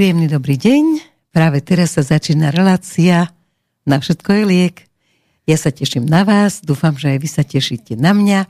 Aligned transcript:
Príjemný 0.00 0.32
dobrý 0.32 0.56
deň. 0.56 0.84
Práve 1.28 1.60
teraz 1.60 1.92
sa 1.92 2.00
začína 2.00 2.48
relácia 2.48 3.36
Na 3.84 4.00
všetko 4.00 4.32
je 4.32 4.42
liek. 4.48 4.76
Ja 5.44 5.60
sa 5.60 5.68
teším 5.68 6.08
na 6.08 6.24
vás, 6.24 6.64
dúfam, 6.64 6.96
že 6.96 7.12
aj 7.12 7.18
vy 7.20 7.28
sa 7.28 7.44
tešíte 7.44 8.00
na 8.00 8.16
mňa. 8.16 8.48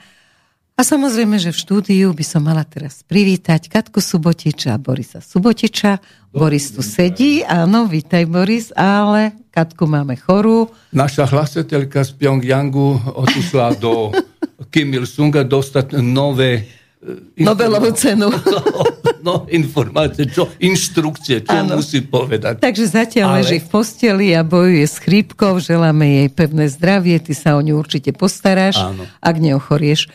A 0.79 0.81
samozrejme, 0.87 1.43
že 1.43 1.51
v 1.51 1.59
štúdiu 1.59 2.15
by 2.15 2.23
som 2.23 2.47
mala 2.47 2.63
teraz 2.63 3.03
privítať 3.03 3.67
Katku 3.67 3.99
Subotiča 3.99 4.79
a 4.79 4.79
Borisa 4.79 5.19
Subotiča. 5.19 5.99
Boris 6.31 6.71
tu 6.71 6.87
sedí, 6.87 7.43
áno, 7.43 7.91
vítaj 7.91 8.31
Boris, 8.31 8.71
ale 8.79 9.35
Katku 9.51 9.91
máme 9.91 10.15
chorú. 10.23 10.71
Naša 10.95 11.27
hlasateľka 11.27 12.07
z 12.07 12.15
Pyongyangu 12.15 12.95
odišla 13.27 13.75
do 13.75 14.15
Kim 14.71 14.95
Il-sunga 14.95 15.43
dostať 15.43 15.99
nové 15.99 16.71
e, 17.03 17.43
Nobelovú 17.43 17.91
cenu. 17.99 18.31
No, 19.21 19.45
informácie, 19.53 20.25
čo, 20.29 20.49
inštrukcie, 20.57 21.45
čo 21.45 21.53
ano. 21.53 21.81
musí 21.81 22.01
povedať. 22.01 22.61
Takže 22.61 22.85
zatiaľ 22.89 23.27
Ale... 23.29 23.37
leží 23.45 23.59
v 23.61 23.69
posteli 23.69 24.33
a 24.33 24.41
bojuje 24.41 24.87
s 24.89 24.97
chrípkou, 25.01 25.61
želáme 25.61 26.05
jej 26.05 26.29
pevné 26.33 26.67
zdravie, 26.73 27.21
ty 27.21 27.37
sa 27.37 27.57
o 27.57 27.61
ňu 27.61 27.77
určite 27.77 28.17
postaráš, 28.17 28.81
ano. 28.81 29.05
ak 29.21 29.37
neochorieš. 29.37 30.09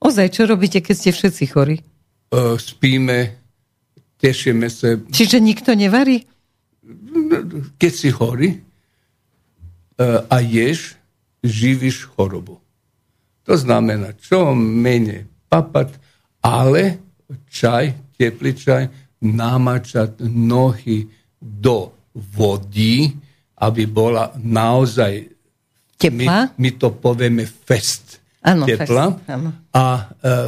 Ozaj, 0.00 0.26
čo 0.32 0.48
robíte, 0.48 0.80
keď 0.80 0.94
ste 0.96 1.10
všetci 1.12 1.44
chorí? 1.52 1.76
Uh, 2.32 2.56
spíme, 2.56 3.36
tešíme 4.20 4.68
sa. 4.68 4.96
Čiže 4.96 5.40
nikto 5.40 5.72
nevarí? 5.76 6.24
Keď 7.76 7.92
si 7.92 8.08
chorý 8.08 8.60
uh, 10.00 10.24
a 10.28 10.40
ješ, 10.40 10.96
živíš 11.44 12.08
chorobu. 12.12 12.60
To 13.48 13.54
znamená, 13.56 14.14
čo 14.20 14.52
menej 14.54 15.26
papať, 15.50 15.96
ale 16.44 17.02
čaj, 17.50 17.92
teplý 18.20 18.52
čaj, 18.52 18.84
namačať 19.24 20.20
nohy 20.28 21.08
do 21.40 21.88
vody, 22.12 23.08
aby 23.64 23.82
bola 23.88 24.36
naozaj, 24.36 25.40
Teplá? 26.00 26.48
My, 26.56 26.56
my 26.56 26.70
to 26.80 26.96
povieme 26.96 27.44
fest, 27.44 28.24
ano, 28.40 28.64
tepla. 28.64 29.12
Fest, 29.12 29.28
ano. 29.28 29.52
A 29.68 29.84
e, 30.00 30.02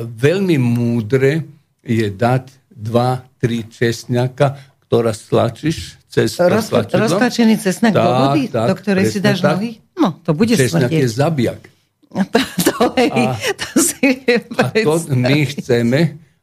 veľmi 0.08 0.56
múdre 0.56 1.44
je 1.84 2.08
dať 2.08 2.72
dva, 2.72 3.20
tri 3.36 3.68
česňaka, 3.68 4.80
ktorá 4.88 5.12
stlačíš 5.12 6.00
cez 6.08 6.40
Rozpa- 6.40 6.88
Rozpačený 6.88 7.60
cesnak 7.60 7.92
do 7.92 8.00
vody, 8.00 8.48
do 8.48 8.74
ktorej 8.76 9.12
si 9.12 9.18
dáš 9.20 9.44
tak. 9.44 9.60
nohy? 9.60 9.82
No, 9.98 10.16
to 10.24 10.32
bude 10.32 10.56
Česňak 10.56 10.88
smrdieť. 10.88 11.00
je 11.04 11.08
zabijak. 11.08 11.62
To, 12.12 12.40
to, 12.68 12.92
hej, 13.00 13.08
a, 13.08 13.40
to 13.56 13.68
si 13.80 14.20
a 14.28 14.68
to 14.84 15.16
my 15.16 15.48
chceme, 15.48 16.00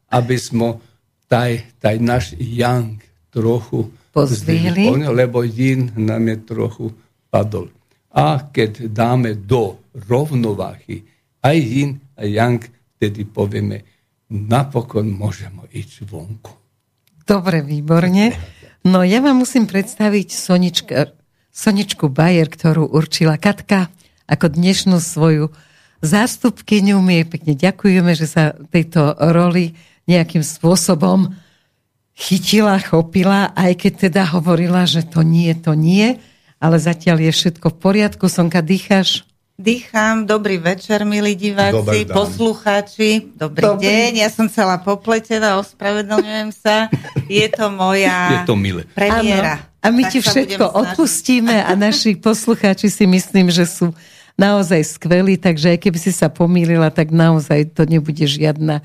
aby 0.09 0.35
sme 0.41 0.81
taj, 1.29 1.77
taj 1.77 1.95
náš 2.01 2.33
yang 2.41 2.97
trochu 3.29 3.93
pozdvihli, 4.09 4.89
lebo 5.13 5.45
yin 5.45 5.93
nám 5.95 6.25
je 6.33 6.37
trochu 6.43 6.85
padol. 7.29 7.69
A 8.09 8.49
keď 8.49 8.89
dáme 8.89 9.37
do 9.37 9.77
rovnováhy 9.93 11.05
aj 11.45 11.57
yin 11.61 12.01
a 12.17 12.25
yang, 12.25 12.57
vtedy 12.97 13.23
povieme, 13.29 13.85
napokon 14.33 15.07
môžeme 15.13 15.69
ísť 15.69 16.09
vonku. 16.09 16.51
Dobre, 17.23 17.61
výborne. 17.61 18.33
No 18.81 19.05
ja 19.05 19.21
vám 19.21 19.45
musím 19.45 19.69
predstaviť 19.69 20.27
Sonička, 20.33 21.13
Soničku 21.53 22.09
Bajer, 22.09 22.49
ktorú 22.49 22.89
určila 22.89 23.37
Katka 23.37 23.93
ako 24.25 24.49
dnešnú 24.49 24.97
svoju 24.97 25.53
zástupkyňu. 26.01 26.97
My 26.97 27.29
pekne 27.29 27.53
ďakujeme, 27.53 28.11
že 28.17 28.25
sa 28.25 28.57
tejto 28.73 29.13
roli 29.29 29.77
nejakým 30.09 30.41
spôsobom 30.41 31.29
chytila, 32.17 32.81
chopila, 32.81 33.53
aj 33.53 33.77
keď 33.77 33.93
teda 34.09 34.23
hovorila, 34.33 34.83
že 34.89 35.05
to 35.05 35.21
nie, 35.21 35.53
to 35.53 35.77
nie, 35.77 36.17
ale 36.57 36.81
zatiaľ 36.81 37.29
je 37.29 37.31
všetko 37.31 37.71
v 37.71 37.77
poriadku. 37.77 38.25
Sonka, 38.27 38.59
dýcháš? 38.59 39.29
Dýcham, 39.59 40.23
dobrý 40.23 40.55
večer, 40.55 41.03
milí 41.03 41.35
diváci, 41.35 42.07
poslucháči, 42.07 43.35
dobrý, 43.35 43.59
dobrý 43.59 43.91
deň, 43.91 44.11
ja 44.23 44.31
som 44.31 44.47
celá 44.47 44.79
popletená, 44.79 45.59
ospravedlňujem 45.59 46.49
sa, 46.55 46.87
je 47.27 47.43
to 47.51 47.67
moja 47.67 48.19
je 48.39 48.39
to 48.47 48.55
milé. 48.55 48.87
premiéra. 48.95 49.59
Ano. 49.59 49.83
A 49.83 49.87
my 49.91 50.07
tak 50.07 50.11
ti 50.15 50.19
všetko 50.23 50.63
odpustíme 50.63 51.59
a 51.59 51.75
naši 51.75 52.15
poslucháči 52.23 52.87
si 52.87 53.03
myslím, 53.03 53.51
že 53.51 53.67
sú 53.67 53.91
naozaj 54.39 54.95
skvelý, 54.95 55.35
takže 55.35 55.75
aj 55.75 55.79
keby 55.83 55.99
si 55.99 56.15
sa 56.15 56.31
pomýlila, 56.31 56.87
tak 56.87 57.11
naozaj 57.11 57.75
to 57.75 57.83
nebude 57.83 58.23
žiadna 58.23 58.79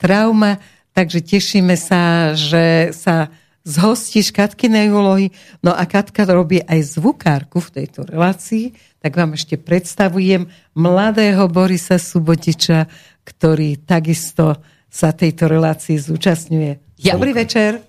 trauma. 0.00 0.56
Takže 0.96 1.20
tešíme 1.22 1.76
sa, 1.78 2.32
že 2.34 2.90
sa 2.96 3.30
zhostíš 3.62 4.32
Katkinej 4.32 4.90
úlohy. 4.90 5.30
No 5.60 5.76
a 5.76 5.84
Katka 5.84 6.24
robí 6.26 6.64
aj 6.64 6.98
zvukárku 6.98 7.60
v 7.60 7.70
tejto 7.82 8.08
relácii, 8.08 8.72
tak 8.98 9.14
vám 9.14 9.36
ešte 9.36 9.60
predstavujem 9.60 10.48
mladého 10.74 11.46
Borisa 11.46 12.00
Subotiča, 12.00 12.88
ktorý 13.22 13.80
takisto 13.84 14.58
sa 14.90 15.14
tejto 15.14 15.46
relácii 15.46 16.00
zúčastňuje. 16.00 17.00
Ja. 17.06 17.14
Dobrý 17.14 17.32
večer. 17.36 17.86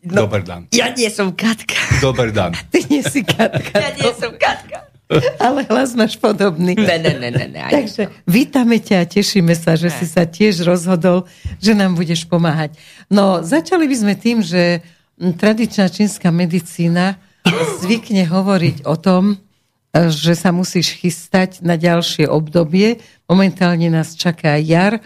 No, 0.00 0.24
Dobar 0.24 0.40
dan. 0.40 0.64
Ja 0.72 0.88
nie 0.96 1.12
som 1.12 1.36
Katka. 1.36 1.76
Dobar 2.00 2.32
dan. 2.32 2.56
Ty 2.72 2.80
nie 2.88 3.04
si 3.04 3.20
Katka. 3.20 3.76
ja 3.76 3.92
nie 3.92 4.10
som 4.16 4.32
Katka. 4.40 4.89
Ale 5.42 5.66
hlas 5.66 5.94
máš 5.98 6.14
podobný. 6.16 6.78
Ne, 6.78 6.98
ne, 7.02 7.12
ne, 7.18 7.30
ne, 7.30 7.46
ne, 7.50 7.60
Takže 7.66 8.10
vítame 8.30 8.78
ťa 8.78 9.02
a 9.02 9.08
tešíme 9.10 9.54
sa, 9.58 9.74
že 9.74 9.90
ne. 9.90 9.96
si 9.98 10.06
sa 10.06 10.22
tiež 10.22 10.62
rozhodol, 10.62 11.26
že 11.58 11.74
nám 11.74 11.98
budeš 11.98 12.24
pomáhať. 12.30 12.78
No, 13.10 13.42
začali 13.42 13.90
by 13.90 13.96
sme 13.96 14.14
tým, 14.14 14.38
že 14.40 14.86
tradičná 15.18 15.90
čínska 15.90 16.30
medicína 16.30 17.18
zvykne 17.82 18.24
hovoriť 18.30 18.86
o 18.86 18.94
tom, 18.94 19.36
že 19.90 20.38
sa 20.38 20.54
musíš 20.54 20.94
chystať 21.02 21.66
na 21.66 21.74
ďalšie 21.74 22.30
obdobie. 22.30 23.02
Momentálne 23.26 23.90
nás 23.90 24.14
čaká 24.14 24.54
jar. 24.62 25.02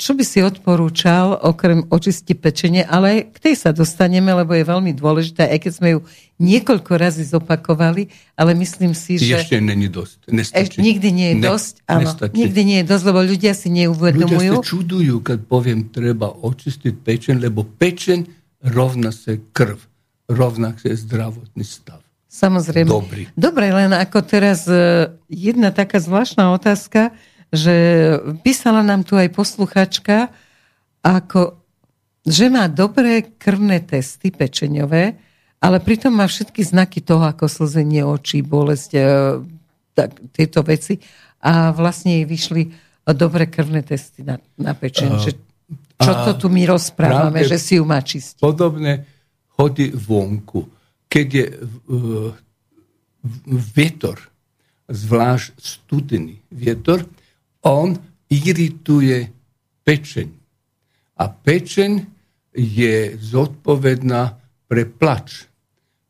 Čo 0.00 0.16
by 0.16 0.24
si 0.24 0.40
odporúčal, 0.40 1.36
okrem 1.36 1.84
očisti 1.92 2.32
pečenie, 2.32 2.88
ale 2.88 3.28
k 3.28 3.36
tej 3.36 3.54
sa 3.54 3.70
dostaneme, 3.70 4.32
lebo 4.32 4.56
je 4.56 4.64
veľmi 4.64 4.96
dôležité, 4.96 5.52
aj 5.52 5.58
keď 5.60 5.72
sme 5.76 5.88
ju 5.92 6.00
niekoľko 6.40 6.92
razy 6.96 7.24
zopakovali, 7.28 8.08
ale 8.32 8.56
myslím 8.56 8.96
si, 8.96 9.20
že... 9.20 9.44
Ešte 9.44 9.60
není 9.60 9.92
dosť. 9.92 10.32
Nestačí. 10.32 10.80
nikdy 10.80 11.08
nie 11.12 11.28
je 11.32 11.36
ne, 11.36 11.46
dosť. 11.52 11.74
Áno, 11.84 12.10
nikdy 12.32 12.60
nie 12.64 12.78
je 12.80 12.86
dosť, 12.88 13.04
lebo 13.12 13.20
ľudia 13.20 13.52
si 13.52 13.68
neuvedomujú. 13.68 14.56
Ľudia 14.56 14.64
sa 14.64 14.64
čudujú, 14.64 15.14
keď 15.20 15.38
poviem, 15.44 15.92
treba 15.92 16.32
očistiť 16.32 16.94
pečen, 17.04 17.36
lebo 17.36 17.60
pečen 17.64 18.24
rovná 18.64 19.12
sa 19.12 19.36
krv, 19.36 19.76
rovná 20.32 20.72
sa 20.80 20.96
zdravotný 20.96 21.64
stav. 21.64 22.00
Samozrejme. 22.32 22.88
Dobrý. 22.88 23.22
Dobre, 23.32 23.72
len 23.72 23.96
ako 23.96 24.20
teraz 24.24 24.68
e, 24.68 25.08
jedna 25.28 25.72
taká 25.72 25.96
zvláštna 25.96 26.52
otázka, 26.52 27.16
že 27.50 27.74
písala 28.42 28.82
nám 28.82 29.06
tu 29.06 29.14
aj 29.14 29.30
posluchačka, 29.32 30.30
ako, 31.02 31.58
že 32.26 32.50
má 32.50 32.66
dobré 32.66 33.22
krvné 33.38 33.82
testy 33.86 34.34
pečeňové, 34.34 35.14
ale 35.62 35.76
pritom 35.80 36.12
má 36.14 36.26
všetky 36.26 36.62
znaky 36.62 37.00
toho, 37.00 37.24
ako 37.24 37.46
slzenie 37.46 38.02
očí, 38.04 38.42
bolesť, 38.44 38.90
e, 38.92 39.00
tak, 39.96 40.18
tieto 40.34 40.60
veci. 40.66 41.00
A 41.40 41.70
vlastne 41.72 42.20
jej 42.20 42.26
vyšli 42.26 42.62
dobré 43.14 43.46
krvné 43.46 43.86
testy 43.86 44.26
na, 44.26 44.42
na 44.58 44.74
pečeň. 44.74 45.10
Uh, 45.14 45.30
čo 45.96 46.12
to 46.26 46.32
tu 46.34 46.46
my 46.50 46.66
rozprávame, 46.66 47.46
že 47.46 47.56
si 47.56 47.78
ju 47.78 47.86
má 47.86 48.02
čistiť? 48.02 48.42
Podobne 48.42 49.06
chodí 49.54 49.94
vonku 49.94 50.76
keď 51.16 51.28
je 51.32 51.46
uh, 51.48 52.30
vietor, 53.72 54.20
zvlášť 54.86 55.56
studený 55.58 56.44
vietor, 56.52 57.08
on 57.66 57.98
irituje 58.30 59.26
pečeň. 59.82 60.28
A 61.18 61.24
pečeň 61.28 61.90
je 62.54 62.94
zodpovedná 63.18 64.38
pre 64.70 64.86
plač. 64.86 65.50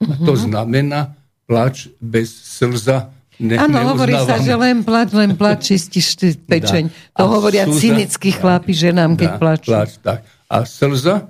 A 0.05 0.13
to 0.21 0.37
mhm. 0.37 0.43
znamená 0.53 1.01
plač 1.49 1.89
bez 2.01 2.29
slza 2.31 3.17
Áno, 3.37 3.93
hovorí 3.93 4.17
sa, 4.17 4.41
že 4.41 4.57
len 4.57 4.81
plač, 4.81 5.13
len 5.13 5.37
plač 5.37 5.69
čistíš 5.69 6.17
pečeň. 6.51 6.89
Da. 6.89 7.21
To 7.21 7.25
a 7.29 7.33
hovoria 7.37 7.69
slza, 7.69 7.81
cynickí 7.85 8.33
chlapi 8.33 8.73
ženám, 8.73 9.13
keď 9.21 9.29
da, 9.29 9.37
plačú. 9.37 9.69
Plač, 9.77 9.91
tak. 10.01 10.25
A 10.49 10.65
slza, 10.65 11.29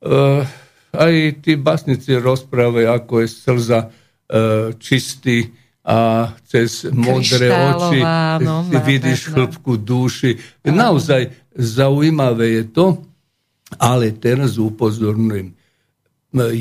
uh, 0.00 0.40
aj 0.96 1.14
tí 1.44 1.60
basnici 1.60 2.16
rozprávajú, 2.16 2.88
ako 2.88 3.14
je 3.20 3.28
slza 3.28 3.80
e, 3.84 3.88
čistý 4.80 5.52
a 5.86 6.34
cez 6.42 6.90
modré 6.90 7.46
oči 7.46 8.02
no, 8.42 8.66
vidíš 8.82 9.30
chlpku 9.30 9.78
duši. 9.78 10.34
Naozaj 10.66 11.54
zaujímavé 11.54 12.58
je 12.58 12.64
to, 12.74 12.86
ale 13.78 14.10
teraz 14.18 14.58
upozorňujem. 14.58 15.54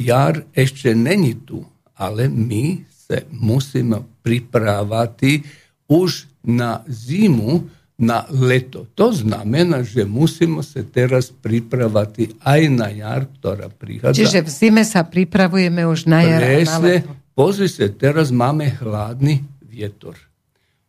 Jar 0.06 0.46
ešte 0.54 0.94
není 0.94 1.42
tu, 1.42 1.66
ale 1.98 2.30
my 2.30 2.86
sa 2.86 3.26
musíme 3.34 4.06
pripravať 4.22 5.42
už 5.90 6.30
na 6.46 6.86
zimu, 6.86 7.66
na 7.96 8.28
leto. 8.30 8.86
To 8.94 9.10
znamená, 9.10 9.82
že 9.82 10.04
musíme 10.04 10.60
sa 10.62 10.84
teraz 10.84 11.32
pripravať 11.32 12.38
aj 12.44 12.62
na 12.68 12.92
jar, 12.92 13.24
ktorá 13.40 13.72
prichádza. 13.72 14.20
Čiže 14.20 14.40
v 14.44 14.50
zime 14.52 14.84
sa 14.84 15.08
pripravujeme 15.08 15.88
už 15.88 16.06
na 16.06 16.20
jar 16.22 16.42
Presne, 16.44 16.70
a 16.70 16.76
na 16.76 16.80
leto. 16.84 17.25
Pozri 17.36 17.68
sa, 17.68 17.92
teraz 17.92 18.32
máme 18.32 18.72
hladný 18.80 19.44
vietor. 19.60 20.16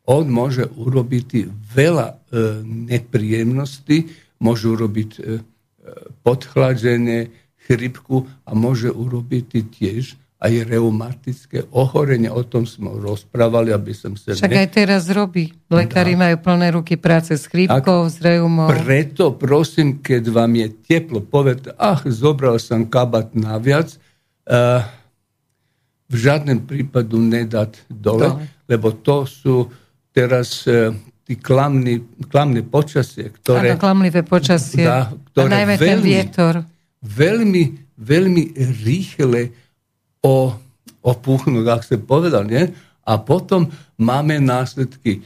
On 0.06 0.22
môže 0.22 0.70
urobiť 0.78 1.50
veľa 1.75 2.08
e, 2.14 2.16
nepríjemností, 2.62 4.06
môže 4.38 4.70
urobiť 4.70 5.10
e, 5.19 5.43
podchladzenie, 6.22 7.34
chrypku 7.66 8.31
a 8.46 8.54
môže 8.54 8.94
urobiť 8.94 9.66
tiež 9.75 10.14
aj 10.37 10.52
reumatické 10.70 11.66
ochorenie. 11.75 12.31
O 12.31 12.46
tom 12.46 12.62
sme 12.69 12.94
rozprávali, 12.94 13.75
aby 13.75 13.90
som 13.90 14.14
sa... 14.14 14.37
Však 14.37 14.52
ne... 14.52 14.62
aj 14.62 14.69
teraz 14.70 15.02
robí. 15.10 15.50
Lekári 15.66 16.14
da. 16.14 16.31
majú 16.31 16.37
plné 16.46 16.66
ruky 16.78 16.94
práce 16.94 17.34
s 17.34 17.50
chrípkou, 17.50 18.06
s 18.06 18.22
reumou. 18.22 18.70
Preto 18.70 19.34
prosím, 19.34 19.98
keď 19.98 20.22
vám 20.31 20.52
je 20.54 20.69
teplo, 20.87 21.19
povedte, 21.25 21.75
ach, 21.75 22.06
zobral 22.06 22.60
som 22.62 22.87
kabat 22.87 23.32
naviac, 23.34 23.96
uh, 24.46 24.87
v 26.06 26.14
žiadnym 26.14 26.64
prípadu 26.64 27.19
nedať 27.19 27.87
dole, 27.91 28.31
dole, 28.31 28.47
lebo 28.70 28.94
to 28.94 29.26
sú 29.26 29.67
teraz 30.14 30.64
uh, 30.70 30.94
tí 31.26 31.35
klamní, 31.35 32.06
klamné 32.31 32.62
počasie, 32.62 33.35
ktoré... 33.35 33.75
Áno, 33.75 33.82
klamlivé 33.82 34.23
počasie. 34.23 34.87
Da, 34.87 35.11
ktoré 35.35 35.50
a 35.50 35.55
najmä 35.61 35.75
veľmi, 35.75 35.91
ten 35.91 35.99
vietor. 36.00 36.55
Veľmi, 37.03 37.62
veľmi 37.99 38.43
rýchle 38.87 39.50
o, 40.23 40.55
opuchnúť, 41.03 41.67
ak 41.67 41.82
ste 41.82 41.99
povedal, 41.99 42.47
nie? 42.47 42.70
A 43.03 43.19
potom 43.19 43.67
máme 43.99 44.38
následky. 44.38 45.23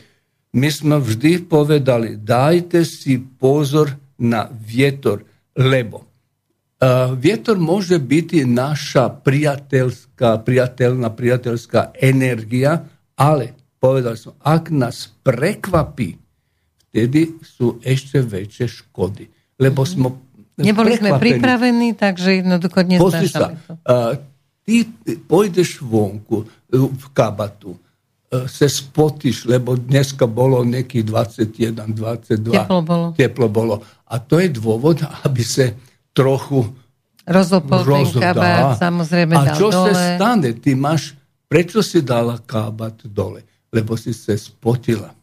My 0.56 0.72
sme 0.72 0.96
vždy 0.98 1.44
povedali, 1.46 2.16
dajte 2.16 2.80
si 2.82 3.20
pozor 3.20 3.92
na 4.16 4.48
vietor, 4.48 5.22
lebo 5.52 6.09
vietor 7.20 7.60
môže 7.60 8.00
byť 8.00 8.48
naša 8.48 9.12
priateľská, 9.20 10.40
priateľná, 10.40 11.12
priateľská 11.12 11.92
energia, 12.00 12.88
ale 13.20 13.52
povedal 13.76 14.16
som, 14.16 14.32
ak 14.40 14.72
nás 14.72 15.12
prekvapí, 15.20 16.16
vtedy 16.88 17.36
sú 17.44 17.76
ešte 17.84 18.24
väčšie 18.24 18.66
škody. 18.66 19.28
Lebo 19.60 19.84
mhm. 19.84 19.88
sme 19.88 20.08
Neboli 20.60 20.92
sme 20.92 21.16
pripravení, 21.16 21.96
takže 21.96 22.44
jednoducho 22.44 22.84
neznášame 22.84 23.56
to. 23.64 23.72
Uh, 23.88 24.12
ty 24.60 24.84
pôjdeš 25.24 25.80
vonku 25.80 26.44
e, 26.44 26.76
v 26.76 27.06
kabatu, 27.16 27.80
se 28.46 28.68
spotíš, 28.68 29.50
lebo 29.50 29.74
dneska 29.74 30.26
bolo 30.30 30.62
nejakých 30.62 31.04
21, 31.50 31.98
22. 31.98 32.54
Teplo 32.54 32.80
bolo. 32.82 33.06
Teplo 33.18 33.46
bolo. 33.50 33.74
A 34.06 34.22
to 34.22 34.38
je 34.38 34.48
dôvod, 34.54 35.02
aby 35.26 35.42
sa 35.42 35.74
trochu 36.20 36.68
kabát, 38.20 38.76
samozrejme 38.76 39.34
A 39.38 39.54
čo 39.54 39.70
dole. 39.70 39.94
sa 39.94 40.18
stane? 40.18 40.50
Ty 40.58 40.70
máš, 40.74 41.14
prečo 41.46 41.80
si 41.80 42.02
dala 42.02 42.36
kabát 42.42 42.96
dole? 43.06 43.46
Lebo 43.70 43.94
si 43.94 44.10
sa 44.10 44.34
spotila. 44.34 45.14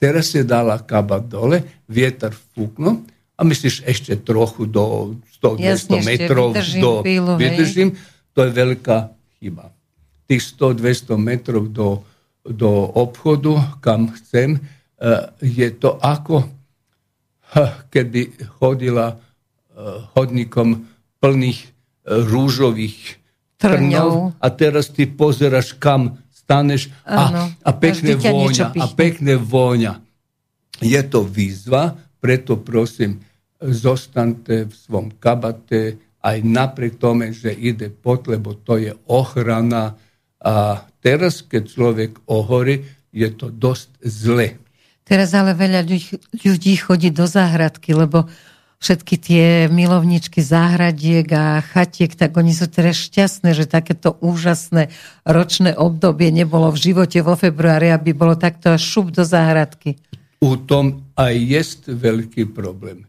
Teraz 0.00 0.32
si 0.32 0.42
dala 0.42 0.80
kabát 0.80 1.22
dole, 1.22 1.84
vietor 1.86 2.32
fúknul 2.32 3.04
a 3.36 3.40
myslíš 3.46 3.86
ešte 3.86 4.16
trochu 4.20 4.66
do 4.66 5.14
100-200 5.38 6.04
metrov. 6.04 6.52
Vydržím 6.52 6.82
do, 6.82 6.90
chvíľu, 7.04 7.32
vydržím, 7.36 7.88
to 8.34 8.38
je 8.44 8.50
veľká 8.52 8.98
chyba. 9.38 9.64
Tých 10.26 10.42
100-200 10.56 11.14
metrov 11.20 11.64
do, 11.68 12.02
do 12.42 12.90
obchodu, 12.96 13.78
kam 13.84 14.10
chcem, 14.18 14.58
eh, 15.00 15.30
je 15.40 15.68
to 15.72 16.00
ako 16.00 16.48
keby 17.92 18.34
chodila 18.60 19.18
chodníkom 20.16 20.88
plných 21.20 21.60
eh, 21.60 21.70
rúžových 22.26 23.20
trňov 23.60 24.40
a 24.40 24.46
teraz 24.56 24.88
ty 24.88 25.04
pozeráš, 25.04 25.76
kam 25.76 26.16
staneš 26.32 26.88
a, 27.04 27.52
a 27.60 27.70
pekne 27.76 28.16
vôňa. 28.16 28.72
A 28.72 28.86
pekne 28.88 29.36
vôňa. 29.36 30.00
Je 30.80 31.00
to 31.04 31.20
výzva, 31.20 31.92
preto 32.24 32.56
prosím, 32.56 33.20
zostaňte 33.60 34.64
v 34.64 34.72
svom 34.72 35.12
kabate, 35.12 36.00
aj 36.24 36.36
napriek 36.40 36.96
tomu, 36.96 37.32
že 37.36 37.52
ide 37.52 37.92
pot, 37.92 38.24
lebo 38.28 38.56
to 38.56 38.80
je 38.80 38.92
ochrana. 39.08 39.96
A 40.40 40.84
teraz, 41.04 41.44
keď 41.44 41.62
človek 41.68 42.12
ohorí, 42.24 42.84
je 43.12 43.28
to 43.28 43.52
dosť 43.52 43.88
zle. 44.04 44.48
Teraz 45.04 45.36
ale 45.36 45.52
veľa 45.52 45.84
ľudí 46.32 46.74
chodí 46.80 47.12
do 47.12 47.28
záhradky, 47.28 47.92
lebo 47.92 48.30
všetky 48.80 49.14
tie 49.20 49.46
milovničky 49.68 50.40
záhradiek 50.40 51.28
a 51.36 51.60
chatiek, 51.60 52.16
tak 52.16 52.32
oni 52.32 52.56
sú 52.56 52.64
teraz 52.66 52.96
šťastné, 52.96 53.52
že 53.52 53.68
takéto 53.68 54.16
úžasné 54.24 54.88
ročné 55.28 55.76
obdobie 55.76 56.32
nebolo 56.32 56.72
v 56.72 56.90
živote 56.90 57.20
vo 57.20 57.36
februári, 57.36 57.92
aby 57.92 58.16
bolo 58.16 58.40
takto 58.40 58.72
až 58.72 58.80
šup 58.80 59.12
do 59.12 59.20
záhradky. 59.20 60.00
U 60.40 60.56
tom 60.56 61.04
aj 61.20 61.36
je 61.36 61.62
veľký 61.92 62.56
problém. 62.56 63.04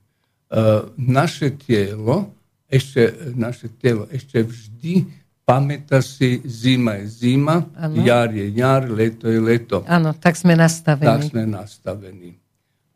Uh, 0.52 0.92
naše 1.00 1.56
telo 1.56 2.36
ešte 2.68 3.32
naše 3.40 3.72
telo 3.80 4.04
ešte 4.12 4.44
vždy 4.44 5.08
pamätá 5.44 6.00
si, 6.00 6.40
zima 6.48 7.04
je 7.04 7.08
zima, 7.08 7.68
ano. 7.76 8.00
jar 8.08 8.32
je 8.32 8.48
jar, 8.56 8.88
leto 8.88 9.28
je 9.28 9.40
leto. 9.40 9.84
Áno, 9.84 10.16
tak 10.16 10.40
sme 10.40 10.56
nastavení. 10.56 11.08
Tak 11.12 11.22
sme 11.28 11.44
nastavení. 11.44 12.40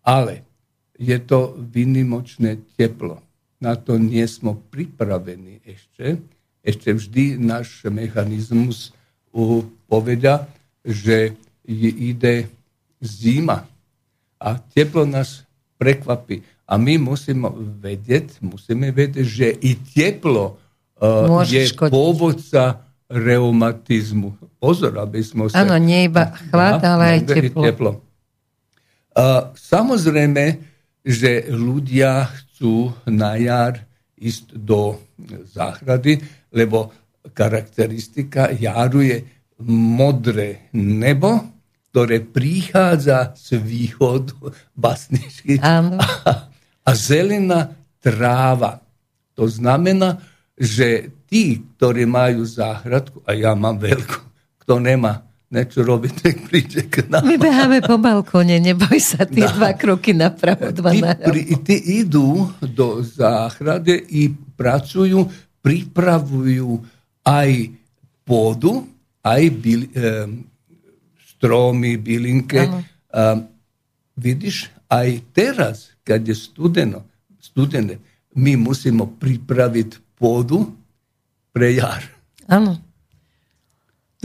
Ale 0.05 0.47
je 0.95 1.17
to 1.19 1.55
vynimočné 1.59 2.63
teplo. 2.79 3.19
Na 3.59 3.75
to 3.75 3.99
nie 3.99 4.23
sme 4.27 4.55
pripravení 4.71 5.63
ešte. 5.63 6.19
Ešte 6.65 6.89
vždy 6.95 7.37
náš 7.39 7.85
mechanizmus 7.87 8.95
povedia, 9.87 10.47
že 10.81 11.35
ide 11.67 12.49
zima. 13.03 13.67
A 14.39 14.59
teplo 14.59 15.03
nás 15.03 15.43
prekvapí. 15.75 16.43
A 16.65 16.81
my 16.81 16.97
musíme 16.97 17.51
vedieť, 17.81 18.41
musíme 18.41 18.89
vedieť, 18.89 19.25
že 19.25 19.47
i 19.53 19.77
teplo 19.77 20.57
uh, 20.97 21.45
je 21.45 21.69
škodiť. 21.69 21.93
pôvodca 21.93 22.81
reumatizmu. 23.05 24.57
Pozor, 24.57 24.97
aby 24.97 25.21
sme 25.21 25.45
sa... 25.45 25.61
Áno, 25.61 25.77
nie 25.77 26.09
iba 26.09 26.33
chlad, 26.49 26.81
ale 26.81 27.03
aj 27.05 27.19
teplo. 27.29 27.61
teplo. 27.61 27.91
Uh, 29.13 29.53
samozrejme, 29.53 30.74
že 31.05 31.45
ľudia 31.53 32.25
chcú 32.33 32.89
na 33.05 33.37
jar 33.37 33.85
ísť 34.17 34.57
do 34.57 34.97
záhrady, 35.53 36.17
lebo 36.49 36.89
charakteristika 37.29 38.49
jaru 38.49 39.05
je 39.05 39.17
modré 39.69 40.67
nebo, 40.73 41.55
ktoré 41.93 42.25
prichádza 42.25 43.37
z 43.37 43.61
východu 43.61 44.33
basničky. 44.83 45.61
Áno. 45.61 46.01
A, 46.01 46.49
a 46.89 46.91
zelená 46.97 47.71
tráva. 48.01 48.81
To 49.37 49.45
znamená, 49.45 50.19
že 50.55 51.11
tí, 51.27 51.59
ktorí 51.75 52.07
majú 52.07 52.47
záhradku, 52.47 53.19
a 53.27 53.35
ja 53.35 53.51
mám 53.53 53.75
veľkú, 53.79 54.19
kto 54.63 54.79
nemá 54.79 55.27
niečo 55.55 55.87
robiť, 55.87 56.13
tak 56.19 56.35
príde 56.51 56.91
k 56.91 57.07
nám. 57.07 57.23
My 57.23 57.39
beháme 57.39 57.79
po 57.79 57.95
balkóne, 57.95 58.59
neboj 58.59 58.99
sa, 58.99 59.23
tie 59.23 59.47
no. 59.47 59.55
dva 59.55 59.71
kroky 59.79 60.11
napravo, 60.11 60.75
dva 60.75 60.91
tí, 60.91 60.99
pri, 60.99 61.41
tí 61.63 61.75
idú 62.03 62.51
do 62.59 62.99
záhrady 62.99 63.95
i 64.11 64.27
pracujú, 64.31 65.23
pripravujú 65.63 66.83
aj 67.23 67.49
pôdu, 68.27 68.85
aj 69.23 69.43
byl, 69.55 69.81
e, 69.87 70.09
stromy, 71.33 71.97
bylinky. 71.97 72.67
A, 73.15 73.39
vidíš, 74.19 74.69
aj 74.91 75.09
teraz 75.33 75.95
keď 76.05 76.21
je 76.31 76.35
studeno, 76.37 76.99
studené, 77.41 77.97
my 78.37 78.53
musíme 78.61 79.09
pripraviť 79.17 80.13
pôdu 80.13 80.69
pre 81.49 81.73
jar. 81.73 82.05
Áno. 82.45 82.77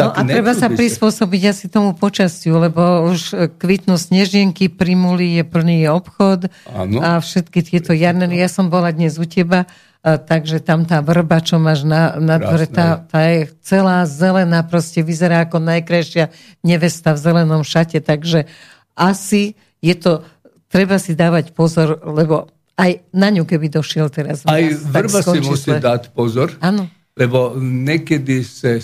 No 0.01 0.13
a 0.17 0.21
treba 0.25 0.57
sa 0.57 0.73
prispôsobiť 0.73 1.43
asi 1.53 1.67
tomu 1.69 1.93
počastiu, 1.93 2.57
lebo 2.57 3.13
už 3.13 3.53
kvitnú 3.61 4.01
snežienky, 4.01 4.73
primuli 4.73 5.37
je 5.37 5.45
plný 5.45 5.91
obchod 5.93 6.49
ano. 6.71 6.99
a 7.05 7.21
všetky 7.21 7.61
tieto 7.61 7.93
jarné. 7.93 8.31
Ja 8.33 8.49
som 8.49 8.73
bola 8.73 8.95
dnes 8.95 9.21
u 9.21 9.27
teba, 9.29 9.69
a, 10.01 10.17
takže 10.17 10.65
tam 10.65 10.89
tá 10.89 11.05
vrba, 11.05 11.45
čo 11.45 11.61
máš 11.61 11.85
na, 11.85 12.17
na 12.17 12.41
dvore, 12.41 12.65
tá, 12.65 13.05
tá 13.05 13.21
je 13.29 13.53
celá 13.61 14.09
zelená, 14.09 14.65
proste 14.65 15.05
vyzerá 15.05 15.45
ako 15.45 15.61
najkrajšia 15.61 16.33
nevesta 16.65 17.13
v 17.13 17.19
zelenom 17.21 17.63
šate, 17.63 18.01
takže 18.01 18.49
asi 18.97 19.55
je 19.85 19.97
to 19.97 20.25
treba 20.71 20.97
si 21.03 21.19
dávať 21.19 21.53
pozor, 21.53 21.99
lebo 22.07 22.49
aj 22.79 23.05
na 23.13 23.29
ňu, 23.29 23.45
keby 23.45 23.69
došiel 23.69 24.09
teraz. 24.09 24.47
Aj 24.47 24.63
vrba 24.73 25.21
si 25.21 25.39
musí 25.45 25.75
dať 25.77 26.15
pozor, 26.17 26.57
ano. 26.65 26.89
lebo 27.19 27.59
niekedy 27.59 28.41
sa 28.47 28.81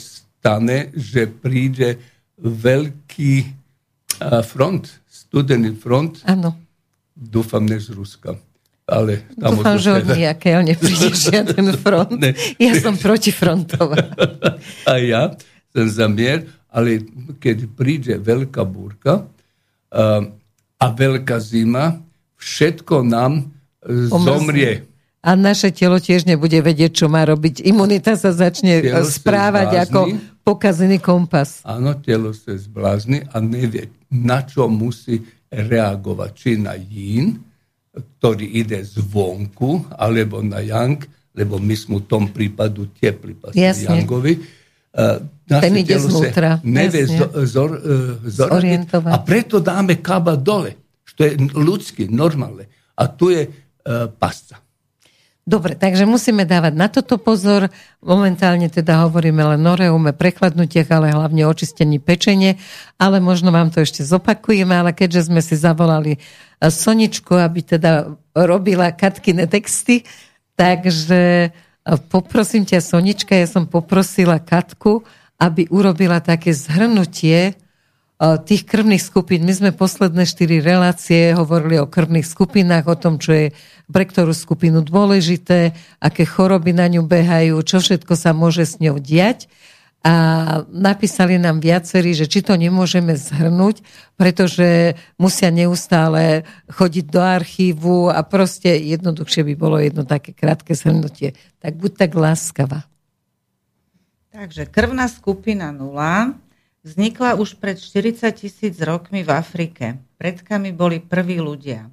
stane, 0.47 0.95
že 0.95 1.27
príde 1.27 1.99
veľký 2.39 3.35
front 4.47 4.87
z 4.87 5.17
studený 5.27 5.75
front. 5.75 6.23
Áno. 6.23 6.55
Dúfam, 7.13 7.67
ne 7.67 7.83
z 7.83 7.91
Ruska. 7.91 8.39
Ale 8.87 9.27
tam 9.35 9.59
Dúfam, 9.59 9.77
že 9.83 9.91
od 9.99 10.07
nejakého 10.07 10.63
nepríde 10.63 11.11
žiaden 11.27 11.75
front. 11.75 12.15
ne. 12.15 12.31
Ja 12.63 12.79
som 12.79 12.95
protifrontová. 12.95 13.99
A 14.91 15.03
ja 15.03 15.35
som 15.75 15.91
za 15.91 16.07
mier, 16.07 16.47
ale 16.71 17.03
keď 17.43 17.67
príde 17.75 18.15
veľká 18.15 18.63
búrka 18.63 19.27
uh, 19.27 20.23
a 20.79 20.87
veľká 20.87 21.37
zima, 21.43 21.99
všetko 22.39 23.03
nám 23.03 23.51
zomrie. 24.09 24.87
A 25.27 25.35
naše 25.35 25.75
telo 25.75 25.99
tiež 25.99 26.23
nebude 26.23 26.57
vedieť, 26.63 27.03
čo 27.03 27.07
má 27.11 27.27
robiť. 27.27 27.67
Imunita 27.67 28.15
sa 28.15 28.31
začne 28.31 28.79
telo 28.81 29.03
správať 29.03 29.91
ako 29.91 30.01
pokazený 30.47 31.03
kompas. 31.03 31.67
Áno, 31.67 31.99
telo 31.99 32.31
sa 32.31 32.55
zblázni 32.55 33.27
a 33.35 33.43
nevie, 33.43 33.91
na 34.15 34.47
čo 34.47 34.71
musí 34.71 35.19
reagovať. 35.51 36.31
Či 36.39 36.51
na 36.63 36.79
yin, 36.79 37.43
ktorý 37.91 38.47
ide 38.63 38.79
zvonku, 38.87 39.91
alebo 39.99 40.39
na 40.47 40.63
yang, 40.63 41.03
lebo 41.35 41.59
my 41.59 41.75
sme 41.75 41.99
v 41.99 42.07
tom 42.07 42.31
prípadu 42.31 42.95
teplý 42.95 43.35
pasy 43.35 43.91
yangovi. 43.91 44.39
Uh, 44.97 45.21
Ten 45.45 45.75
ide 45.77 45.99
znútra. 45.99 46.63
Nevie 46.63 47.05
zor, 47.11 47.29
zor, 47.45 47.71
zor, 48.25 48.51
a 49.13 49.17
preto 49.21 49.61
dáme 49.61 50.01
kaba 50.01 50.39
dole, 50.39 50.79
što 51.05 51.27
je 51.27 51.33
ľudské, 51.53 52.09
normálne. 52.09 52.71
A 52.97 53.11
tu 53.11 53.35
je 53.35 53.45
uh, 53.45 54.09
pasca. 54.09 54.63
Dobre, 55.47 55.79
takže 55.79 56.11
musíme 56.11 56.43
dávať 56.43 56.75
na 56.75 56.91
toto 56.91 57.23
pozor. 57.23 57.71
Momentálne 58.03 58.67
teda 58.67 59.07
hovoríme 59.07 59.55
len 59.55 59.63
o 59.63 59.75
reume, 59.79 60.11
prekladnutiach, 60.11 60.91
ale 60.91 61.15
hlavne 61.15 61.47
očistení 61.47 62.03
pečenie. 62.03 62.59
Ale 62.99 63.23
možno 63.23 63.55
vám 63.55 63.71
to 63.71 63.79
ešte 63.87 64.03
zopakujeme, 64.03 64.75
ale 64.75 64.91
keďže 64.91 65.31
sme 65.31 65.39
si 65.39 65.55
zavolali 65.55 66.19
eh, 66.19 66.21
Soničku, 66.67 67.39
aby 67.39 67.63
teda 67.63 68.11
robila 68.35 68.91
Katkine 68.91 69.47
texty, 69.47 70.03
takže 70.59 71.23
eh, 71.47 71.99
poprosím 72.11 72.67
ťa 72.67 72.83
Sonička, 72.83 73.39
ja 73.39 73.47
som 73.47 73.71
poprosila 73.71 74.43
Katku, 74.43 75.07
aby 75.39 75.71
urobila 75.71 76.19
také 76.19 76.51
zhrnutie 76.51 77.55
tých 78.19 78.65
krvných 78.65 79.05
skupín. 79.05 79.45
My 79.45 79.53
sme 79.53 79.71
posledné 79.77 80.25
štyri 80.25 80.65
relácie 80.65 81.37
hovorili 81.37 81.77
o 81.77 81.91
krvných 81.91 82.25
skupinách, 82.25 82.89
o 82.89 82.97
tom, 82.97 83.21
čo 83.21 83.37
je 83.37 83.47
pre 83.93 84.09
ktorú 84.09 84.33
skupinu 84.33 84.81
dôležité, 84.81 85.77
aké 86.01 86.25
choroby 86.25 86.73
na 86.73 86.89
ňu 86.89 87.05
behajú, 87.05 87.61
čo 87.61 87.79
všetko 87.79 88.17
sa 88.17 88.33
môže 88.33 88.65
s 88.65 88.81
ňou 88.81 88.97
diať. 88.97 89.47
A 90.07 90.15
napísali 90.71 91.35
nám 91.35 91.59
viacerí, 91.59 92.15
že 92.15 92.31
či 92.31 92.39
to 92.39 92.55
nemôžeme 92.55 93.19
zhrnúť, 93.19 93.83
pretože 94.15 94.95
musia 95.19 95.51
neustále 95.51 96.47
chodiť 96.71 97.07
do 97.11 97.19
archívu 97.19 98.15
a 98.15 98.23
proste 98.23 98.71
jednoduchšie 98.87 99.43
by 99.43 99.55
bolo 99.59 99.83
jedno 99.83 100.07
také 100.07 100.31
krátke 100.31 100.79
zhrnutie. 100.79 101.35
Tak 101.59 101.75
buď 101.75 102.07
tak 102.07 102.11
láskava. 102.15 102.87
Takže 104.31 104.71
krvná 104.71 105.11
skupina 105.11 105.75
0 105.75 106.46
Vznikla 106.87 107.35
už 107.35 107.59
pred 107.59 107.83
40 107.83 108.31
tisíc 108.31 108.79
rokmi 108.79 109.27
v 109.27 109.35
Afrike. 109.35 109.99
Predkami 110.23 110.71
boli 110.71 111.03
prví 111.03 111.43
ľudia. 111.43 111.91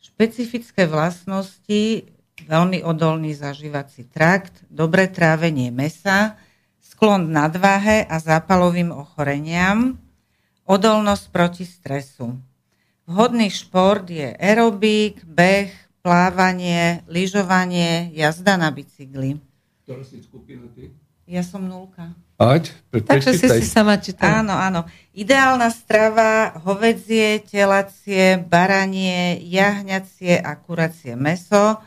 Špecifické 0.00 0.88
vlastnosti, 0.88 2.08
veľmi 2.48 2.80
odolný 2.80 3.36
zažívací 3.36 4.08
trakt, 4.08 4.64
dobré 4.72 5.12
trávenie 5.12 5.68
mesa, 5.68 6.40
sklon 6.80 7.28
nadváhe 7.28 8.08
a 8.08 8.16
zápalovým 8.16 8.88
ochoreniam, 8.96 10.00
odolnosť 10.64 11.24
proti 11.28 11.68
stresu. 11.68 12.32
Vhodný 13.04 13.52
šport 13.52 14.08
je 14.08 14.32
aerobík, 14.32 15.28
beh, 15.28 15.68
plávanie, 16.00 17.04
lyžovanie, 17.04 18.08
jazda 18.16 18.56
na 18.56 18.72
bicykli. 18.72 19.36
Ktorá 19.84 20.00
si 20.00 20.24
skupina 20.24 20.64
ty? 20.72 20.88
Ja 21.28 21.44
som 21.44 21.68
nulka. 21.68 22.16
Ať, 22.42 22.74
Takže 22.92 23.38
si 23.38 23.46
si 23.48 23.64
sama 23.64 23.96
čítala. 23.96 24.42
Áno, 24.42 24.54
áno. 24.58 24.80
Ideálna 25.16 25.72
strava, 25.72 26.52
hovedzie, 26.66 27.40
telacie, 27.40 28.36
baranie, 28.36 29.38
jahňacie 29.40 30.36
a 30.42 30.52
kuracie 30.58 31.16
meso, 31.16 31.80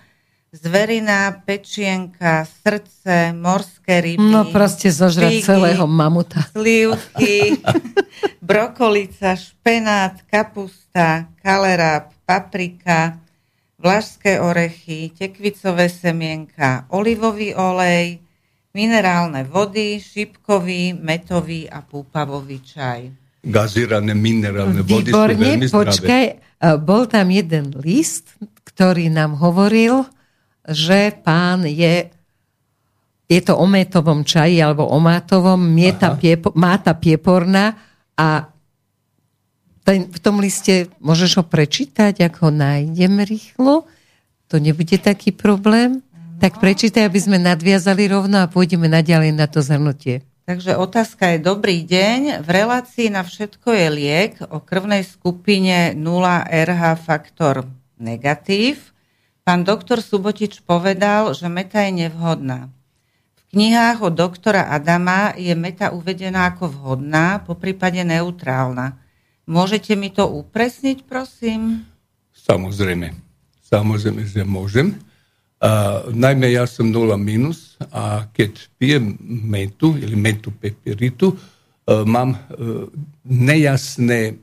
zverina, 0.56 1.44
pečienka, 1.46 2.48
srdce, 2.48 3.36
morské 3.36 4.02
ryby. 4.02 4.32
No 4.32 4.50
proste 4.50 4.90
zožrať 4.90 5.44
figy, 5.44 5.46
celého 5.46 5.86
mamuta. 5.86 6.48
Slivky, 6.56 7.60
brokolica, 8.50 9.36
špenát, 9.36 10.24
kapusta, 10.26 11.28
kaleráb, 11.44 12.16
paprika, 12.24 13.20
vlašské 13.78 14.42
orechy, 14.42 15.12
tekvicové 15.14 15.92
semienka, 15.92 16.90
olivový 16.90 17.54
olej, 17.54 18.25
minerálne 18.76 19.48
vody, 19.48 20.04
šipkový, 20.04 20.92
metový 21.00 21.72
a 21.72 21.80
púpavový 21.80 22.60
čaj. 22.60 23.08
Gazirané 23.40 24.12
minerálne 24.12 24.84
vody 24.84 25.16
Výborne, 25.16 25.40
sú 25.40 25.40
veľmi 25.40 25.66
zdravé. 25.72 25.80
počkaj, 25.80 26.26
bol 26.84 27.08
tam 27.08 27.32
jeden 27.32 27.72
list, 27.80 28.36
ktorý 28.68 29.08
nám 29.08 29.40
hovoril, 29.40 30.04
že 30.68 31.16
pán 31.24 31.64
je 31.64 32.12
je 33.26 33.42
to 33.42 33.58
o 33.58 33.66
metovom 33.66 34.22
čaji 34.22 34.62
alebo 34.62 34.86
o 34.86 35.02
mátovom, 35.02 35.58
mieta 35.58 36.14
piepo, 36.14 36.54
máta 36.54 36.94
pieporná 36.94 37.74
a 38.14 38.54
ten, 39.82 40.10
v 40.10 40.20
tom 40.22 40.38
liste 40.38 40.94
môžeš 41.02 41.42
ho 41.42 41.44
prečítať, 41.46 42.22
ako 42.22 42.50
ho 42.50 42.52
nájdem 42.54 43.22
rýchlo. 43.26 43.90
To 44.50 44.56
nebude 44.62 44.98
taký 45.02 45.34
problém. 45.34 46.06
Tak 46.36 46.60
prečítaj, 46.60 47.08
aby 47.08 47.20
sme 47.20 47.38
nadviazali 47.40 48.12
rovno 48.12 48.44
a 48.44 48.52
pôjdeme 48.52 48.92
naďalej 48.92 49.32
na 49.32 49.48
to 49.48 49.64
zhrnutie. 49.64 50.22
Takže 50.46 50.78
otázka 50.78 51.36
je 51.36 51.40
dobrý 51.42 51.82
deň. 51.82 52.46
V 52.46 52.50
relácii 52.54 53.10
na 53.10 53.26
všetko 53.26 53.74
je 53.74 53.88
liek 53.90 54.34
o 54.54 54.62
krvnej 54.62 55.02
skupine 55.02 55.98
0 55.98 56.02
RH 56.46 57.02
faktor 57.02 57.66
negatív. 57.98 58.94
Pán 59.42 59.66
doktor 59.66 60.06
Subotič 60.06 60.62
povedal, 60.62 61.34
že 61.34 61.50
meta 61.50 61.82
je 61.82 62.06
nevhodná. 62.06 62.70
V 63.38 63.42
knihách 63.58 64.06
od 64.06 64.14
doktora 64.14 64.70
Adama 64.70 65.34
je 65.34 65.54
meta 65.58 65.90
uvedená 65.90 66.54
ako 66.54 66.70
vhodná, 66.70 67.42
po 67.42 67.58
prípade 67.58 68.02
neutrálna. 68.06 69.02
Môžete 69.50 69.94
mi 69.98 70.14
to 70.14 70.30
upresniť, 70.30 71.06
prosím? 71.06 71.90
Samozrejme. 72.34 73.14
Samozrejme, 73.66 74.22
že 74.30 74.46
môžem. 74.46 74.98
A, 75.66 76.06
najmä 76.14 76.54
ja 76.54 76.70
som 76.70 76.94
nula 76.94 77.18
minus 77.18 77.74
a 77.90 78.30
keď 78.30 78.70
pijem 78.78 79.18
metu 79.50 79.98
ili 79.98 80.14
metu 80.14 80.54
peperitu, 80.54 81.34
uh, 81.34 82.06
mám 82.06 82.38
uh, 82.38 82.86
nejasné 83.26 84.38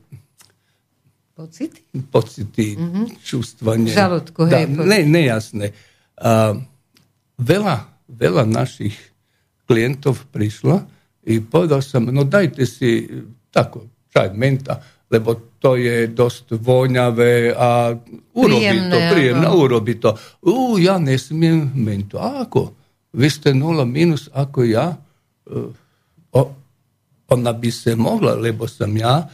pocity, 1.31 1.79
pocity 2.11 2.75
mm-hmm. 2.75 3.05
čústvanie. 3.23 3.95
Žalúdku, 3.95 4.51
hej. 4.51 4.67
Da, 4.67 4.83
ne, 4.83 4.99
nejasné. 5.07 5.71
A, 6.19 6.59
veľa, 7.39 7.87
veľa 8.11 8.43
našich 8.43 8.99
klientov 9.63 10.27
prišlo 10.29 10.83
i 11.23 11.39
povedal 11.39 11.79
som, 11.79 12.03
no 12.11 12.27
dajte 12.27 12.67
si 12.67 13.07
tako, 13.47 13.87
čaj 14.11 14.35
menta, 14.35 14.83
lebo 15.13 15.53
to 15.61 15.77
je 15.77 16.09
dosť 16.09 16.57
voňavé 16.57 17.53
a 17.53 17.93
urobí 18.33 18.65
príjemné, 18.65 18.89
to, 18.89 18.97
príjemné, 19.13 19.45
ako... 19.45 19.57
urobí 19.61 19.93
to. 20.01 20.09
Ú, 20.49 20.81
ja 20.81 20.97
nesmiem 20.97 21.69
mento. 21.77 22.17
A 22.17 22.49
ako? 22.49 22.73
Vy 23.13 23.29
ste 23.29 23.53
nula 23.53 23.85
minus 23.85 24.25
ako 24.33 24.65
ja? 24.65 24.97
O, 26.33 26.41
ona 27.29 27.51
by 27.53 27.69
sa 27.69 27.93
mohla, 27.93 28.33
lebo 28.33 28.65
som 28.65 28.89
ja 28.97 29.29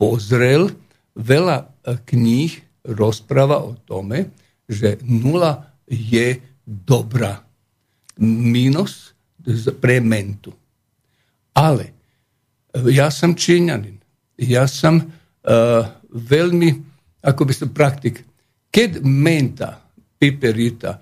pozrel 0.00 0.72
veľa 1.12 1.56
e, 1.60 1.66
kníh 2.00 2.52
rozpráva 2.96 3.60
o 3.60 3.76
tome, 3.84 4.32
že 4.64 4.96
nula 5.04 5.68
je 5.84 6.40
dobrá. 6.64 7.44
Minus 8.24 9.12
pre 9.76 10.00
mentu. 10.00 10.56
Ale 11.52 11.92
e, 12.72 12.88
ja 12.88 13.12
som 13.12 13.36
číňanin. 13.36 13.99
Ja 14.40 14.64
som 14.64 15.04
uh, 15.04 15.82
veľmi, 16.08 16.70
ako 17.20 17.42
by 17.44 17.52
som 17.52 17.68
praktik, 17.70 18.24
keď 18.72 19.04
menta, 19.04 19.84
piperita, 20.16 20.96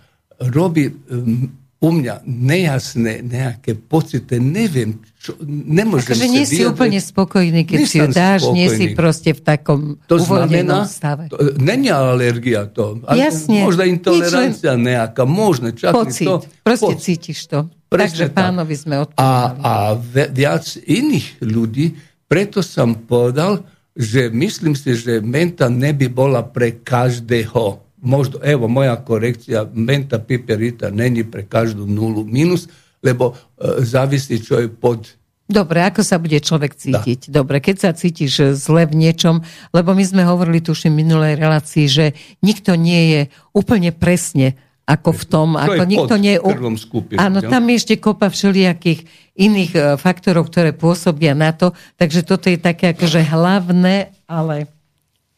robí 0.50 0.90
um, 0.90 1.46
u 1.78 1.94
mňa 1.94 2.26
nejasné 2.26 3.22
nejaké 3.22 3.78
pocity, 3.78 4.42
neviem, 4.42 4.98
čo, 5.14 5.38
nemôžem 5.46 6.10
Takže 6.10 6.26
nie 6.26 6.42
si 6.42 6.66
úplne 6.66 6.98
spokojný, 6.98 7.62
keď 7.62 7.78
si 7.86 8.02
ju 8.02 8.10
dáš, 8.10 8.42
spokojný. 8.42 8.58
nie 8.58 8.66
si 8.66 8.84
proste 8.98 9.30
v 9.30 9.40
takom 9.46 9.80
to 10.10 10.18
uvoľnenom 10.18 10.82
znamená, 10.82 10.90
stave. 10.90 11.22
To, 11.30 11.38
není 11.54 11.86
alergia 11.86 12.66
to. 12.66 12.98
Jasne. 13.14 13.62
Možno 13.62 13.86
intolerancia 13.86 14.74
len... 14.74 14.90
nejaká, 14.90 15.22
možno. 15.22 15.70
Čak 15.70 15.94
Pocit, 15.94 16.26
to, 16.26 16.34
proste 16.66 16.94
pocit. 16.98 17.04
cítiš 17.14 17.46
to. 17.46 17.70
Presne 17.86 18.26
Takže 18.26 18.34
pánovi 18.34 18.74
sme 18.74 18.94
odpovedali. 19.06 19.62
A, 19.62 19.94
a 19.94 19.96
viac 20.34 20.66
iných 20.82 21.40
ľudí, 21.46 21.94
preto 22.28 22.60
som 22.60 22.94
povedal, 22.94 23.64
že 23.98 24.30
myslím 24.30 24.78
si, 24.78 24.94
že 24.94 25.18
menta 25.18 25.66
ne 25.66 25.90
bi 25.90 26.06
bola 26.06 26.44
pre 26.46 26.78
každého. 26.78 27.82
Možda, 27.98 28.38
evo 28.46 28.70
moja 28.70 28.94
korekcija, 28.94 29.66
menta 29.74 30.22
piperita 30.22 30.94
není 30.94 31.26
pre 31.26 31.42
každú 31.42 31.82
nulu 31.82 32.22
minus, 32.22 32.70
lebo 33.02 33.34
e, 33.34 33.82
zavisi 33.82 34.38
čovjek 34.38 34.78
pod 34.78 35.18
Dobre, 35.48 35.80
ako 35.80 36.04
sa 36.04 36.20
bude 36.20 36.36
človek 36.44 36.76
cítiť? 36.76 37.32
Da. 37.32 37.40
Dobre, 37.40 37.64
keď 37.64 37.76
sa 37.80 37.90
cítiš 37.96 38.52
zle 38.52 38.84
v 38.84 39.00
niečom, 39.00 39.40
lebo 39.72 39.96
my 39.96 40.04
sme 40.04 40.20
hovorili 40.28 40.60
tuším 40.60 40.92
v 40.92 41.00
minulej 41.08 41.40
relácii, 41.40 41.88
že 41.88 42.12
nikto 42.44 42.76
nie 42.76 43.16
je 43.16 43.20
úplne 43.56 43.88
presne 43.96 44.60
ako 44.88 45.10
v 45.12 45.24
tom, 45.28 45.48
to 45.52 45.60
ako 45.68 45.82
nikto 45.84 46.14
nie 46.16 46.40
je... 46.40 46.40
skupine, 46.80 47.20
Áno, 47.20 47.44
tam 47.44 47.68
je 47.68 47.74
ešte 47.76 47.94
kopa 48.00 48.32
všelijakých 48.32 49.04
iných 49.36 49.72
e, 49.76 49.80
faktorov, 50.00 50.48
ktoré 50.48 50.72
pôsobia 50.72 51.36
na 51.36 51.52
to, 51.52 51.76
takže 52.00 52.24
toto 52.24 52.48
je 52.48 52.56
také 52.56 52.96
akože 52.96 53.20
hlavné, 53.20 54.16
ale 54.24 54.72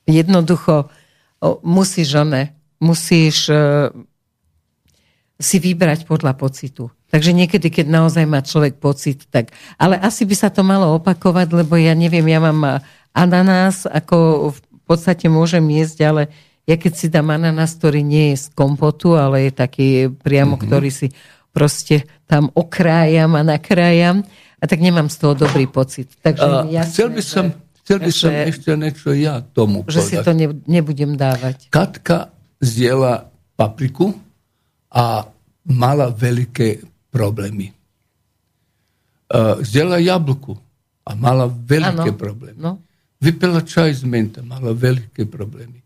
jednoducho 0.06 0.86
musíš, 1.64 2.20
one, 2.20 2.52
musíš 2.78 3.48
uh, 3.48 3.88
si 5.40 5.56
vybrať 5.56 6.04
podľa 6.04 6.36
pocitu. 6.36 6.92
Takže 7.08 7.32
niekedy, 7.32 7.72
keď 7.72 7.86
naozaj 7.90 8.24
má 8.28 8.44
človek 8.44 8.78
pocit, 8.78 9.26
tak... 9.32 9.50
Ale 9.80 9.98
asi 9.98 10.28
by 10.28 10.36
sa 10.36 10.52
to 10.52 10.62
malo 10.62 11.00
opakovať, 11.00 11.64
lebo 11.64 11.74
ja 11.74 11.96
neviem, 11.96 12.22
ja 12.28 12.38
mám 12.38 12.84
ananás, 13.10 13.88
ako 13.88 14.52
v 14.54 14.60
podstate 14.86 15.26
môžem 15.26 15.64
jesť, 15.74 15.98
ale 16.06 16.22
ja 16.70 16.76
keď 16.78 16.92
si 16.94 17.10
dám 17.10 17.34
ananás, 17.34 17.74
ktorý 17.74 18.06
nie 18.06 18.30
je 18.34 18.46
z 18.46 18.54
kompotu, 18.54 19.18
ale 19.18 19.50
je 19.50 19.52
taký 19.58 19.88
priamo, 20.06 20.54
mm-hmm. 20.54 20.70
ktorý 20.70 20.90
si 20.94 21.10
proste 21.50 22.06
tam 22.30 22.46
okrájam 22.54 23.34
a 23.34 23.42
nakrájam, 23.42 24.22
a 24.60 24.64
tak 24.68 24.78
nemám 24.78 25.10
z 25.10 25.16
toho 25.18 25.34
dobrý 25.34 25.66
pocit. 25.66 26.14
Takže 26.22 26.70
jasné, 26.70 26.92
chcel 26.94 27.08
by 27.10 27.22
som, 27.24 27.44
chcel 27.82 27.98
by 27.98 28.12
som 28.12 28.30
že, 28.30 28.40
ešte 28.54 28.70
niečo 28.76 29.10
ja 29.16 29.40
tomu 29.42 29.82
Že 29.88 29.98
povedať. 29.98 30.06
si 30.06 30.14
to 30.20 30.32
ne, 30.36 30.46
nebudem 30.68 31.12
dávať. 31.18 31.72
Katka 31.72 32.30
zjela 32.60 33.32
papriku 33.56 34.12
a 34.92 35.26
mala 35.64 36.12
veľké 36.12 36.84
problémy. 37.10 37.72
Uh, 39.30 39.58
zjela 39.64 39.96
jablku 39.96 40.54
a 41.08 41.10
mala 41.16 41.48
veľké 41.48 42.12
ano, 42.12 42.20
problémy. 42.20 42.58
No. 42.60 42.72
Vypila 43.16 43.64
čaj 43.64 43.96
z 43.96 44.04
menta, 44.04 44.44
mala 44.44 44.76
veľké 44.76 45.24
problémy. 45.24 45.79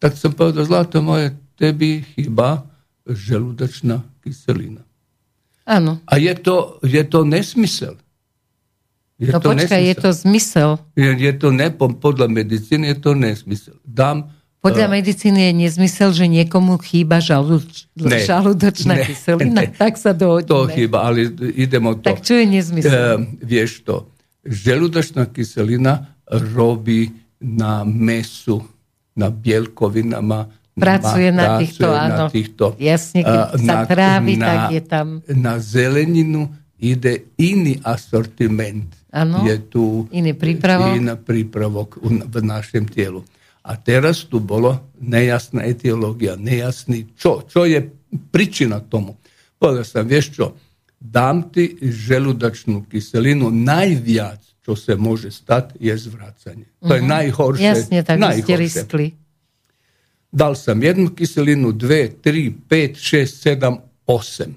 Tak 0.00 0.16
som 0.16 0.32
povedal, 0.32 0.64
zlato 0.64 1.04
moje, 1.04 1.36
tebi 1.60 2.00
chyba 2.16 2.64
želudačná 3.04 4.00
kyselina. 4.24 4.80
Áno. 5.68 6.00
A 6.08 6.16
je 6.16 6.32
to, 6.40 6.80
je 6.80 7.04
to 7.04 7.22
nesmysel. 7.22 7.94
Je 9.20 9.28
no 9.28 9.38
to 9.38 9.52
počkaj, 9.52 9.76
nesmysel. 9.76 9.88
je 9.92 9.94
to 9.94 10.10
zmysel. 10.16 10.70
Je, 10.96 11.10
je 11.12 11.32
to 11.36 11.48
ne, 11.52 11.68
podľa 11.76 12.26
medicíny 12.32 12.96
je 12.96 12.98
to 12.98 13.12
nesmysel. 13.12 13.76
Dám 13.84 14.32
podľa 14.60 14.92
uh, 14.92 14.92
medicíny 14.92 15.40
je 15.40 15.52
nezmysel, 15.56 16.12
že 16.12 16.28
niekomu 16.28 16.76
chýba 16.84 17.16
žalúč, 17.16 17.88
ne, 17.96 18.20
žalúdočná 18.20 18.92
ne, 18.92 19.04
kyselina, 19.08 19.64
ne, 19.64 19.72
tak 19.72 19.96
sa 19.96 20.12
dohodíme. 20.12 20.52
To 20.52 20.68
chýba, 20.68 21.08
ale 21.08 21.32
idem 21.56 21.80
o 21.88 21.96
to. 21.96 22.04
Tak 22.04 22.20
čo 22.20 22.36
je 22.36 22.44
nezmysel? 22.44 22.92
Uh, 22.92 23.24
vieš 23.40 23.80
to, 23.88 24.12
žalúdočná 24.44 25.32
kyselina 25.32 26.12
robí 26.28 27.08
na 27.40 27.88
mesu, 27.88 28.60
na 29.20 29.28
bielkovinama, 29.28 30.48
pracuje 30.72 31.28
na, 31.28 31.36
na 31.36 31.48
týchto, 31.60 31.86
áno. 31.92 32.24
Na 32.24 32.32
týchto, 32.32 32.64
Jasne, 32.80 33.20
keď 33.20 33.40
uh, 33.44 33.52
sa 33.60 33.74
na, 33.76 33.84
trávi, 33.84 34.34
na, 34.40 34.46
tak 34.48 34.60
je 34.72 34.82
tam... 34.88 35.06
Na 35.28 35.54
zeleninu 35.60 36.48
ide 36.80 37.28
iný 37.36 37.76
asortiment. 37.84 38.88
Ano, 39.12 39.44
je 39.44 39.56
tu 39.68 40.08
iný 40.14 40.32
prípravok. 40.32 40.96
Iný 40.96 41.14
prípravok 41.20 42.00
v 42.00 42.36
našem 42.40 42.88
telu. 42.88 43.20
A 43.60 43.76
teraz 43.76 44.24
tu 44.24 44.40
bolo 44.40 44.88
nejasná 44.96 45.68
etiológia, 45.68 46.40
nejasný 46.40 47.12
čo, 47.12 47.44
čo 47.44 47.68
je 47.68 47.84
príčina 48.32 48.80
tomu. 48.80 49.20
Povedal 49.60 49.84
som, 49.84 50.08
vieš 50.08 50.32
čo, 50.32 50.46
dám 50.96 51.52
ti 51.52 51.76
želudačnú 51.76 52.88
kyselinu, 52.88 53.52
najviac, 53.52 54.40
čo 54.70 54.78
sa 54.78 54.94
môže 54.94 55.34
stať, 55.34 55.74
je 55.82 55.90
zvracanie. 55.98 56.70
To 56.78 56.94
uh-huh. 56.94 56.94
je 56.94 57.02
mhm. 57.02 57.10
najhoršie. 57.10 57.66
Jasne, 57.66 57.98
tak 58.06 58.22
najhoršie. 58.22 58.86
ste 58.86 59.18
Dal 60.30 60.54
som 60.54 60.78
jednu 60.78 61.10
kyselinu, 61.10 61.74
dve, 61.74 62.06
tri, 62.22 62.54
pet, 62.54 62.94
šest, 62.94 63.42
sedam, 63.42 63.82
osem. 64.06 64.54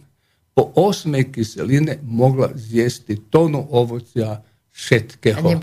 Po 0.54 0.70
osmej 0.78 1.34
kyseline 1.34 1.98
mogla 2.06 2.54
zjesti 2.54 3.26
tonu 3.26 3.58
ovocia 3.74 4.38
všetkého. 4.70 5.42
A. 5.42 5.58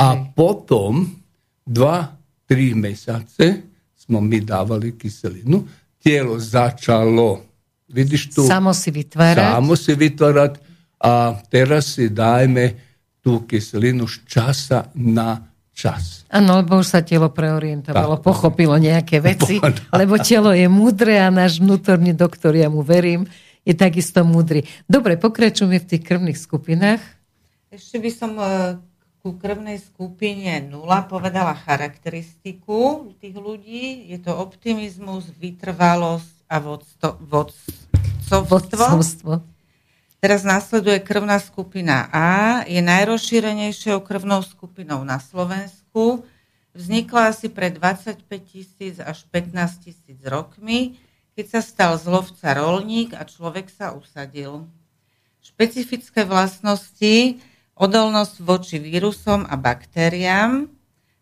A 0.00 0.08
potom 0.32 1.04
dva 1.68 2.16
tri 2.48 2.72
mesiace 2.72 3.60
smo 3.92 4.24
mi 4.24 4.40
davali 4.40 4.96
kiselinu, 4.96 5.68
tijelo 6.00 6.40
začalo, 6.40 7.44
vidiš 7.92 8.32
tu, 8.32 8.48
samo 8.48 8.72
si 8.72 8.88
vytvárať, 8.88 9.52
samo 9.52 9.76
si 9.76 9.92
vytvárať 9.92 10.52
a 10.96 11.36
teraz 11.52 12.00
si 12.00 12.08
dajme 12.08 12.91
tú 13.22 13.46
kyselinu 13.46 14.10
z 14.10 14.26
časa 14.26 14.90
na 14.98 15.52
čas. 15.72 16.28
Áno, 16.28 16.60
lebo 16.60 16.82
už 16.82 16.86
sa 16.86 17.00
telo 17.00 17.32
preorientovalo, 17.32 18.20
tak. 18.20 18.24
pochopilo 18.26 18.76
nejaké 18.76 19.22
veci, 19.24 19.56
lebo 19.94 20.20
telo 20.20 20.52
je 20.52 20.68
múdre 20.68 21.16
a 21.16 21.32
náš 21.32 21.62
vnútorný 21.62 22.12
doktor, 22.12 22.52
ja 22.52 22.68
mu 22.68 22.84
verím, 22.84 23.24
je 23.62 23.72
takisto 23.72 24.26
múdry. 24.26 24.66
Dobre, 24.84 25.16
pokračujeme 25.16 25.78
v 25.80 25.86
tých 25.86 26.02
krvných 26.02 26.38
skupinách. 26.38 27.00
Ešte 27.72 28.02
by 28.02 28.10
som 28.12 28.36
e, 28.36 28.44
ku 29.22 29.38
krvnej 29.38 29.78
skupine 29.80 30.60
0 30.66 30.82
povedala 31.06 31.54
charakteristiku 31.54 33.14
tých 33.22 33.38
ľudí. 33.38 34.10
Je 34.10 34.18
to 34.18 34.34
optimizmus, 34.34 35.30
vytrvalosť 35.38 36.42
a 36.50 36.58
vodstvo, 36.58 37.08
vodcovstvo. 37.22 38.36
vodcovstvo. 38.50 39.51
Teraz 40.22 40.46
nasleduje 40.46 41.02
krvná 41.02 41.42
skupina 41.42 42.06
A. 42.14 42.62
Je 42.70 42.78
najrozšírenejšou 42.78 44.06
krvnou 44.06 44.38
skupinou 44.46 45.02
na 45.02 45.18
Slovensku. 45.18 46.22
Vznikla 46.78 47.34
asi 47.34 47.50
pred 47.50 47.74
25 47.74 48.22
tisíc 48.46 49.02
až 49.02 49.26
15 49.34 49.82
tisíc 49.82 50.22
rokmi, 50.22 50.94
keď 51.34 51.58
sa 51.58 51.60
stal 51.60 51.98
z 51.98 52.06
lovca 52.06 52.54
rolník 52.54 53.18
a 53.18 53.26
človek 53.26 53.66
sa 53.66 53.98
usadil. 53.98 54.70
Špecifické 55.42 56.22
vlastnosti 56.22 57.42
odolnosť 57.74 58.46
voči 58.46 58.78
vírusom 58.78 59.42
a 59.42 59.58
baktériám, 59.58 60.70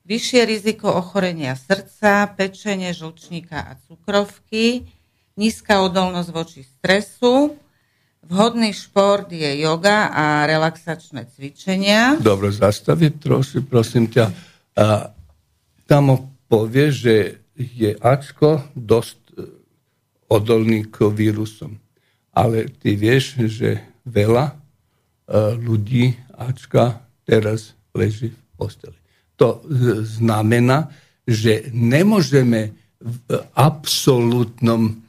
vyššie 0.05 0.45
riziko 0.45 0.93
ochorenia 0.93 1.57
srdca, 1.57 2.37
pečenie, 2.37 2.93
žlčníka 2.93 3.65
a 3.65 3.81
cukrovky, 3.89 4.93
nízka 5.41 5.81
odolnosť 5.89 6.31
voči 6.37 6.69
stresu, 6.69 7.57
vhodný 8.27 8.75
šport 8.75 9.31
je 9.33 9.61
yoga 9.61 10.11
a 10.13 10.45
relaxačné 10.45 11.29
cvičenia. 11.33 12.21
Dobre, 12.21 12.53
zastaviť 12.53 13.13
troši, 13.21 13.59
prosím 13.65 14.11
ťa. 14.11 14.25
A, 14.81 15.11
tam 15.89 16.05
povie, 16.47 16.95
že 16.95 17.15
je 17.59 17.93
Ačko 17.99 18.65
dosť 18.73 19.19
e, 19.19 19.33
odolný 20.31 20.87
k 20.87 21.11
vírusom. 21.11 21.77
Ale 22.31 22.71
ty 22.71 22.95
vieš, 22.95 23.43
že 23.51 23.83
veľa 24.07 24.55
uh, 24.55 25.59
ľudí 25.59 26.15
Ačka 26.31 27.03
teraz 27.27 27.75
leží 27.91 28.31
v 28.31 28.41
posteli. 28.55 28.97
To 29.35 29.61
znamená, 30.07 30.95
že 31.27 31.69
nemôžeme 31.75 32.71
v 33.01 33.17
absolútnom 33.59 35.01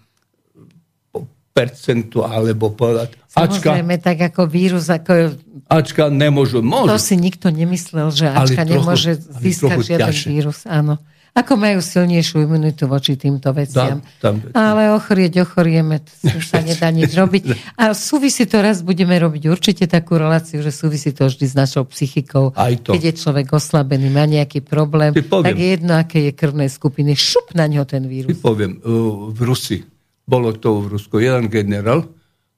percentu 1.51 2.23
alebo 2.23 2.71
povedať. 2.71 3.19
Ačka, 3.31 3.75
Samozrejme, 3.75 3.95
tak 3.99 4.17
ako 4.31 4.47
vírus, 4.47 4.87
ako... 4.91 5.35
Ačka 5.71 6.11
nemôžu. 6.11 6.59
Môžu. 6.63 6.91
To 6.91 6.99
si 6.99 7.15
nikto 7.15 7.47
nemyslel, 7.51 8.11
že 8.11 8.27
Ačka 8.27 8.63
trochu, 8.63 8.71
nemôže 8.71 9.11
získať 9.19 9.77
žiaden 9.83 10.11
ťažšie. 10.11 10.27
vírus. 10.31 10.59
Áno. 10.67 10.99
Ako 11.31 11.55
majú 11.55 11.79
silnejšiu 11.79 12.43
imunitu 12.43 12.91
voči 12.91 13.15
týmto 13.15 13.55
veciam. 13.55 14.03
Tam, 14.19 14.43
tam, 14.43 14.51
Ale 14.51 14.91
ochorieť 14.91 15.47
ochorieme, 15.47 16.03
to 16.03 16.11
sa 16.43 16.59
nedá 16.67 16.91
nič 16.91 17.15
robiť. 17.15 17.55
A 17.79 17.95
súvisí 17.95 18.43
to, 18.43 18.59
raz 18.59 18.83
budeme 18.83 19.15
robiť 19.15 19.47
určite 19.47 19.87
takú 19.87 20.19
reláciu, 20.19 20.59
že 20.59 20.75
súvisí 20.75 21.15
to 21.15 21.31
vždy 21.31 21.45
s 21.47 21.55
našou 21.55 21.87
psychikou. 21.87 22.51
Aj 22.51 22.75
to. 22.83 22.91
Keď 22.91 23.01
je 23.07 23.13
človek 23.15 23.47
oslabený, 23.47 24.11
má 24.11 24.27
nejaký 24.27 24.59
problém, 24.59 25.15
tak 25.15 25.55
je 25.55 25.67
jedno, 25.79 25.95
aké 25.95 26.19
je 26.27 26.31
krvné 26.35 26.67
skupiny. 26.67 27.15
Šup 27.15 27.55
na 27.55 27.63
ňo 27.63 27.87
ten 27.87 28.11
vírus. 28.11 28.35
Ty 28.35 28.35
poviem, 28.43 28.83
v 29.31 29.39
Rusi, 29.39 29.87
bolo 30.27 30.55
to 30.55 30.81
v 30.85 30.97
Rusku, 30.97 31.19
jeden 31.19 31.51
generál 31.51 32.07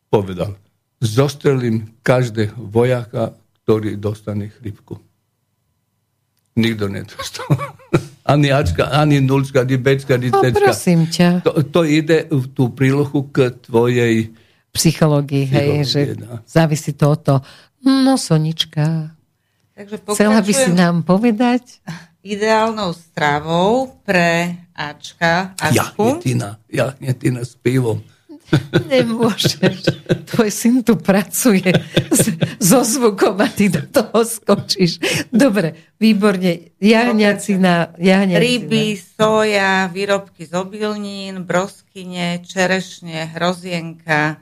povedal, 0.10 0.56
zostrelím 1.02 1.97
každého 2.06 2.58
vojaka, 2.58 3.34
ktorý 3.63 3.97
dostane 3.97 4.54
chrypku. 4.54 5.02
Nikto 6.54 6.86
nedostal. 6.86 7.49
ani 8.34 8.54
Ačka, 8.54 8.93
ani 8.93 9.17
nulčka, 9.19 9.65
ani 9.65 9.82
Bčka, 9.82 10.21
ani 10.21 10.30
Cčka. 10.30 10.62
No, 10.62 10.69
prosím 10.69 11.10
ťa. 11.10 11.30
To, 11.43 11.52
to 11.65 11.82
ide 11.84 12.30
v 12.30 12.45
tú 12.54 12.69
prílohu 12.69 13.26
k 13.34 13.49
tvojej 13.58 14.30
psychológii, 14.73 15.45
hej, 15.49 15.69
že 15.86 16.02
no. 16.17 16.41
závisí 16.45 16.93
to 16.93 17.10
od 17.10 17.19
toho. 17.21 17.39
No, 17.84 18.15
Sonička, 18.15 19.17
Takže 19.73 20.06
Chcela 20.06 20.38
by 20.45 20.54
si 20.54 20.69
nám 20.69 21.02
povedať? 21.02 21.82
ideálnou 22.23 22.95
stravou 22.95 23.99
pre 24.08 24.56
Ačka. 24.76 25.54
Ačku. 25.62 26.18
Jahnetina, 26.18 26.58
jahnetina 26.70 27.46
s 27.46 27.56
pivom. 27.56 28.02
Nemôžeš. 28.92 29.90
Tvoj 30.30 30.50
syn 30.52 30.82
tu 30.86 30.98
pracuje 31.00 31.74
so 32.60 32.82
zvukom 32.86 33.40
a 33.42 33.48
ty 33.50 33.70
do 33.70 33.82
toho 33.82 34.26
skočíš. 34.26 35.00
Dobre, 35.34 35.96
výborne. 35.98 36.74
Jahňacina, 36.78 37.98
jahňacina. 37.98 38.42
Ryby, 38.42 39.00
soja, 39.00 39.90
výrobky 39.90 40.46
z 40.46 40.54
obilnín, 40.54 41.46
broskyne, 41.48 42.42
čerešne, 42.46 43.34
hrozienka, 43.34 44.38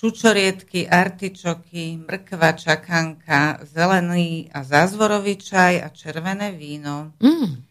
čučoriedky, 0.00 0.88
artičoky, 0.88 2.00
mrkva, 2.08 2.56
čakanka, 2.56 3.60
zelený 3.68 4.48
a 4.48 4.64
zázvorový 4.64 5.36
čaj 5.36 5.74
a 5.84 5.88
červené 5.92 6.56
víno. 6.56 7.12
Mm. 7.20 7.69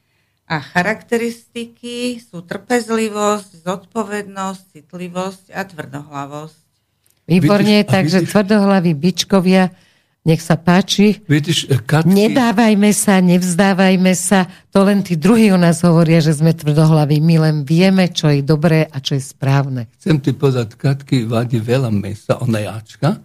A 0.50 0.58
charakteristiky 0.58 2.18
sú 2.18 2.42
trpezlivosť, 2.42 3.62
zodpovednosť, 3.70 4.62
citlivosť 4.74 5.54
a 5.54 5.62
tvrdohlavosť. 5.62 6.58
Výborne, 7.30 7.86
vidíš, 7.86 7.94
takže 7.94 8.18
vidíš, 8.26 8.32
tvrdohlaví 8.34 8.92
bičkovia, 8.98 9.70
nech 10.26 10.42
sa 10.42 10.58
páči. 10.58 11.22
Vidíš, 11.30 11.70
Katky... 11.86 12.10
Nedávajme 12.12 12.92
sa, 12.92 13.22
nevzdávajme 13.22 14.14
sa. 14.18 14.50
To 14.74 14.82
len 14.84 15.06
tí 15.06 15.16
druhí 15.16 15.54
o 15.54 15.58
nás 15.62 15.86
hovoria, 15.86 16.20
že 16.20 16.36
sme 16.36 16.52
tvrdohlaví. 16.58 17.22
My 17.22 17.40
len 17.40 17.58
vieme, 17.62 18.10
čo 18.10 18.34
je 18.34 18.42
dobré 18.42 18.90
a 18.90 18.98
čo 19.00 19.16
je 19.16 19.24
správne. 19.24 19.86
Chcem 20.02 20.18
ti 20.18 20.34
povedať, 20.34 20.76
Katky 20.76 21.30
vadí 21.30 21.62
veľa 21.62 21.94
mesa, 21.94 22.42
ona 22.42 22.60
jačka, 22.60 23.22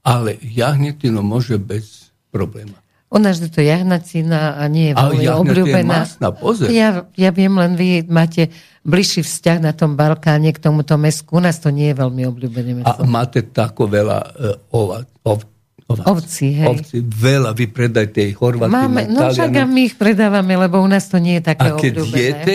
ale 0.00 0.40
jahnetino 0.40 1.20
môže 1.20 1.60
bez 1.60 2.08
probléma. 2.32 2.79
Ona 3.10 3.34
vždy 3.34 3.48
to 3.50 3.58
jahnacina 3.58 4.54
a 4.54 4.70
nie 4.70 4.90
je 4.90 4.94
veľmi 4.94 5.26
obľúbená. 5.26 6.06
Masná, 6.06 6.30
pozor. 6.30 6.70
Ja, 6.70 7.10
ja 7.18 7.34
viem, 7.34 7.50
len 7.58 7.74
vy 7.74 8.06
máte 8.06 8.54
bližší 8.86 9.26
vzťah 9.26 9.58
na 9.58 9.74
tom 9.74 9.98
Balkáne 9.98 10.54
k 10.54 10.62
tomuto 10.62 10.94
mesku. 10.94 11.36
U 11.36 11.42
nás 11.42 11.58
to 11.58 11.74
nie 11.74 11.90
je 11.90 11.98
veľmi 11.98 12.22
obľúbené 12.30 12.70
meso. 12.78 12.86
A 12.86 13.02
máte 13.02 13.42
tako 13.50 13.90
veľa 13.90 14.18
uh, 14.22 14.54
ova, 14.70 15.02
ov, 15.26 15.42
ova, 15.90 16.02
ovci, 16.06 16.54
hej. 16.54 16.70
Ovci, 16.70 17.02
veľa, 17.02 17.50
vy 17.50 17.66
predajte 17.74 18.30
ich 18.30 18.38
Horvátim, 18.38 18.78
Máme, 18.78 19.10
No 19.10 19.26
však 19.26 19.58
a 19.58 19.66
my 19.66 19.80
ich 19.90 19.98
predávame, 19.98 20.54
lebo 20.54 20.78
u 20.78 20.86
nás 20.86 21.10
to 21.10 21.18
nie 21.18 21.42
je 21.42 21.50
také 21.50 21.66
obľúbené. 21.66 21.76
A 21.76 21.82
keď 21.82 21.94
obľúbené. 21.98 22.22
jete 22.22 22.54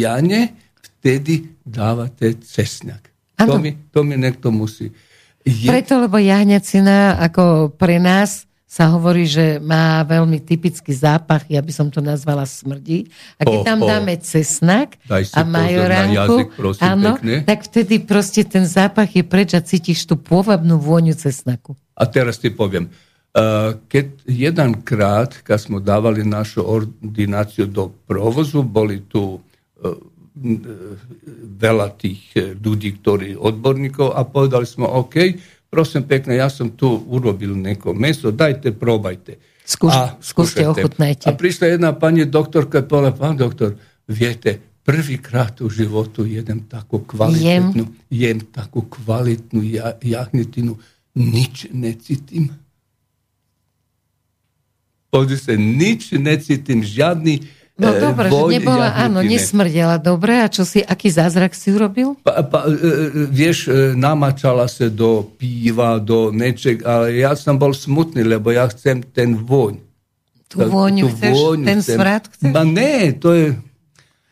jane, 0.00 0.40
vtedy 0.80 1.34
dávate 1.60 2.40
cesňak. 2.40 3.04
To 3.36 3.60
mi, 3.60 3.76
to 3.92 4.00
mi 4.00 4.16
niekto 4.16 4.48
musí. 4.48 4.92
Je... 5.44 5.68
Preto, 5.68 6.00
lebo 6.00 6.20
jahňacina 6.20 7.20
ako 7.20 7.72
pre 7.76 7.96
nás 7.96 8.48
sa 8.70 8.86
hovorí, 8.94 9.26
že 9.26 9.58
má 9.58 9.98
veľmi 10.06 10.46
typický 10.46 10.94
zápach, 10.94 11.42
ja 11.50 11.58
by 11.58 11.72
som 11.74 11.90
to 11.90 11.98
nazvala 11.98 12.46
smrdí. 12.46 13.10
A 13.34 13.42
keď 13.42 13.58
oh, 13.58 13.66
tam 13.66 13.78
dáme 13.82 14.14
cesnak 14.22 14.94
a 15.10 15.42
majoránku, 15.42 16.54
áno, 16.78 17.18
tak 17.42 17.66
vtedy 17.66 17.98
proste 18.06 18.46
ten 18.46 18.62
zápach 18.62 19.10
je 19.10 19.26
preč 19.26 19.58
a 19.58 19.60
cítiš 19.60 20.06
tú 20.06 20.14
pôvabnú 20.14 20.78
vôňu 20.78 21.18
cesnaku. 21.18 21.74
A 21.98 22.06
teraz 22.06 22.38
ti 22.38 22.54
poviem, 22.54 22.86
uh, 22.86 23.74
keď 23.90 24.06
jedenkrát, 24.30 25.34
keď 25.42 25.58
sme 25.58 25.82
dávali 25.82 26.22
našu 26.22 26.62
ordináciu 26.62 27.66
do 27.66 27.90
provozu, 28.06 28.62
boli 28.62 29.02
tu 29.02 29.34
uh, 29.34 29.98
veľa 31.58 31.98
tých 31.98 32.38
ľudí, 32.62 33.02
ktorí 33.02 33.34
odborníkov 33.34 34.14
a 34.14 34.22
povedali 34.22 34.62
sme, 34.62 34.86
OK, 34.86 35.36
prosim 35.70 36.02
pekna, 36.02 36.34
ja 36.34 36.50
sam 36.50 36.70
tu 36.70 37.04
urobil 37.06 37.56
neko 37.56 37.94
meso, 37.94 38.30
dajte, 38.30 38.72
probajte. 38.72 39.38
Skuš, 39.66 39.92
a, 39.94 40.16
skušajte. 40.22 40.84
A 41.24 41.32
prišla 41.32 41.66
jedna 41.66 41.92
panje 41.98 42.24
doktorka 42.24 42.78
je 42.78 42.88
pola, 42.88 43.12
pan 43.12 43.36
doktor, 43.36 43.74
vijete, 44.08 44.58
prvi 44.84 45.18
krat 45.18 45.60
u 45.60 45.68
životu 45.68 46.26
jedem 46.26 46.68
tako 46.68 47.04
kvalitetnu, 47.04 47.84
jem, 47.84 47.96
jem 48.10 48.40
tako 48.40 48.82
kvalitetnu 48.90 49.62
ja, 49.62 50.26
nič 51.14 51.66
ne 51.72 51.92
citim. 51.92 52.50
Ovdje 55.12 55.36
se 55.36 55.56
nič 55.56 56.12
ne 56.12 56.40
citim, 56.40 56.82
žadni 56.82 57.40
No 57.80 57.96
e, 57.96 58.00
dobre, 58.00 58.26
že 58.28 58.42
nebola, 58.60 58.92
áno, 58.92 59.24
nesmrdela 59.24 59.96
dobre. 59.96 60.36
A 60.44 60.52
čo 60.52 60.68
si, 60.68 60.84
aký 60.84 61.08
zázrak 61.08 61.56
si 61.56 61.72
urobil? 61.72 62.20
Pa, 62.20 62.44
pa, 62.44 62.68
e, 62.68 62.76
e, 62.76 62.92
vieš, 63.32 63.72
namačala 63.96 64.68
sa 64.68 64.92
do 64.92 65.24
píva, 65.40 65.96
do 65.96 66.28
neček, 66.28 66.84
ale 66.84 67.16
ja 67.16 67.32
som 67.32 67.56
bol 67.56 67.72
smutný, 67.72 68.20
lebo 68.20 68.52
ja 68.52 68.68
chcem 68.68 69.00
ten 69.00 69.32
voň. 69.32 69.80
Tú 70.50 70.60
vôňu 70.60 71.08
chceš? 71.08 71.32
Vôňu 71.32 71.64
ten 71.64 71.80
chcem. 71.80 71.96
smrad 71.96 72.22
chceš? 72.28 72.52
Ma 72.52 72.62
ne, 72.68 73.16
to 73.16 73.32
je... 73.32 73.46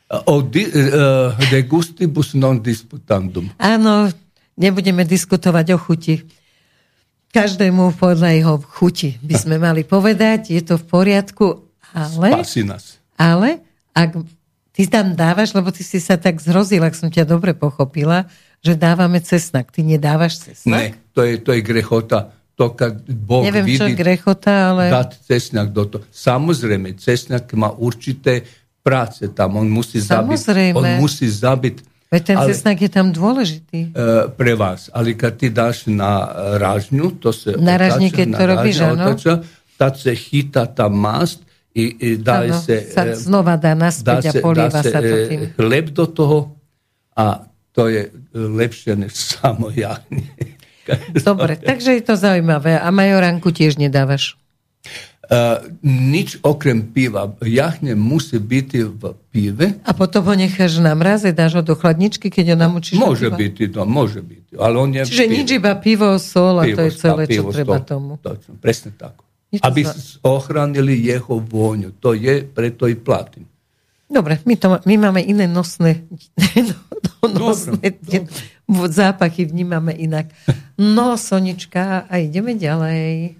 O 0.08 0.40
di, 0.40 0.64
uh, 0.64 1.37
de 1.52 1.61
gustibus 1.68 2.32
non 2.32 2.64
disputandum. 2.64 3.52
Áno, 3.61 4.08
nebudeme 4.56 5.04
diskutovať 5.04 5.76
o 5.76 5.78
chuti. 5.78 6.24
Každému 7.28 7.92
podľa 8.00 8.32
jeho 8.40 8.56
chuti 8.56 9.20
by 9.20 9.34
sme 9.37 9.56
mali 9.61 9.84
povedať, 9.84 10.56
je 10.56 10.64
to 10.64 10.80
v 10.80 10.84
poriadku, 10.88 11.46
ale... 11.92 12.40
Spasi 12.40 12.64
nás. 12.64 12.97
Ale 13.18 13.61
ak 13.92 14.14
ty 14.70 14.87
tam 14.87 15.18
dávaš, 15.18 15.52
lebo 15.59 15.74
ty 15.74 15.83
si 15.83 15.98
sa 15.98 16.14
tak 16.14 16.38
zrozil, 16.38 16.87
ak 16.87 16.94
som 16.94 17.11
ťa 17.11 17.26
dobre 17.26 17.50
pochopila, 17.52 18.31
že 18.62 18.78
dávame 18.78 19.18
cesnak. 19.18 19.74
Ty 19.74 19.83
nedávaš 19.83 20.38
cesnak? 20.46 20.70
Ne, 20.70 20.87
to 21.11 21.26
je, 21.26 21.42
to 21.42 21.50
je 21.52 21.61
grechota. 21.61 22.31
To, 22.59 22.74
kad 22.74 22.94
Bog 23.07 23.46
Neviem, 23.46 23.70
vidí, 23.70 23.78
čo 23.78 23.87
je 23.87 23.94
grechota, 23.94 24.74
ale... 24.74 24.90
Dať 24.90 25.11
cesnak 25.31 25.70
do 25.70 25.87
toho. 25.87 26.02
Samozrejme, 26.11 26.98
cesnak 26.98 27.46
má 27.54 27.70
určité 27.70 28.42
práce 28.83 29.31
tam. 29.31 29.62
On 29.62 29.66
musí 29.66 30.02
Samozrejme. 30.02 30.74
zabiť. 30.74 30.78
On 30.78 30.87
musí 30.98 31.26
zabiť 31.26 31.76
Veď 32.09 32.22
ten 32.24 32.37
ale, 32.40 32.48
cesnak 32.48 32.81
je 32.81 32.88
tam 32.88 33.12
dôležitý. 33.12 33.92
Uh, 33.92 34.33
pre 34.33 34.57
vás. 34.57 34.88
Ale 34.96 35.12
keď 35.12 35.33
ty 35.37 35.46
dáš 35.52 35.85
na 35.92 36.24
rážňu, 36.57 37.20
to 37.20 37.37
sa 37.37 37.52
Na 37.61 37.76
rážni, 37.76 38.09
keď 38.09 38.26
to 38.33 38.44
robíš, 38.48 38.76
áno. 38.81 39.12
Tak 39.76 39.92
sa 40.00 40.12
chytá 40.16 40.64
tá 40.64 40.88
mast 40.88 41.44
i, 41.78 41.84
i 42.02 42.08
dá 42.18 42.42
ano, 42.42 42.58
se, 42.58 42.90
sa 42.90 43.06
e, 43.06 43.14
znova 43.14 43.54
dá 43.54 43.78
naspäť 43.78 44.24
dá 44.26 44.30
a 44.34 44.42
polieva 44.42 44.80
sa, 44.82 44.98
sa 44.98 45.00
to 45.00 45.14
tým. 45.30 45.40
E, 45.46 45.48
chleb 45.54 45.94
do 45.94 46.10
toho 46.10 46.38
a 47.14 47.46
to 47.70 47.86
je 47.86 48.10
lepšie 48.34 48.98
než 48.98 49.14
samo 49.14 49.70
jahne. 49.70 50.26
Dobre, 51.28 51.60
takže 51.60 52.00
je 52.00 52.02
to 52.02 52.18
zaujímavé. 52.18 52.80
A 52.80 52.88
majoránku 52.90 53.54
tiež 53.54 53.78
nedávaš? 53.78 54.34
Uh, 55.28 55.60
nič 55.84 56.40
okrem 56.40 56.80
piva. 56.80 57.28
Jahne 57.44 57.92
musí 57.92 58.40
byť 58.40 58.68
v 58.88 59.02
pive. 59.28 59.76
A 59.84 59.92
potom 59.92 60.24
ho 60.24 60.32
necháš 60.32 60.80
na 60.80 60.96
mraze, 60.96 61.36
dáš 61.36 61.60
ho 61.60 61.62
do 61.62 61.76
chladničky, 61.76 62.32
keď 62.32 62.56
ho 62.56 62.64
namúčiš 62.64 62.96
Môže 62.96 63.28
byť, 63.28 63.76
to 63.76 63.84
môže 63.84 64.24
byť. 64.24 64.56
Ale 64.56 64.74
on 64.80 64.88
je 64.96 65.04
Čiže 65.04 65.26
pivo. 65.28 65.36
nič 65.36 65.48
iba 65.52 65.72
pivo, 65.76 66.08
sol 66.16 66.56
a 66.56 66.64
pivo, 66.64 66.80
to 66.80 66.82
je 66.88 66.92
celé, 66.96 67.22
čo 67.28 67.44
treba 67.52 67.76
tomu. 67.84 68.16
Točno, 68.24 68.56
presne 68.56 68.96
tak. 68.96 69.20
Aby 69.64 69.88
ochránili 70.20 71.00
jeho 71.08 71.40
vôňu. 71.40 71.96
To 72.04 72.12
je, 72.12 72.44
preto 72.44 72.84
i 72.84 72.94
platím. 72.94 73.48
Dobre, 74.08 74.40
my, 74.44 74.56
to, 74.56 74.80
my 74.88 74.94
máme 74.96 75.20
iné 75.20 75.44
nosné, 75.44 76.08
no, 77.20 77.28
nosné 77.28 77.92
dobre, 78.00 78.24
zápachy 78.88 79.44
vnímame 79.44 79.92
inak. 79.92 80.32
No, 80.80 81.20
Sonička, 81.20 82.08
a 82.08 82.16
ideme 82.16 82.56
ďalej. 82.56 83.37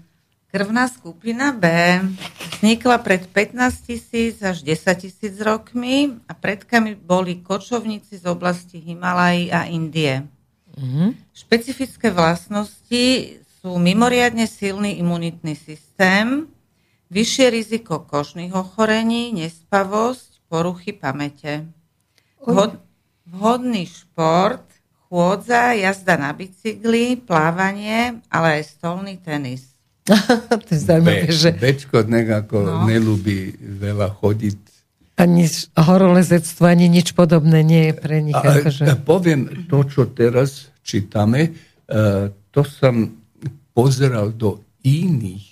Krvná 0.49 0.89
skupina 0.89 1.53
B 1.53 1.69
vznikla 2.57 2.97
pred 3.05 3.21
15 3.29 3.85
tisíc 3.85 4.41
až 4.41 4.65
10 4.65 4.81
tisíc 4.97 5.37
rokmi 5.41 6.17
a 6.25 6.33
predkami 6.33 6.97
boli 6.97 7.41
kočovníci 7.41 8.17
z 8.17 8.25
oblasti 8.25 8.81
Himalají 8.81 9.53
a 9.53 9.69
Indie. 9.69 10.25
Mm-hmm. 10.73 11.09
Špecifické 11.33 12.09
vlastnosti 12.09 13.03
sú 13.59 13.75
mimoriadne 13.75 14.47
silný 14.47 15.03
imunitný 15.03 15.51
systém, 15.55 16.47
vyššie 17.11 17.47
riziko 17.51 17.99
kožných 17.99 18.55
ochorení, 18.55 19.35
nespavosť, 19.35 20.47
poruchy 20.47 20.95
pamäte. 20.95 21.67
Vhod, 22.39 22.79
vhodný 23.27 23.83
šport, 23.83 24.63
chôdza, 25.11 25.75
jazda 25.75 26.15
na 26.15 26.31
bicykli, 26.31 27.19
plávanie, 27.19 28.23
ale 28.31 28.63
aj 28.63 28.79
stolný 28.79 29.19
tenis. 29.19 29.75
to 30.65 30.69
je 30.71 30.79
zaujímavé, 30.79 31.27
Be, 31.27 31.35
že... 31.35 31.49
Bečko 31.53 32.07
nekako 32.07 32.57
no. 32.63 32.75
nelúbi 32.87 33.53
veľa 33.59 34.15
chodiť. 34.23 34.57
Ani 35.19 35.51
horolezectvo, 35.75 36.63
ani 36.63 36.87
nič 36.87 37.11
podobné 37.11 37.59
nie 37.59 37.91
je 37.91 37.93
pre 37.99 38.23
nich. 38.23 38.39
A, 38.39 38.63
akože... 38.63 38.87
a 38.87 38.95
poviem 38.95 39.67
to, 39.67 39.83
čo 39.83 40.07
teraz 40.07 40.71
čítame, 40.79 41.51
uh, 41.91 42.31
to 42.55 42.63
som 42.63 43.18
pozeral 43.79 44.35
do 44.35 44.59
iných, 44.83 45.47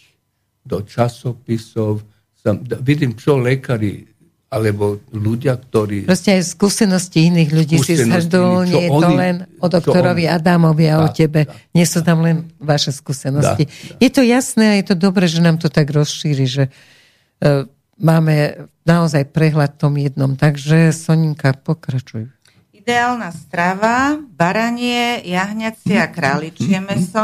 do 0.68 0.84
časopisov, 0.84 2.04
som, 2.36 2.60
vidím, 2.84 3.16
čo 3.16 3.40
lekári 3.40 4.04
alebo 4.48 5.04
ľudia, 5.12 5.60
ktorí... 5.60 6.08
Proste 6.08 6.40
aj 6.40 6.56
skúsenosti 6.56 7.28
iných 7.28 7.52
ľudí 7.52 7.76
si 7.84 8.00
zhrnul, 8.00 8.63
nie 8.63 8.88
je 8.88 8.92
to 8.96 9.10
len 9.12 9.36
o 9.60 9.68
doktorovi 9.68 10.24
oni, 10.24 10.32
Adamovi 10.32 10.88
a 10.88 11.04
o 11.04 11.12
tebe. 11.12 11.44
Dá, 11.44 11.52
nie 11.76 11.84
sú 11.84 12.00
tam 12.00 12.24
len 12.24 12.48
vaše 12.56 12.96
skúsenosti. 12.96 13.68
Dá, 13.68 13.72
dá. 13.72 14.00
Je 14.00 14.10
to 14.12 14.24
jasné 14.24 14.63
a 14.72 14.76
je 14.80 14.86
to 14.88 14.96
dobré, 14.96 15.28
že 15.28 15.44
nám 15.44 15.60
to 15.60 15.68
tak 15.68 15.92
rozšíri, 15.92 16.48
že 16.48 16.63
uh, 16.72 17.68
máme 18.00 18.72
naozaj 18.88 19.28
prehľad 19.36 19.76
tom 19.76 20.00
jednom. 20.00 20.40
Takže 20.40 20.96
Soninka, 20.96 21.52
pokračuj. 21.60 22.32
Ideálna 22.72 23.36
strava, 23.36 24.16
baranie, 24.16 25.20
jahňacie 25.28 26.00
a 26.00 26.08
králičie 26.08 26.80
meso. 26.80 27.20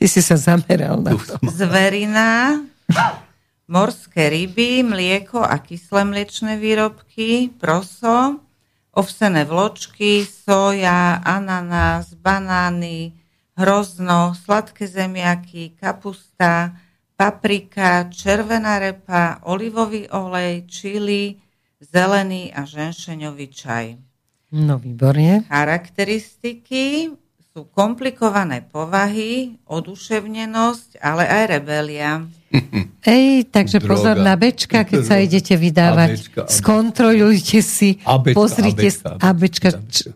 Ty 0.00 0.08
si 0.08 0.24
sa 0.24 0.40
zameral 0.40 1.04
na 1.04 1.12
to. 1.12 1.36
Zverina, 1.52 2.56
morské 3.68 4.32
ryby, 4.32 4.80
mlieko 4.80 5.44
a 5.44 5.60
kyslé 5.60 6.08
mliečné 6.08 6.56
výrobky, 6.56 7.52
proso, 7.60 8.40
ovsené 8.96 9.44
vločky, 9.44 10.24
soja, 10.24 11.20
ananás, 11.20 12.16
banány, 12.16 13.12
hrozno, 13.60 14.32
sladké 14.32 14.88
zemiaky, 14.88 15.76
kapusta, 15.76 16.72
paprika, 17.12 18.08
červená 18.08 18.80
repa, 18.80 19.44
olivový 19.44 20.08
olej, 20.08 20.64
čili, 20.64 21.36
zelený 21.76 22.56
a 22.56 22.64
ženšeňový 22.64 23.46
čaj. 23.52 23.86
No 24.56 24.80
výborne. 24.80 25.44
Charakteristiky 25.44 27.12
sú 27.50 27.66
komplikované 27.74 28.62
povahy, 28.62 29.58
oduševnenosť, 29.66 31.02
ale 31.02 31.26
aj 31.26 31.44
rebelia. 31.50 32.22
Ej, 33.02 33.50
takže 33.50 33.82
Droga. 33.82 33.90
pozor 33.90 34.16
na 34.22 34.38
bečka, 34.38 34.86
keď 34.86 35.00
sa 35.02 35.18
idete 35.18 35.58
vydávať. 35.58 36.10
Abečka, 36.14 36.40
abečka. 36.46 36.54
Skontrolujte 36.54 37.58
si, 37.58 37.98
abečka, 38.06 38.38
pozrite, 38.38 38.88
abečka, 38.94 39.18
abečka, 39.18 39.68
čo, 39.90 40.14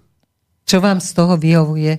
čo 0.63 0.77
vám 0.79 1.03
z 1.03 1.11
toho 1.11 1.35
vyhovuje. 1.35 1.93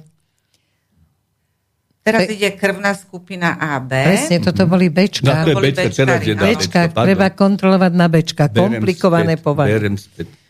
Teraz 2.06 2.30
ide 2.30 2.54
krvná 2.54 2.94
skupina 2.94 3.58
AB. 3.58 3.90
Presne, 3.90 4.38
toto 4.38 4.70
boli 4.70 4.94
Bčka. 4.94 5.42
No, 5.42 5.58
boli 5.58 5.74
bečka, 5.74 6.06
teraz 6.06 6.22
je 6.22 6.38
bečka, 6.38 6.80
treba 6.94 7.34
kontrolovať 7.34 7.92
na 7.98 8.08
Bčka. 8.08 8.46
Komplikované 8.54 9.42
povahy. 9.42 9.74
Berem 9.74 9.98
späť. 9.98 10.45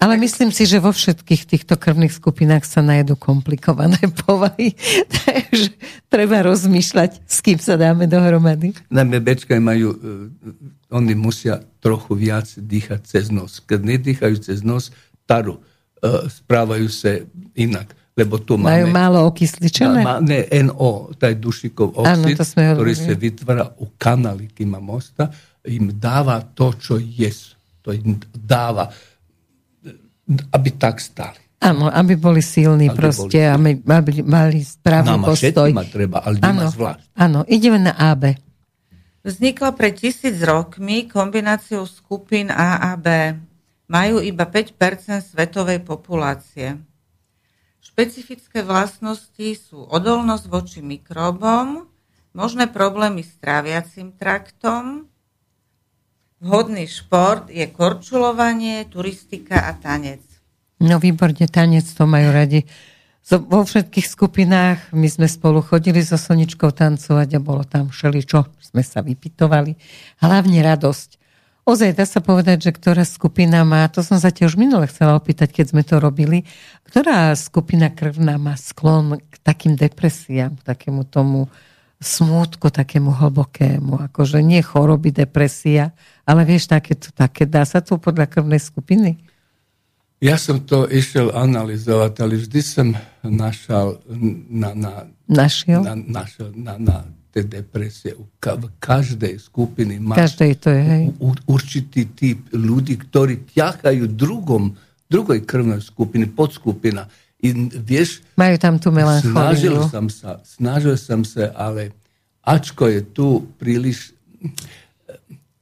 Ale 0.00 0.16
myslím 0.16 0.48
si, 0.48 0.64
že 0.64 0.80
vo 0.80 0.96
všetkých 0.96 1.42
týchto 1.44 1.76
krvných 1.76 2.16
skupinách 2.16 2.64
sa 2.64 2.80
najedú 2.80 3.20
komplikované 3.20 4.00
povahy. 4.24 4.72
Takže 5.12 5.76
treba 6.08 6.40
rozmýšľať, 6.40 7.20
s 7.28 7.38
kým 7.44 7.60
sa 7.60 7.76
dáme 7.76 8.08
dohromady. 8.08 8.72
Najmä 8.88 9.20
bečka 9.20 9.52
majú, 9.60 9.92
uh, 9.92 10.96
oni 10.96 11.12
musia 11.12 11.60
trochu 11.84 12.16
viac 12.16 12.48
dýchať 12.48 13.00
cez 13.04 13.28
nos. 13.28 13.60
Keď 13.60 13.80
nedýchajú 13.84 14.40
cez 14.40 14.64
nos, 14.64 14.88
taru, 15.28 15.60
uh, 15.60 16.24
správajú 16.32 16.88
sa 16.88 17.20
inak. 17.52 17.92
Lebo 18.16 18.40
tu 18.40 18.56
majú 18.56 18.88
máme, 18.88 18.96
málo 18.96 19.18
okysličené? 19.28 20.00
Má, 20.00 20.16
ne, 20.24 20.48
NO, 20.64 21.12
taj 21.20 21.36
dušikov 21.36 21.92
oxid, 21.92 22.40
Áno, 22.40 22.72
ktorý 22.76 22.92
sa 22.96 23.12
vytvára 23.16 23.64
u 23.80 23.92
kanáliky 24.00 24.64
mosta, 24.64 25.28
im 25.68 25.92
dáva 25.92 26.40
to, 26.40 26.72
čo 26.76 26.96
je. 26.96 27.28
To 27.84 27.92
im 27.92 28.20
dáva 28.32 28.88
aby 30.30 30.70
tak 30.78 31.02
stali. 31.02 31.40
Áno, 31.60 31.92
aby 31.92 32.16
boli 32.16 32.40
silní 32.40 32.88
aby 32.88 32.96
proste, 32.96 33.52
boli 33.52 33.76
aby, 33.76 33.84
aby 33.84 34.12
mali 34.24 34.64
správny 34.64 35.20
Nám 35.20 35.28
postoj. 35.28 35.68
ma 35.76 35.84
treba, 35.84 36.24
ale 36.24 36.40
áno, 36.40 36.72
zvlášť. 36.72 37.04
Áno, 37.20 37.44
ideme 37.44 37.76
na 37.76 37.92
AB. 37.92 38.32
Vznikla 39.20 39.76
pred 39.76 39.92
tisíc 40.00 40.40
rokmi 40.40 41.04
kombináciou 41.04 41.84
skupín 41.84 42.48
A 42.48 42.80
a 42.80 42.96
B. 42.96 43.36
Majú 43.92 44.24
iba 44.24 44.48
5% 44.48 45.20
svetovej 45.20 45.84
populácie. 45.84 46.80
Špecifické 47.84 48.64
vlastnosti 48.64 49.48
sú 49.60 49.84
odolnosť 49.84 50.44
voči 50.48 50.80
mikrobom, 50.80 51.84
možné 52.32 52.70
problémy 52.72 53.20
s 53.20 53.36
tráviacim 53.36 54.16
traktom, 54.16 55.09
Vhodný 56.40 56.88
šport 56.88 57.52
je 57.52 57.68
korčulovanie, 57.68 58.88
turistika 58.88 59.68
a 59.68 59.76
tanec. 59.76 60.24
No 60.80 60.96
výborne, 60.96 61.44
tanec 61.44 61.84
to 61.84 62.08
majú 62.08 62.32
radi. 62.32 62.64
Vo 63.28 63.60
všetkých 63.68 64.08
skupinách 64.08 64.96
my 64.96 65.04
sme 65.04 65.28
spolu 65.28 65.60
chodili 65.60 66.00
so 66.00 66.16
Soničkou 66.16 66.72
tancovať 66.72 67.36
a 67.36 67.44
bolo 67.44 67.68
tam 67.68 67.92
všeličo, 67.92 68.48
sme 68.72 68.80
sa 68.80 69.04
vypitovali. 69.04 69.76
Hlavne 70.24 70.64
radosť. 70.64 71.20
Ozaj 71.68 71.92
dá 71.92 72.08
sa 72.08 72.24
povedať, 72.24 72.66
že 72.66 72.70
ktorá 72.72 73.04
skupina 73.04 73.60
má, 73.68 73.84
to 73.92 74.00
som 74.00 74.16
sa 74.16 74.32
tiež 74.32 74.56
minule 74.56 74.88
chcela 74.88 75.20
opýtať, 75.20 75.52
keď 75.52 75.76
sme 75.76 75.82
to 75.84 76.00
robili, 76.00 76.48
ktorá 76.88 77.36
skupina 77.36 77.92
krvná 77.92 78.40
má 78.40 78.56
sklon 78.56 79.20
k 79.20 79.34
takým 79.44 79.76
depresiám, 79.76 80.56
k 80.56 80.62
takému 80.64 81.04
tomu 81.04 81.52
smútku, 82.00 82.72
takému 82.72 83.12
hlbokému, 83.12 84.08
akože 84.08 84.40
nie 84.40 84.64
choroby, 84.64 85.12
depresia, 85.12 85.92
ale 86.24 86.48
vieš, 86.48 86.72
také, 86.72 86.96
také 86.96 87.44
dá 87.44 87.68
sa 87.68 87.84
to 87.84 88.00
podľa 88.00 88.24
krvnej 88.24 88.58
skupiny? 88.58 89.20
Ja 90.20 90.36
som 90.36 90.60
to 90.64 90.84
išiel 90.88 91.32
analyzovať, 91.32 92.12
ale 92.20 92.40
vždy 92.40 92.60
som 92.60 92.92
našal 93.24 94.00
na, 94.48 94.76
na, 94.76 94.92
našiel? 95.28 95.80
na, 95.80 95.96
našiel 95.96 96.52
na, 96.56 96.76
na 96.76 96.96
tie 97.32 97.44
depresie. 97.46 98.12
V 98.16 98.68
každej 98.76 99.40
skupiny 99.40 99.96
má 99.96 100.18
každej 100.18 100.52
to 100.60 100.68
je, 100.72 100.82
hej. 100.82 101.04
určitý 101.46 102.10
typ 102.12 102.52
ľudí, 102.52 103.00
ktorí 103.00 103.48
ťahajú 103.48 104.04
drugom, 104.12 104.76
druhej 105.08 105.40
krvnej 105.46 105.80
skupiny, 105.80 106.28
podskupina. 106.28 107.08
I, 107.40 107.48
vieš, 107.72 108.20
Majú 108.36 108.56
tam 108.60 108.76
tú 108.76 108.92
melancholiu. 108.92 109.32
Snažil 109.32 109.76
som 109.88 110.06
sa, 110.12 110.44
snažil 110.44 110.96
som 111.00 111.24
sa, 111.24 111.48
ale 111.56 111.96
ačko 112.44 112.88
je 112.88 113.00
tu 113.00 113.48
príliš 113.56 114.12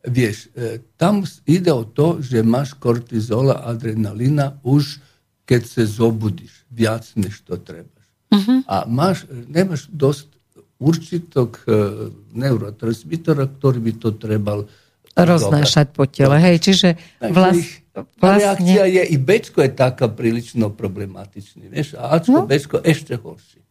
vieš, 0.09 0.49
e, 0.57 0.81
tam 0.97 1.23
ide 1.47 1.71
o 1.71 1.85
to, 1.85 2.19
že 2.23 2.43
máš 2.43 2.75
kortizola, 2.75 3.63
adrenalina 3.67 4.57
už 4.65 5.03
keď 5.49 5.63
sa 5.65 5.83
zobudíš 5.89 6.69
viac, 6.69 7.09
než 7.17 7.41
to 7.41 7.57
trebaš. 7.57 8.05
Uh-huh. 8.29 8.61
A 8.69 8.85
máš, 8.85 9.25
nemáš 9.49 9.89
dosť 9.89 10.29
určitok 10.77 11.65
e, 11.65 12.13
neurotransmitora, 12.37 13.49
ktorý 13.49 13.79
by 13.81 13.93
to 13.97 14.09
trebal 14.13 14.69
roznášať 15.17 15.97
po 15.97 16.05
tele. 16.05 16.37
Hej, 16.39 16.57
čiže 16.63 16.89
vlast, 17.19 17.83
vlastne... 18.21 18.67
reakcia 18.67 18.85
je, 18.87 19.03
i 19.15 19.17
Bčko 19.17 19.59
je 19.65 19.73
taká 19.73 20.07
prílično 20.13 20.71
problematičný, 20.75 21.73
vieš, 21.73 21.97
a 21.97 22.19
Ačko, 22.19 22.45
no? 22.45 22.51
Bčko 22.51 22.85
ešte 22.85 23.17
horšie. 23.17 23.63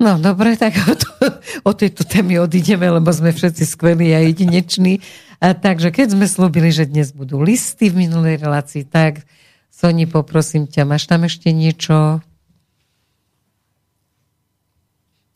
No 0.00 0.16
dobre, 0.16 0.56
tak 0.56 0.80
o, 0.88 0.96
to, 0.96 1.08
o 1.68 1.72
tejto 1.76 2.08
témy 2.08 2.40
odídeme, 2.40 2.88
lebo 2.88 3.12
sme 3.12 3.36
všetci 3.36 3.68
skvelí 3.68 4.16
a 4.16 4.24
jedineční. 4.24 5.04
A 5.44 5.52
takže 5.52 5.92
keď 5.92 6.16
sme 6.16 6.24
slúbili, 6.24 6.72
že 6.72 6.88
dnes 6.88 7.12
budú 7.12 7.44
listy 7.44 7.92
v 7.92 8.08
minulej 8.08 8.40
relácii, 8.40 8.88
tak 8.88 9.28
Soni, 9.68 10.08
poprosím 10.08 10.64
ťa, 10.64 10.88
máš 10.88 11.04
tam 11.04 11.28
ešte 11.28 11.52
niečo? 11.52 12.24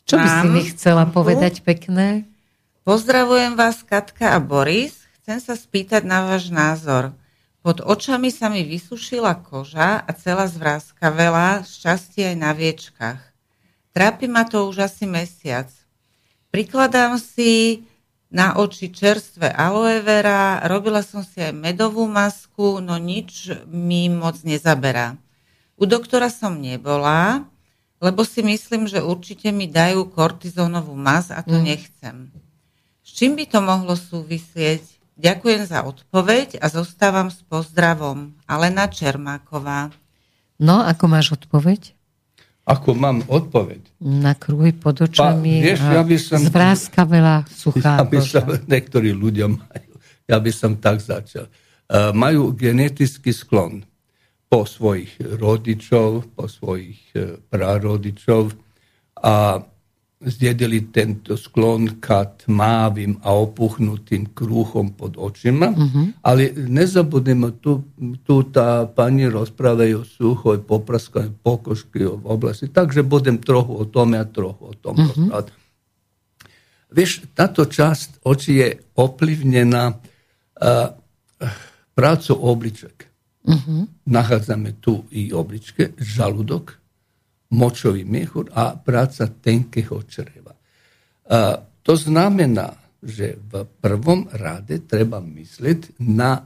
Čo 0.05 0.21
by 0.21 0.29
si 0.29 0.47
mi 0.53 0.63
chcela 0.69 1.09
povedať 1.09 1.65
pekné? 1.65 2.29
Pozdravujem 2.85 3.57
vás, 3.57 3.81
Katka 3.81 4.37
a 4.37 4.39
Boris. 4.41 4.93
Chcem 5.25 5.41
sa 5.41 5.57
spýtať 5.57 6.05
na 6.05 6.29
váš 6.29 6.53
názor. 6.53 7.17
Pod 7.65 7.81
očami 7.81 8.29
sa 8.29 8.53
mi 8.53 8.61
vysušila 8.61 9.41
koža 9.41 10.05
a 10.05 10.11
celá 10.13 10.45
zvráskavela, 10.45 11.65
šťastie 11.65 12.31
aj 12.31 12.37
na 12.37 12.53
viečkach. 12.53 13.25
Trápi 13.97 14.29
ma 14.29 14.45
to 14.45 14.69
už 14.69 14.85
asi 14.85 15.09
mesiac. 15.09 15.73
Prikladám 16.53 17.17
si 17.17 17.81
na 18.29 18.53
oči 18.61 18.93
čerstvé 18.93 19.49
aloe 19.49 20.05
vera, 20.05 20.61
robila 20.69 21.01
som 21.01 21.25
si 21.25 21.41
aj 21.41 21.57
medovú 21.57 22.05
masku, 22.05 22.85
no 22.85 23.01
nič 23.01 23.49
mi 23.65 24.13
moc 24.13 24.45
nezaberá. 24.45 25.17
U 25.81 25.89
doktora 25.89 26.29
som 26.29 26.61
nebola, 26.61 27.49
lebo 27.97 28.29
si 28.29 28.45
myslím, 28.45 28.85
že 28.85 29.01
určite 29.01 29.49
mi 29.57 29.73
dajú 29.73 30.13
kortizónovú 30.13 30.93
mas 30.93 31.33
a 31.33 31.41
to 31.41 31.57
mm. 31.57 31.65
nechcem. 31.65 32.29
S 33.01 33.09
čím 33.17 33.41
by 33.41 33.49
to 33.49 33.65
mohlo 33.65 33.97
súvisieť? 33.97 34.94
Ďakujem 35.15 35.63
za 35.71 35.87
odpoveď 35.87 36.59
a 36.59 36.67
zostávam 36.67 37.31
s 37.31 37.39
pozdravom. 37.47 38.35
Alena 38.51 38.91
Čermáková. 38.91 39.95
No, 40.59 40.83
ako 40.83 41.05
máš 41.07 41.39
odpoveď? 41.39 41.95
Ako 42.67 42.97
mám 42.99 43.23
odpoveď? 43.31 43.95
Na 44.03 44.35
kruhy 44.35 44.75
pod 44.75 45.05
očami 45.05 45.61
pa, 45.61 45.65
vieš, 45.71 45.81
ja 45.85 46.03
by 46.03 46.17
som, 46.17 46.41
veľa 47.07 47.37
suchá 47.47 48.01
ja 48.01 48.07
by 48.09 48.19
som, 48.25 48.47
Niektorí 48.65 49.13
ľudia 49.13 49.47
majú. 49.53 49.93
Ja 50.25 50.41
by 50.41 50.51
som 50.51 50.81
tak 50.81 51.05
začal. 51.05 51.47
Uh, 51.85 52.11
majú 52.17 52.51
genetický 52.57 53.31
sklon 53.37 53.85
po 54.49 54.65
svojich 54.65 55.15
rodičov, 55.21 56.33
po 56.33 56.49
svojich 56.49 56.99
uh, 57.15 57.37
prarodičov 57.53 58.57
a 59.21 59.61
zjedili 60.27 60.93
tento 60.93 61.37
sklon 61.37 62.01
ka 62.01 62.25
tmavým 62.25 63.21
a 63.23 63.33
opuchnutým 63.37 64.33
kruhom 64.35 64.93
pod 64.97 65.17
očima, 65.21 65.71
mm-hmm. 65.71 66.25
ali 66.25 66.53
ne 66.69 66.85
zabudemo 66.87 67.61
tu, 67.61 67.85
tu 68.25 68.49
ta 68.49 68.89
pani 68.89 69.29
rozprave 69.29 69.93
o 69.97 70.05
suhoj, 70.05 70.65
popraskoj, 70.65 71.31
pokoški 71.45 72.05
v 72.05 72.25
oblasti, 72.25 72.69
takže 72.69 73.03
budem 73.03 73.39
trochu 73.39 73.73
o 73.77 73.85
tome 73.85 74.19
a 74.19 74.27
trochu 74.29 74.63
o 74.71 74.75
tom 74.75 74.97
rozprávať. 74.97 75.53
Vieš, 76.95 77.27
táto 77.35 77.67
časť 77.67 78.23
oči 78.23 78.53
je 78.55 78.69
oplivnená 78.95 79.91
uh, 79.91 80.95
prácu 81.95 82.33
obliček. 82.39 83.11
Uh-huh. 83.45 83.85
Nachádzame 84.07 84.79
tu 84.79 85.03
i 85.11 85.35
obličke, 85.35 85.93
žalúdok, 85.99 86.84
močový 87.55 88.03
miechur 88.03 88.51
a 88.51 88.75
práca 88.75 89.31
tenkého 89.31 90.03
čreva. 90.11 90.53
A 91.31 91.63
to 91.87 91.95
znamená, 91.95 92.75
že 93.05 93.39
v 93.39 93.69
prvom 93.79 94.27
rade 94.35 94.83
treba 94.83 95.23
myslieť 95.23 96.03
na 96.03 96.43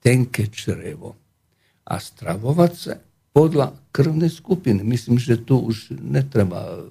tenké 0.00 0.48
črevo 0.48 1.18
a 1.86 1.98
stravovať 1.98 2.72
sa 2.72 2.94
podľa 3.34 3.74
krvnej 3.92 4.32
skupiny. 4.32 4.80
Myslím, 4.86 5.20
že 5.20 5.36
tu 5.42 5.60
už 5.60 5.92
netreba 5.92 6.88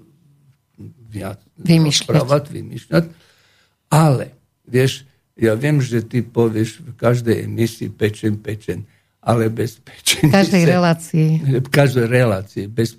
viac 1.09 1.39
vymýšľať. 1.57 2.11
vymýšľať. 2.51 3.03
Ale, 3.89 4.35
vieš, 4.67 5.07
ja 5.39 5.55
viem, 5.55 5.79
že 5.79 6.03
ty 6.03 6.23
povieš 6.23 6.83
v 6.83 6.91
každej 6.95 7.47
emisii 7.47 7.91
pečen, 7.91 8.39
pečen 8.39 8.83
ale 9.25 9.49
bez 9.49 9.81
pečenia... 9.81 10.29
V 10.29 10.35
každej 10.37 10.63
sa, 10.63 10.69
relácii. 10.69 11.29
V 11.65 11.69
každej 11.73 12.05
relácii. 12.05 12.63
Bez 12.69 12.93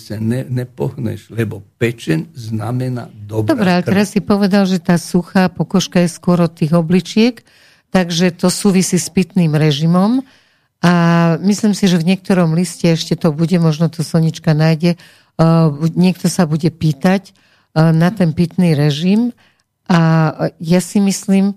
sa 0.00 0.16
ne, 0.16 0.40
nepohneš, 0.48 1.28
lebo 1.28 1.60
pečen 1.76 2.32
znamená 2.32 3.12
dobrá 3.12 3.52
Dobre, 3.52 3.68
ale 3.76 3.84
teraz 3.84 4.16
si 4.16 4.24
povedal, 4.24 4.64
že 4.64 4.80
tá 4.80 4.96
suchá 4.96 5.52
pokožka 5.52 6.00
je 6.00 6.08
skôr 6.08 6.40
od 6.40 6.56
tých 6.56 6.72
obličiek, 6.72 7.44
takže 7.92 8.32
to 8.32 8.48
súvisí 8.48 8.96
s 8.96 9.12
pitným 9.12 9.52
režimom. 9.52 10.24
A 10.80 10.92
myslím 11.44 11.76
si, 11.76 11.84
že 11.92 12.00
v 12.00 12.16
niektorom 12.16 12.56
liste 12.56 12.88
ešte 12.88 13.12
to 13.12 13.28
bude, 13.36 13.56
možno 13.60 13.92
to 13.92 14.00
Sonička 14.00 14.56
nájde, 14.56 14.96
uh, 14.96 15.68
niekto 15.92 16.32
sa 16.32 16.48
bude 16.48 16.72
pýtať 16.72 17.36
uh, 17.76 17.92
na 17.92 18.08
ten 18.08 18.32
pitný 18.32 18.72
režim. 18.72 19.36
A 19.92 20.32
ja 20.56 20.80
si 20.80 21.04
myslím, 21.04 21.54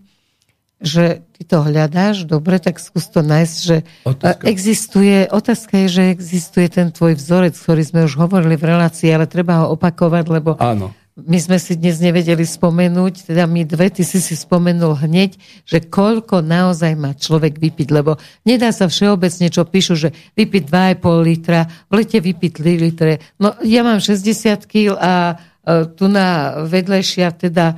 že 0.80 1.28
ty 1.36 1.44
to 1.44 1.60
hľadáš, 1.60 2.24
dobre, 2.24 2.56
tak 2.56 2.80
skús 2.80 3.12
to 3.12 3.20
nájsť, 3.20 3.58
že 3.60 3.78
otázka. 4.08 4.44
existuje, 4.48 5.18
otázka 5.28 5.74
je, 5.86 5.88
že 5.92 6.04
existuje 6.16 6.68
ten 6.72 6.88
tvoj 6.88 7.20
vzorec, 7.20 7.52
ktorý 7.52 7.84
sme 7.84 8.02
už 8.08 8.16
hovorili 8.16 8.56
v 8.56 8.68
relácii, 8.72 9.12
ale 9.12 9.28
treba 9.28 9.64
ho 9.64 9.76
opakovať, 9.76 10.26
lebo 10.32 10.56
Áno. 10.56 10.96
my 11.20 11.36
sme 11.36 11.60
si 11.60 11.76
dnes 11.76 12.00
nevedeli 12.00 12.48
spomenúť, 12.48 13.28
teda 13.28 13.44
my 13.44 13.68
dve, 13.68 13.92
ty 13.92 14.08
si 14.08 14.24
si 14.24 14.40
spomenul 14.40 14.96
hneď, 15.04 15.36
že 15.68 15.84
koľko 15.84 16.40
naozaj 16.40 16.96
má 16.96 17.12
človek 17.12 17.60
vypiť, 17.60 17.88
lebo 17.92 18.16
nedá 18.48 18.72
sa 18.72 18.88
všeobecne, 18.88 19.52
čo 19.52 19.68
píšu, 19.68 20.00
že 20.00 20.16
vypiť 20.40 20.64
2,5 20.64 21.28
litra, 21.28 21.68
v 21.92 21.94
lete 22.00 22.24
vypiť 22.24 22.52
3 22.56 22.86
litre. 22.88 23.20
No 23.36 23.52
ja 23.68 23.84
mám 23.84 24.00
60 24.00 24.64
kg 24.64 24.96
a 24.96 25.36
tu 25.70 26.08
na 26.08 26.64
vedlejšia 26.66 27.36
teda 27.36 27.78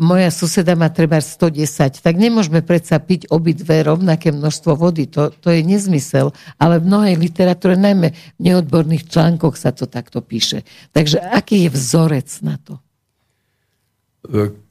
moja 0.00 0.32
suseda 0.32 0.72
má 0.72 0.88
treba 0.88 1.20
110, 1.20 2.00
tak 2.00 2.14
nemôžeme 2.16 2.64
predsa 2.64 2.96
piť 2.96 3.28
obidve 3.28 3.84
rovnaké 3.84 4.32
množstvo 4.32 4.72
vody. 4.72 5.04
To, 5.12 5.28
to 5.28 5.52
je 5.52 5.60
nezmysel. 5.60 6.32
Ale 6.56 6.80
v 6.80 6.88
mnohej 6.88 7.14
literatúre, 7.20 7.76
najmä 7.76 8.16
v 8.16 8.40
neodborných 8.40 9.12
článkoch 9.12 9.60
sa 9.60 9.76
to 9.76 9.84
takto 9.84 10.24
píše. 10.24 10.64
Takže 10.96 11.20
aký 11.20 11.68
je 11.68 11.70
vzorec 11.76 12.28
na 12.40 12.56
to? 12.56 12.80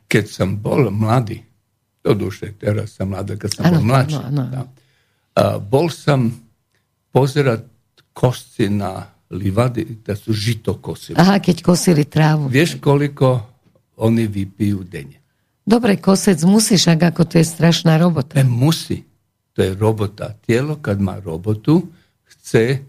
Keď 0.09 0.25
som 0.25 0.57
bol 0.57 0.89
mladý, 0.89 1.45
to 2.01 2.17
duše, 2.17 2.57
teraz 2.57 2.97
som 2.97 3.13
mladý, 3.13 3.37
keď 3.37 3.49
som 3.53 3.63
ano, 3.69 3.77
bol 3.77 3.85
mladší. 3.85 4.21
Ano, 4.33 4.41
ano. 4.49 4.63
A 5.37 5.61
bol 5.61 5.93
som 5.93 6.33
pozerať 7.13 7.69
kosci 8.17 8.73
na 8.73 9.13
livady, 9.29 10.01
to 10.01 10.17
sú 10.17 10.33
žitokosy. 10.33 11.13
Aha, 11.13 11.37
keď 11.37 11.61
kosili 11.61 12.09
trávu. 12.09 12.49
Vieš, 12.49 12.81
koľko 12.81 13.56
oni 13.97 14.29
vypijú 14.29 14.85
denne. 14.85 15.19
Dobre, 15.67 15.99
kosec 15.99 16.39
musíš, 16.47 16.87
ak 16.87 17.11
ako 17.11 17.27
to 17.27 17.43
je 17.43 17.45
strašná 17.45 17.99
robota. 17.99 18.39
E, 18.39 18.45
musí. 18.47 19.03
To 19.51 19.59
je 19.65 19.75
robota. 19.75 20.31
Tielo, 20.39 20.79
keď 20.79 20.97
má 21.01 21.19
robotu, 21.19 21.83
chce, 22.23 22.79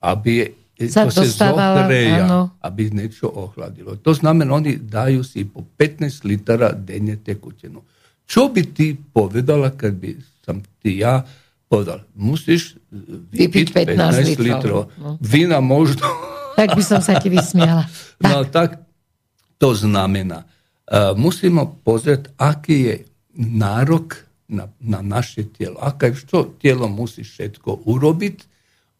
aby 0.00 0.48
sa 0.88 1.06
to 1.06 1.22
dostávala, 1.22 1.86
zohreja, 1.86 2.24
áno. 2.24 2.40
aby 2.64 2.88
niečo 2.88 3.28
ohladilo. 3.28 4.00
To 4.00 4.16
znamená, 4.16 4.56
oni 4.56 4.80
dajú 4.80 5.20
si 5.22 5.44
po 5.44 5.62
15 5.76 6.24
litera 6.24 6.72
denne 6.72 7.20
tekutinu. 7.20 7.84
Čo 8.24 8.48
by 8.48 8.62
ty 8.72 8.96
povedala, 8.96 9.74
keď 9.76 9.92
by 9.92 10.10
som 10.40 10.56
ty 10.80 11.04
ja 11.04 11.20
povedal, 11.68 12.04
musíš 12.16 12.80
vypiť 13.32 13.66
15, 13.92 13.92
15 13.92 14.40
litrov. 14.40 14.44
litrov. 14.46 14.80
No. 14.96 15.10
Vina 15.20 15.60
možno. 15.60 16.04
Tak 16.52 16.76
by 16.76 16.82
som 16.84 17.00
sa 17.00 17.16
ti 17.20 17.28
vysmiala. 17.28 17.84
No 18.22 18.46
tak 18.46 18.78
to 19.58 19.74
znamená, 19.74 20.46
E, 20.88 21.14
musíme 21.14 21.68
pozrieť, 21.86 22.34
aký 22.36 22.76
je 22.88 22.96
nárok 23.38 24.18
na, 24.50 24.68
na 24.82 25.00
naše 25.00 25.48
telo. 25.48 25.80
Aké 25.80 26.12
čo 26.12 26.54
telo 26.60 26.90
musí 26.90 27.24
všetko 27.24 27.88
urobiť, 27.88 28.36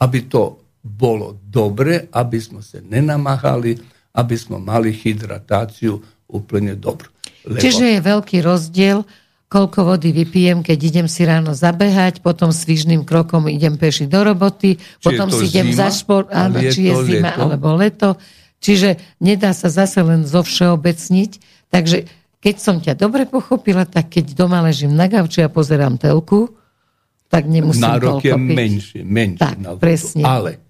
aby 0.01 0.19
to 0.27 0.63
bolo 0.83 1.39
dobre, 1.47 2.11
aby 2.11 2.39
sme 2.43 2.65
sa 2.65 2.83
nenamáhali, 2.83 3.79
aby 4.19 4.35
sme 4.35 4.59
mali 4.59 4.91
hydratáciu 4.91 6.01
úplne 6.27 6.75
dobrú. 6.75 7.13
Lebo... 7.47 7.61
Čiže 7.61 7.99
je 7.99 8.01
veľký 8.03 8.39
rozdiel, 8.43 9.05
koľko 9.53 9.95
vody 9.95 10.17
vypijem, 10.17 10.65
keď 10.65 10.79
idem 10.81 11.07
si 11.13 11.29
ráno 11.29 11.53
zabehať, 11.53 12.25
potom 12.25 12.51
svižným 12.51 13.05
krokom 13.05 13.53
idem 13.53 13.77
peši 13.77 14.09
do 14.09 14.25
roboty, 14.25 14.81
či 14.81 15.05
potom 15.05 15.29
si 15.29 15.53
idem 15.53 15.77
zima, 15.77 15.79
za 15.85 15.89
šport, 15.93 16.33
áno, 16.33 16.57
či 16.57 16.89
je 16.89 16.95
zima 17.05 17.37
leto. 17.37 17.41
alebo 17.45 17.69
leto. 17.77 18.09
Čiže 18.63 19.19
nedá 19.21 19.53
sa 19.53 19.69
zase 19.69 20.01
len 20.01 20.25
zovšeobecniť, 20.25 21.52
Takže 21.73 22.05
keď 22.43 22.57
som 22.61 22.77
ťa 22.77 22.99
dobre 23.01 23.25
pochopila, 23.25 23.89
tak 23.89 24.13
keď 24.13 24.37
doma 24.37 24.61
ležím 24.61 24.93
na 24.93 25.09
gauči 25.09 25.41
a 25.41 25.49
pozerám 25.49 25.97
telku, 25.97 26.53
tak 27.33 27.49
nemusím 27.49 27.89
Nárok 27.89 28.21
je 28.21 28.37
menší, 28.37 29.01
menší 29.01 29.41
tak, 29.41 29.57
na 29.57 29.73
presne. 29.81 30.21
Ale 30.21 30.61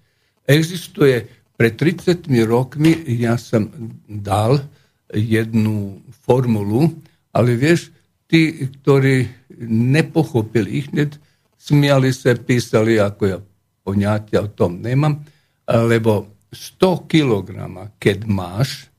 existuje, 0.47 1.27
pred 1.59 1.75
30 1.75 2.23
rokmi 2.47 2.95
ja 3.19 3.35
som 3.35 3.67
dal 4.07 4.63
jednu 5.11 5.99
formulu, 6.23 6.87
ale 7.35 7.59
vieš, 7.59 7.91
tí, 8.31 8.71
ktorí 8.79 9.27
nepochopili 9.67 10.81
ich, 10.81 10.87
hneď 10.95 11.19
smiali 11.59 12.15
sa, 12.15 12.31
písali, 12.33 12.95
ako 12.97 13.21
ja 13.27 13.37
poňatia 13.83 14.47
o 14.47 14.49
tom 14.49 14.79
nemám, 14.79 15.19
lebo 15.67 16.31
100 16.49 17.11
kg, 17.11 17.49
keď 17.99 18.17
máš, 18.29 18.92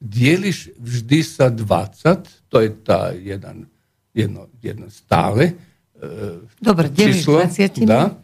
dieliš 0.00 0.72
vždy 0.80 1.20
sa 1.20 1.52
20, 1.52 2.48
to 2.48 2.64
je 2.64 2.70
tá 2.80 3.12
jeden, 3.12 3.68
jedno, 4.16 4.48
jedno 4.64 4.88
stále 4.88 5.52
e, 5.52 6.40
Dobre, 6.56 6.88
číslo. 6.88 7.44
20. 7.44 7.84
Da, 7.84 8.16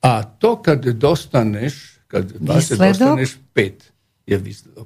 a 0.00 0.22
to, 0.22 0.62
kad 0.62 0.86
dostaneš, 0.86 1.98
kad 2.06 2.24
dostaneš 2.38 3.38
5, 3.54 3.98
je. 4.26 4.36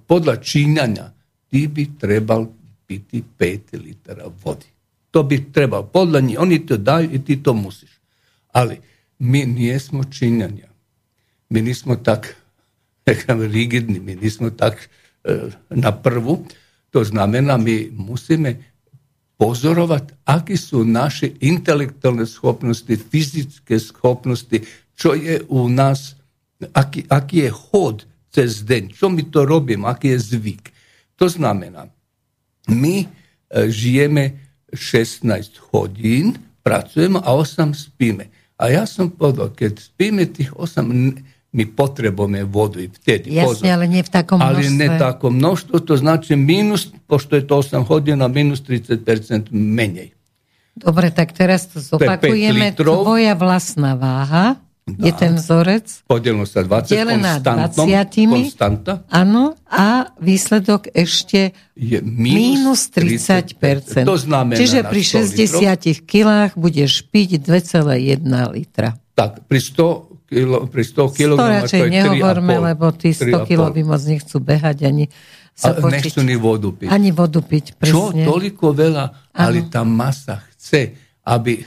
Podľa 0.08 0.40
čínania, 0.40 1.12
ty 1.52 1.68
by 1.68 2.00
trebal 2.00 2.48
piti 2.88 3.20
5 3.20 3.76
litera 3.76 4.26
vody. 4.28 4.66
To 5.12 5.20
by 5.20 5.52
trebalo. 5.52 5.84
Podľa 5.84 6.20
njih, 6.20 6.38
oni 6.40 6.56
to 6.64 6.80
daju 6.80 7.12
i 7.12 7.20
ti 7.20 7.37
to 7.37 7.52
musiš. 7.52 8.00
Ali 8.56 8.80
mi 9.20 9.44
nismo 9.44 10.04
činjanja. 10.04 10.72
Mi 11.52 11.60
nismo 11.60 11.96
tak 11.96 12.37
rigidni, 13.52 14.00
mi 14.00 14.16
nismo 14.16 14.50
tak 14.50 14.88
na 15.70 15.92
prvú. 15.94 16.44
To 16.92 17.00
znamená, 17.00 17.56
my 17.56 17.94
musíme 17.94 18.60
pozorovať, 19.40 20.23
aké 20.23 20.54
sú 20.54 20.87
naše 20.87 21.35
intelektuálne 21.42 22.29
schopnosti, 22.29 22.94
fyzické 22.94 23.75
schopnosti, 23.81 24.62
čo 24.94 25.18
je 25.18 25.42
u 25.50 25.66
nás, 25.66 26.14
aký, 26.70 27.02
aký 27.10 27.48
je 27.48 27.50
chod 27.50 27.96
cez 28.31 28.62
deň, 28.62 28.94
čo 28.94 29.10
my 29.10 29.23
to 29.35 29.42
robíme, 29.42 29.83
aký 29.83 30.14
je 30.14 30.38
zvyk. 30.38 30.64
To 31.18 31.27
znamená, 31.27 31.90
my 32.70 33.02
e, 33.02 33.06
žijeme 33.66 34.38
16 34.70 35.75
hodín, 35.75 36.38
pracujeme 36.62 37.18
a 37.18 37.35
8 37.35 37.75
spíme. 37.75 38.31
A 38.62 38.70
ja 38.70 38.87
som 38.87 39.10
povedal, 39.10 39.50
keď 39.50 39.83
spíme 39.83 40.23
tých 40.31 40.54
8, 40.54 40.87
my 41.53 41.65
potrebujeme 41.69 42.48
vodu 42.48 42.81
i 42.81 42.88
vtedy. 42.88 43.37
Jasne, 43.37 43.69
pozor. 43.69 43.77
ale 43.77 43.85
nie 43.85 44.00
v 44.00 44.11
takom 44.11 44.40
množstve. 44.40 44.57
Ali 44.57 44.73
ne 44.73 44.88
tako 44.96 45.27
mnoštvo, 45.29 45.75
to 45.85 45.94
znači 46.00 46.33
minus, 46.37 46.88
pošto 47.07 47.37
je 47.37 47.44
to 47.44 47.61
8 47.61 47.85
hodina, 47.85 48.29
minus 48.29 48.65
30% 48.65 49.53
menej. 49.53 50.17
Dobre, 50.73 51.13
tak 51.13 51.37
teraz 51.37 51.69
to 51.69 51.85
zopakujeme. 51.85 52.73
To 52.81 53.05
Tvoja 53.05 53.37
vlastná 53.37 53.92
váha 53.92 54.57
Dá. 54.88 55.05
je 55.05 55.13
ten 55.13 55.37
vzorec. 55.37 55.85
Podelno 56.09 56.48
sa 56.48 56.65
20 56.65 56.88
Delená 56.88 57.37
20. 57.37 57.77
Konstanta. 58.33 59.05
Áno, 59.13 59.53
a 59.69 60.09
výsledok 60.17 60.88
ešte 60.96 61.53
je 61.77 62.00
minus, 62.00 62.88
minus 62.88 63.21
30%. 63.61 64.03
30%. 64.03 64.09
To 64.09 64.17
znamená 64.17 64.57
Čiže 64.57 64.88
pri 64.88 65.03
60 65.05 66.09
kilách 66.09 66.57
budeš 66.57 67.05
piť 67.05 67.44
2,1 67.44 68.25
litra. 68.57 68.96
Tak, 69.13 69.44
pri 69.44 69.61
100 69.61 70.12
kilo, 70.33 70.64
pri 70.64 70.83
100 70.88 71.12
kg. 71.12 71.30
100 71.37 71.56
radšej 71.60 71.83
nehovorme, 71.92 72.54
lebo 72.72 72.88
tí 72.96 73.12
100 73.12 73.44
kg 73.44 73.68
by 73.68 73.83
moc 73.85 74.00
nechcú 74.00 74.37
behať 74.40 74.88
ani 74.88 75.04
sa 75.52 75.76
a 75.76 75.85
nechcú 75.85 76.24
ni 76.24 76.40
vodu 76.40 76.72
piť. 76.72 76.88
Ani 76.88 77.12
vodu 77.12 77.44
piť, 77.44 77.76
presne. 77.76 77.92
Čo 77.92 78.16
toliko 78.24 78.72
veľa, 78.72 79.04
ano. 79.37 79.37
ale 79.37 79.68
tá 79.68 79.85
masa 79.85 80.40
chce, 80.56 80.96
aby 81.28 81.60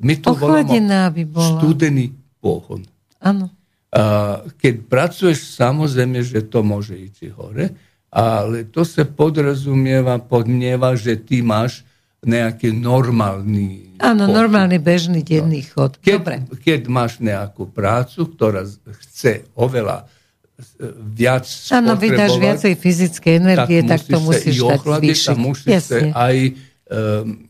My 0.00 0.16
to 0.16 0.32
Ochladená 0.32 1.12
by 1.12 1.24
bola. 1.28 1.60
studený 1.60 2.16
pohon. 2.40 2.80
Áno. 3.20 3.52
Keď 4.56 4.74
pracuješ, 4.88 5.60
samozrejme, 5.60 6.24
že 6.24 6.46
to 6.48 6.64
môže 6.64 6.96
ísť 6.96 7.36
hore, 7.36 7.68
ale 8.08 8.64
to 8.66 8.82
sa 8.82 9.04
podrazumieva, 9.04 10.18
podnieva, 10.18 10.96
že 10.96 11.20
ty 11.20 11.44
máš 11.44 11.84
nejaký 12.20 12.76
normálny... 12.76 13.96
Áno, 14.00 14.28
normálny 14.28 14.76
bežný 14.80 15.24
denný 15.24 15.64
no. 15.64 15.68
chod. 15.72 15.92
Keď, 16.00 16.14
Dobre. 16.20 16.36
keď 16.60 16.80
máš 16.88 17.20
nejakú 17.20 17.68
prácu, 17.68 18.28
ktorá 18.28 18.64
chce 19.04 19.48
oveľa 19.56 20.04
e, 20.04 20.88
viac 21.16 21.48
Áno, 21.72 21.96
vydáš 21.96 22.36
viacej 22.36 22.72
fyzickej 22.76 23.32
energie, 23.40 23.80
tak, 23.84 24.04
tak 24.04 24.16
to 24.16 24.18
musíš 24.20 24.56
dať 24.60 24.80
zvýšiť. 24.84 25.36
Musíš 25.36 25.80
sa 25.84 25.98
aj 26.16 26.36
um, 26.92 27.48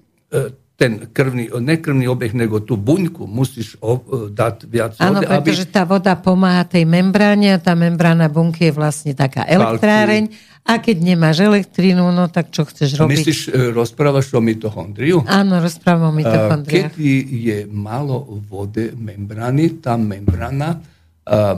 ten 0.80 1.12
krvný, 1.12 1.52
nekrvný 1.60 2.08
obeh, 2.08 2.32
nego 2.32 2.64
tú 2.64 2.80
buňku 2.80 3.28
musíš 3.28 3.76
e, 3.76 4.32
dať 4.32 4.64
viac 4.64 4.96
Áno, 4.96 5.20
vody. 5.20 5.28
pretože 5.28 5.68
aby... 5.68 5.74
tá 5.76 5.84
voda 5.84 6.16
pomáha 6.16 6.64
tej 6.64 6.88
membráne 6.88 7.52
a 7.52 7.60
tá 7.60 7.76
membrána 7.76 8.32
bunky 8.32 8.72
je 8.72 8.72
vlastne 8.72 9.12
taká 9.12 9.44
elektráreň 9.44 10.32
a 10.64 10.80
keď 10.80 10.96
nemáš 11.04 11.44
elektrínu, 11.44 12.08
no 12.08 12.32
tak 12.32 12.48
čo 12.48 12.64
chceš 12.64 12.96
robiť? 12.96 13.12
Myslíš, 13.12 13.40
e, 13.52 13.76
rozprávaš 13.76 14.32
o 14.32 14.40
mitochondriu? 14.40 15.20
Áno, 15.28 15.60
rozprávam 15.60 16.16
o 16.16 16.16
mitochondriách. 16.16 16.96
Keď 16.96 17.04
je 17.28 17.58
málo 17.68 18.40
vody 18.48 18.96
membrány, 18.96 19.84
tá 19.84 20.00
membrána 20.00 20.80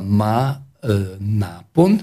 má 0.02 0.58
e, 0.82 1.14
nápon, 1.22 1.94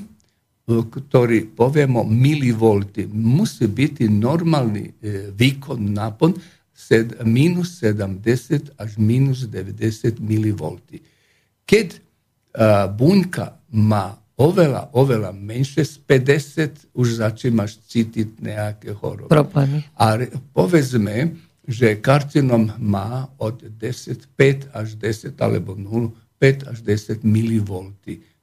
ktorý 0.70 1.52
poviemo 1.52 2.06
milivolty. 2.06 3.10
Musí 3.12 3.66
byť 3.66 4.06
normálny 4.06 5.02
výkon 5.34 5.82
nápon, 5.82 6.38
sed, 6.80 7.20
minus 7.28 7.76
70 7.84 8.72
až 8.80 8.96
minus 8.96 9.44
90 9.44 10.16
mV. 10.24 10.80
Keď 11.68 11.88
uh, 12.56 12.88
buňka 12.88 13.60
má 13.76 14.16
oveľa, 14.40 14.96
oveľa 14.96 15.36
menšie, 15.36 15.84
z 15.84 16.00
50 16.08 16.96
už 16.96 17.20
začínaš 17.20 17.84
cítiť 17.84 18.40
nejaké 18.40 18.96
choroby. 18.96 19.28
Problémy. 19.28 19.84
A 20.00 20.24
povedzme, 20.56 21.36
že 21.68 22.00
karcinom 22.00 22.72
má 22.80 23.28
od 23.38 23.60
10, 23.60 24.32
5 24.40 24.72
až 24.72 24.88
10 24.96 25.36
alebo 25.44 25.76
0, 25.76 26.16
5 26.40 26.72
až 26.72 26.78
10 26.82 27.22
mV. 27.28 27.70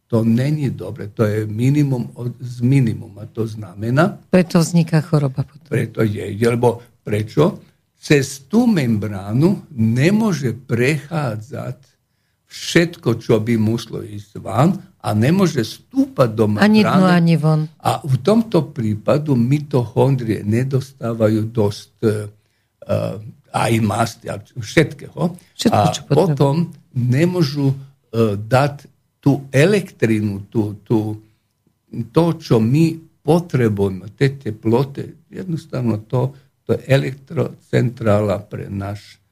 To 0.06 0.22
není 0.22 0.70
dobre, 0.70 1.10
to 1.10 1.26
je 1.26 1.48
minimum 1.50 2.14
od, 2.14 2.30
z 2.38 2.62
minimuma. 2.62 3.26
To 3.34 3.42
znamená... 3.42 4.22
Preto 4.30 4.62
vzniká 4.62 5.02
choroba 5.02 5.42
potom. 5.42 5.66
Preto 5.66 6.06
je, 6.06 6.30
lebo 6.46 6.78
prečo? 7.02 7.58
Cez 8.06 8.46
tú 8.46 8.70
membránu 8.70 9.66
nemôže 9.74 10.54
prechádzať 10.54 11.82
všetko, 12.46 13.18
čo 13.18 13.42
by 13.42 13.58
muselo 13.58 14.06
ísť 14.06 14.38
van 14.38 14.78
a 15.02 15.10
nemôže 15.10 15.66
stúpať 15.66 16.30
do 16.30 16.46
membrány. 16.46 16.86
Ani 16.86 16.86
dnu, 16.86 17.04
ani 17.10 17.34
von. 17.34 17.60
A 17.82 17.98
v 18.06 18.16
tomto 18.22 18.70
prípadu 18.70 19.34
mitochondrie 19.34 20.46
nedostávajú 20.46 21.50
dosť 21.50 21.92
uh, 22.06 23.18
aj 23.50 23.72
masti 23.82 24.30
a 24.30 24.38
všetkého. 24.38 25.34
Všetko, 25.58 25.74
a 25.74 25.90
potom 26.06 26.70
nemôžu 26.94 27.74
uh, 27.74 28.38
dať 28.38 28.86
tú 29.18 29.50
elektrínu, 29.50 30.46
tú, 30.46 30.78
tú, 30.86 31.18
to, 32.14 32.24
čo 32.38 32.62
my 32.62 32.94
potrebujeme, 33.26 34.14
tie 34.14 34.38
teploty, 34.38 35.26
jednostavno 35.26 35.98
to 36.06 36.45
to 36.66 36.74
je 36.74 36.82
elektrocentrála 36.90 38.42
pre 38.42 38.66
náš 38.66 39.22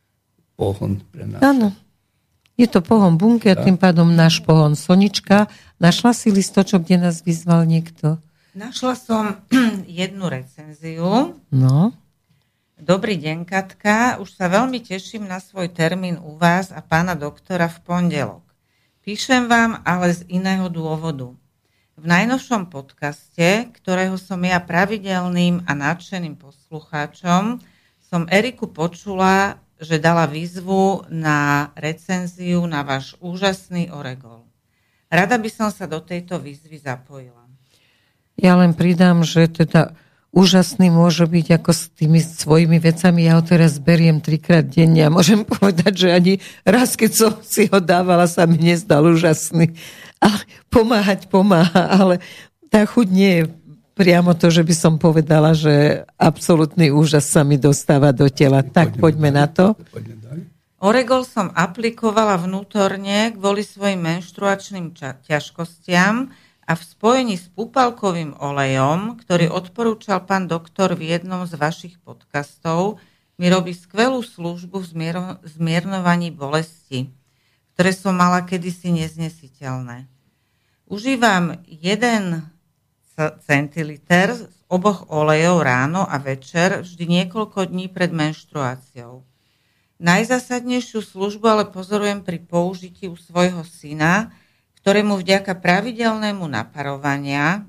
pohon. 0.54 1.02
Pre 1.10 1.26
náš... 1.26 1.42
Áno. 1.42 1.74
Je 2.54 2.70
to 2.70 2.78
pohon 2.78 3.18
bunky 3.18 3.50
a 3.50 3.58
tým 3.58 3.74
pádom 3.74 4.14
náš 4.14 4.38
pohon 4.38 4.78
Sonička. 4.78 5.50
Našla 5.82 6.14
si 6.14 6.30
listočok, 6.30 6.86
kde 6.86 7.10
nás 7.10 7.26
vyzval 7.26 7.66
niekto? 7.66 8.22
Našla 8.54 8.94
som 8.94 9.24
jednu 9.90 10.30
recenziu. 10.30 11.34
No. 11.50 11.90
Dobrý 12.78 13.18
deň, 13.18 13.42
Katka. 13.42 14.22
Už 14.22 14.38
sa 14.38 14.46
veľmi 14.46 14.78
teším 14.78 15.26
na 15.26 15.42
svoj 15.42 15.66
termín 15.74 16.22
u 16.22 16.38
vás 16.38 16.70
a 16.70 16.78
pána 16.78 17.18
doktora 17.18 17.66
v 17.66 17.82
pondelok. 17.82 18.46
Píšem 19.02 19.50
vám, 19.50 19.82
ale 19.82 20.14
z 20.14 20.22
iného 20.30 20.70
dôvodu. 20.70 21.34
V 21.94 22.10
najnovšom 22.10 22.74
podcaste, 22.74 23.70
ktorého 23.70 24.18
som 24.18 24.42
ja 24.42 24.58
pravidelným 24.58 25.62
a 25.62 25.78
nadšeným 25.78 26.34
poslucháčom, 26.34 27.62
som 28.02 28.26
Eriku 28.26 28.66
počula, 28.66 29.62
že 29.78 30.02
dala 30.02 30.26
výzvu 30.26 31.06
na 31.06 31.70
recenziu 31.78 32.66
na 32.66 32.82
váš 32.82 33.14
úžasný 33.22 33.94
Oregol. 33.94 34.42
Rada 35.06 35.38
by 35.38 35.46
som 35.46 35.70
sa 35.70 35.86
do 35.86 36.02
tejto 36.02 36.42
výzvy 36.42 36.82
zapojila. 36.82 37.46
Ja 38.34 38.58
len 38.58 38.74
pridám, 38.74 39.22
že 39.22 39.46
teda 39.46 39.94
úžasný 40.34 40.90
môže 40.90 41.30
byť 41.30 41.62
ako 41.62 41.70
s 41.70 41.94
tými 41.94 42.18
svojimi 42.18 42.82
vecami. 42.82 43.30
Ja 43.30 43.38
ho 43.38 43.42
teraz 43.46 43.78
beriem 43.78 44.18
trikrát 44.18 44.66
denne 44.66 45.06
a 45.06 45.14
môžem 45.14 45.46
povedať, 45.54 45.94
že 45.94 46.08
ani 46.10 46.34
raz, 46.66 46.98
keď 46.98 47.10
som 47.14 47.32
si 47.46 47.70
ho 47.70 47.78
dávala, 47.78 48.26
sa 48.26 48.50
mi 48.50 48.58
nezdal 48.58 49.06
úžasný 49.06 49.78
ale 50.24 50.40
pomáhať 50.72 51.28
pomáha, 51.28 51.84
ale 51.92 52.24
tá 52.72 52.88
chuť 52.88 53.08
nie 53.12 53.32
je 53.38 53.44
priamo 53.94 54.34
to, 54.34 54.50
že 54.50 54.66
by 54.66 54.74
som 54.74 54.94
povedala, 54.98 55.54
že 55.54 56.02
absolútny 56.18 56.90
úžas 56.90 57.30
sa 57.30 57.46
mi 57.46 57.60
dostáva 57.60 58.10
do 58.10 58.26
tela. 58.26 58.66
Tak 58.66 58.98
poďme 58.98 59.30
na 59.30 59.46
to. 59.46 59.78
Oregol 60.84 61.24
som 61.24 61.48
aplikovala 61.54 62.36
vnútorne 62.36 63.32
kvôli 63.32 63.64
svojim 63.64 64.04
menštruačným 64.04 64.92
ťažkostiam 65.24 66.28
a 66.64 66.72
v 66.76 66.82
spojení 66.82 67.36
s 67.40 67.48
púpalkovým 67.48 68.36
olejom, 68.36 69.16
ktorý 69.16 69.48
odporúčal 69.48 70.24
pán 70.28 70.44
doktor 70.44 70.92
v 70.92 71.16
jednom 71.16 71.48
z 71.48 71.56
vašich 71.56 71.96
podcastov, 72.04 73.00
mi 73.40 73.48
robí 73.48 73.72
skvelú 73.72 74.20
službu 74.20 74.76
v 74.84 74.88
zmiernovaní 75.48 76.28
bolesti, 76.30 77.10
ktoré 77.74 77.90
som 77.96 78.14
mala 78.14 78.44
kedysi 78.44 78.92
neznesiteľné. 78.92 80.13
Užívam 80.94 81.58
1 81.66 82.38
centiliter 83.42 84.30
z 84.30 84.46
oboch 84.70 85.10
olejov 85.10 85.66
ráno 85.66 86.06
a 86.06 86.22
večer 86.22 86.86
vždy 86.86 87.02
niekoľko 87.18 87.66
dní 87.66 87.90
pred 87.90 88.14
menštruáciou. 88.14 89.26
Najzásadnejšiu 89.98 91.02
službu 91.02 91.46
ale 91.50 91.64
pozorujem 91.66 92.22
pri 92.22 92.38
použití 92.38 93.10
u 93.10 93.18
svojho 93.18 93.66
syna, 93.66 94.30
ktorému 94.78 95.18
vďaka 95.18 95.58
pravidelnému 95.58 96.46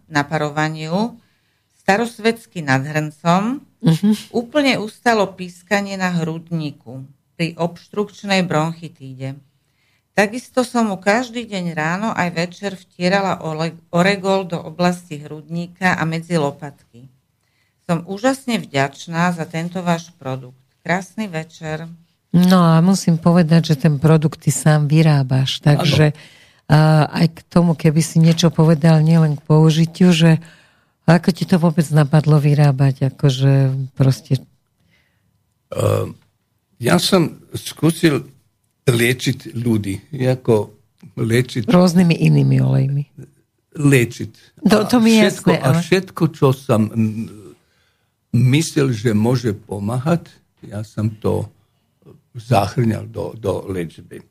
naparovaniu 0.05 1.17
starosvedsky 1.81 2.61
nad 2.61 2.85
hrncom 2.85 3.65
uh-huh. 3.81 4.13
úplne 4.37 4.77
ustalo 4.77 5.33
pískanie 5.33 5.97
na 5.97 6.13
hrudníku 6.13 7.09
pri 7.33 7.57
obštrukčnej 7.57 8.45
bronchitíde. 8.45 9.41
Takisto 10.15 10.63
som 10.63 10.87
mu 10.89 10.97
každý 10.97 11.43
deň 11.43 11.75
ráno 11.75 12.09
aj 12.15 12.29
večer 12.31 12.71
vtierala 12.79 13.35
oregol 13.91 14.47
do 14.47 14.55
oblasti 14.55 15.19
hrudníka 15.19 15.99
a 15.99 16.03
medzi 16.07 16.39
lopatky. 16.39 17.11
Som 17.83 18.07
úžasne 18.07 18.63
vďačná 18.63 19.35
za 19.35 19.43
tento 19.43 19.83
váš 19.83 20.15
produkt. 20.15 20.57
Krásny 20.87 21.27
večer. 21.27 21.91
No 22.31 22.63
a 22.63 22.79
musím 22.79 23.19
povedať, 23.19 23.75
že 23.75 23.85
ten 23.87 23.99
produkt 23.99 24.39
ty 24.39 24.55
sám 24.55 24.87
vyrábaš, 24.87 25.59
takže 25.59 26.15
a 26.65 27.05
aj 27.05 27.25
k 27.29 27.39
tomu, 27.45 27.77
keby 27.77 28.01
si 28.01 28.17
niečo 28.17 28.49
povedal 28.49 28.97
nielen 29.05 29.37
k 29.37 29.45
použitiu, 29.45 30.09
že 30.09 30.41
ako 31.05 31.29
ti 31.29 31.45
to 31.45 31.61
vôbec 31.61 31.85
napadlo 31.93 32.41
vyrábať, 32.41 33.13
akože 33.13 33.53
proste... 33.93 34.41
Uh, 35.69 36.09
ja 36.81 36.97
som 36.97 37.37
skúsil 37.53 38.25
liečiť 38.85 39.57
ľudí. 39.57 40.13
Ako 40.13 40.73
liečiť... 41.17 41.69
Rôznymi 41.69 42.15
inými 42.15 42.57
olejmi. 42.61 43.03
Liečiť. 43.75 44.31
To, 44.71 44.87
to 44.87 44.97
mi 45.03 45.19
všetko, 45.19 45.49
jasné, 45.51 45.55
ale... 45.59 45.77
A 45.77 45.83
všetko, 45.83 46.23
čo 46.31 46.47
som 46.55 46.81
myslel, 48.31 48.93
že 48.95 49.11
môže 49.11 49.51
pomáhať, 49.51 50.31
ja 50.63 50.81
som 50.85 51.11
to 51.11 51.49
zahrňal 52.35 53.07
do, 53.07 53.35
do 53.35 53.67
liečby. 53.67 54.23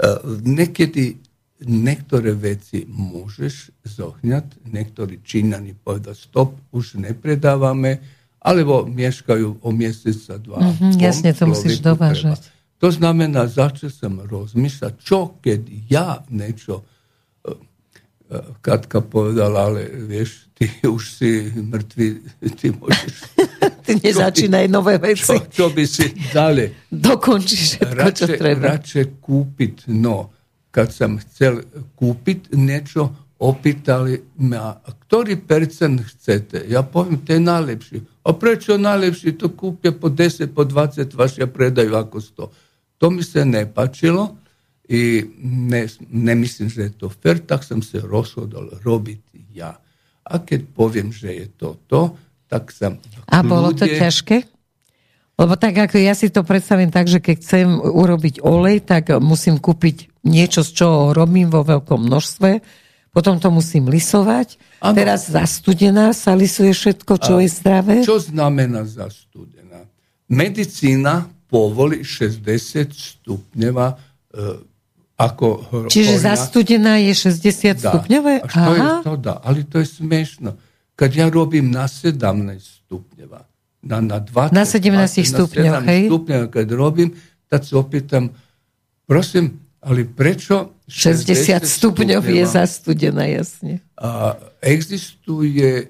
Uh, 0.00 0.40
niekedy 0.44 1.20
niektoré 1.60 2.32
veci 2.32 2.88
môžeš 2.88 3.84
zohňať, 3.84 4.64
niektorí 4.64 5.20
Číňani 5.20 5.76
povedať 5.76 6.16
stop, 6.16 6.56
už 6.72 6.96
nepredávame, 6.96 8.00
alebo 8.40 8.88
mieškajú 8.88 9.60
o 9.60 9.68
mesiac 9.68 10.16
a 10.32 10.36
dva. 10.40 10.58
Mm-hmm, 10.64 10.92
jasne, 10.96 11.36
to 11.36 11.44
musíš 11.44 11.84
dovážať. 11.84 12.40
Treba. 12.40 12.59
To 12.80 12.88
znamená, 12.88 13.44
začal 13.44 13.92
som 13.92 14.24
rozmýšľať, 14.24 14.92
čo 15.04 15.36
keď 15.36 15.60
ja 15.92 16.24
niečo, 16.32 16.80
e, 16.80 17.52
e, 17.52 18.40
Katka 18.64 19.04
povedala, 19.04 19.68
ale 19.68 19.84
vieš, 20.08 20.48
ty 20.56 20.64
už 20.88 21.02
si 21.20 21.52
mŕtvý, 21.52 22.08
ty 22.56 22.72
môžeš... 22.72 23.14
ty 23.36 23.60
Ty 23.84 23.92
nezačínaj 24.00 24.64
nové 24.72 24.96
veci. 24.96 25.28
Čo, 25.28 25.36
čo 25.52 25.66
by 25.76 25.84
si 25.84 26.08
dali? 26.32 26.72
Dokončíš 26.88 27.84
všetko, 27.84 27.96
radšej, 28.00 28.16
čo 28.16 28.26
treba. 28.40 28.64
Radšej 28.72 29.04
kúpiť, 29.20 29.74
no, 29.92 30.32
kad 30.72 30.88
sam 30.88 31.20
chcel 31.20 31.66
kúpiť 31.98 32.56
niečo, 32.56 33.12
opýtali 33.40 34.20
ma, 34.44 34.76
ktorý 34.84 35.40
percent 35.40 36.04
chcete? 36.04 36.68
Ja 36.68 36.84
poviem, 36.84 37.24
to 37.24 37.34
je 37.34 37.40
najlepší. 37.40 37.96
A 38.24 38.36
prečo 38.36 38.76
najlepší? 38.76 39.40
To 39.40 39.48
kúpia 39.48 39.96
po 39.96 40.12
10, 40.12 40.52
po 40.52 40.68
20, 40.68 41.08
vašia 41.16 41.48
predajú 41.48 41.92
ako 41.96 42.16
100. 42.20 42.69
To 43.00 43.08
mi 43.08 43.24
sa 43.24 43.48
nepačilo 43.48 44.36
i 44.90 45.24
ne, 45.40 45.88
nemyslím, 46.12 46.68
že 46.68 46.90
je 46.90 46.92
to 46.94 47.08
fair, 47.08 47.40
tak 47.40 47.64
som 47.64 47.80
sa 47.80 48.04
rozhodol 48.04 48.76
robiť 48.84 49.20
ja. 49.56 49.72
A 50.26 50.34
keď 50.38 50.60
poviem, 50.70 51.08
že 51.08 51.32
je 51.32 51.46
to 51.56 51.80
to, 51.88 52.12
tak 52.50 52.68
som... 52.74 53.00
A 53.30 53.40
bolo 53.40 53.72
to 53.72 53.88
ťažké? 53.88 54.44
Lebo 55.40 55.56
tak 55.56 55.72
ako 55.88 55.96
ja 55.96 56.12
si 56.12 56.28
to 56.28 56.44
predstavím 56.44 56.92
tak, 56.92 57.08
že 57.08 57.24
keď 57.24 57.36
chcem 57.40 57.66
urobiť 57.80 58.44
olej, 58.44 58.84
tak 58.84 59.08
musím 59.24 59.56
kúpiť 59.56 60.20
niečo, 60.28 60.60
z 60.60 60.84
čoho 60.84 61.16
robím 61.16 61.48
vo 61.48 61.64
veľkom 61.64 62.04
množstve, 62.04 62.60
potom 63.10 63.40
to 63.40 63.48
musím 63.48 63.88
lisovať. 63.88 64.60
Ano. 64.84 64.94
Teraz 64.94 65.32
zastudená 65.32 66.12
sa 66.12 66.36
lisuje 66.36 66.76
všetko, 66.76 67.12
čo 67.16 67.34
A 67.38 67.42
je 67.42 67.48
zdravé. 67.48 67.96
Čo 68.04 68.20
znamená 68.20 68.84
zastudená? 68.84 69.88
Medicína 70.28 71.26
povoli 71.50 72.06
60 72.06 72.94
stupňová 72.94 73.86
e, 73.90 73.96
ako 75.20 75.46
Čiže 75.92 76.16
horňa. 76.16 76.26
zastudená 76.32 76.94
je 77.02 77.12
60 77.12 77.76
dá. 77.76 77.92
stupňové? 77.92 78.34
Až 78.40 78.52
to, 78.54 78.72
je, 78.72 78.82
to 79.04 79.14
dá, 79.20 79.34
ale 79.44 79.58
to 79.68 79.76
je 79.82 79.86
smiešno. 80.00 80.50
Keď 80.96 81.10
ja 81.12 81.26
robím 81.28 81.68
na 81.68 81.84
17 81.84 82.16
stupňová, 82.86 83.40
na, 83.84 83.98
na 84.00 84.18
20, 84.20 84.56
na 84.56 84.64
17 84.64 85.20
stupňov, 85.26 85.74
hej? 85.84 86.02
stupňov, 86.08 86.42
keď 86.48 86.66
robím, 86.72 87.10
tak 87.50 87.66
sa 87.66 87.82
opýtam, 87.82 88.32
prosím, 89.04 89.60
ale 89.80 90.04
prečo 90.08 90.80
60, 90.88 91.64
60 91.64 91.80
stupňov 91.80 92.22
je 92.24 92.44
zastudená, 92.44 93.24
jasne. 93.28 93.80
A 93.96 94.36
existuje 94.60 95.88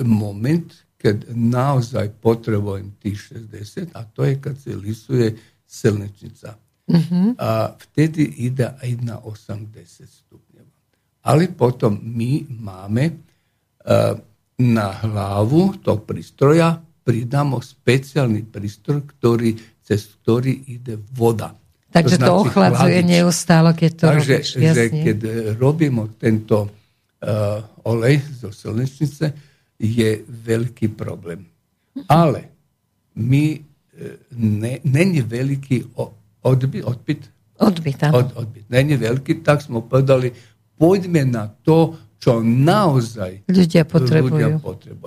moment, 0.00 0.68
keď 1.02 1.34
naozaj 1.34 2.14
potrebujem 2.22 2.94
tých 3.02 3.34
60 3.50 3.90
a 3.98 4.06
to 4.06 4.22
je, 4.22 4.38
keď 4.38 4.54
sa 4.54 4.72
lisuje 4.78 5.28
slnečnica. 5.66 6.54
Uh-huh. 6.86 7.34
A 7.42 7.74
vtedy 7.74 8.46
ide 8.46 8.70
aj 8.70 8.90
na 9.02 9.18
80 9.18 10.06
stupňov. 10.06 10.66
Ale 11.26 11.50
potom 11.50 11.98
my 11.98 12.46
máme 12.46 13.04
uh, 13.10 14.14
na 14.62 14.88
hlavu 15.02 15.82
to 15.82 15.98
prístroja 16.06 16.78
pridámo 17.02 17.58
špeciálny 17.58 18.46
prístroj, 18.46 19.02
ktorý, 19.18 19.58
cez 19.82 20.06
ktorý 20.22 20.70
ide 20.70 20.94
voda. 21.18 21.50
Takže 21.92 22.16
to, 22.16 22.24
to 22.24 22.32
ochladzuje 22.46 23.02
neustále, 23.04 23.74
keď 23.74 23.90
to 23.90 24.04
Takže, 24.06 24.36
robíš, 24.38 24.50
jasne. 24.54 24.70
že 24.70 24.84
keď 25.02 25.18
robíme 25.58 26.02
tento 26.16 26.70
uh, 26.70 27.60
olej 27.84 28.22
zo 28.38 28.48
slnečnice, 28.48 29.51
je 29.82 30.24
veliki 30.28 30.88
problem. 30.88 31.46
Ali 32.06 32.40
mi 33.14 33.62
e, 33.98 34.16
ne, 34.30 34.78
je 35.14 35.22
veliki 35.22 35.84
odbit, 36.42 36.84
odbit. 36.84 37.30
Od, 38.14 38.32
odbit. 38.36 38.64
Veliki, 38.98 39.42
tak 39.42 39.62
smo 39.62 39.80
podali 39.80 40.32
pojďme 40.78 41.24
na 41.24 41.48
to, 41.48 41.96
što 42.22 42.42
naozaj 42.42 43.40
ljudja 43.48 43.84
potrebuju. 43.84 44.60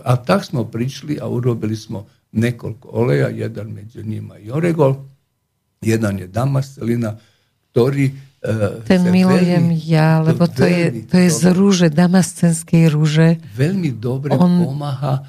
A 0.04 0.16
tak 0.16 0.46
smo 0.46 0.64
prišli 0.64 1.20
a 1.22 1.28
urobili 1.30 1.76
smo 1.76 2.06
nekoliko 2.32 2.90
oleja, 2.92 3.28
jedan 3.28 3.68
među 3.68 4.04
njima 4.04 4.38
i 4.38 4.52
oregol, 4.52 4.96
jedan 5.82 6.20
je 6.20 6.28
Damaselina 6.28 7.18
koji 7.74 8.12
ten 8.86 9.02
milujem 9.10 9.74
veľmi, 9.74 9.78
ja, 9.90 10.22
lebo 10.22 10.46
to, 10.46 10.62
to, 10.62 10.66
je, 10.70 10.86
to 11.10 11.16
je 11.18 11.30
z 11.34 11.44
rúže, 11.54 11.88
damascenskej 11.90 12.94
rúže. 12.94 13.42
Veľmi 13.58 13.96
dobre 13.98 14.34
On... 14.38 14.70
pomáha 14.70 15.26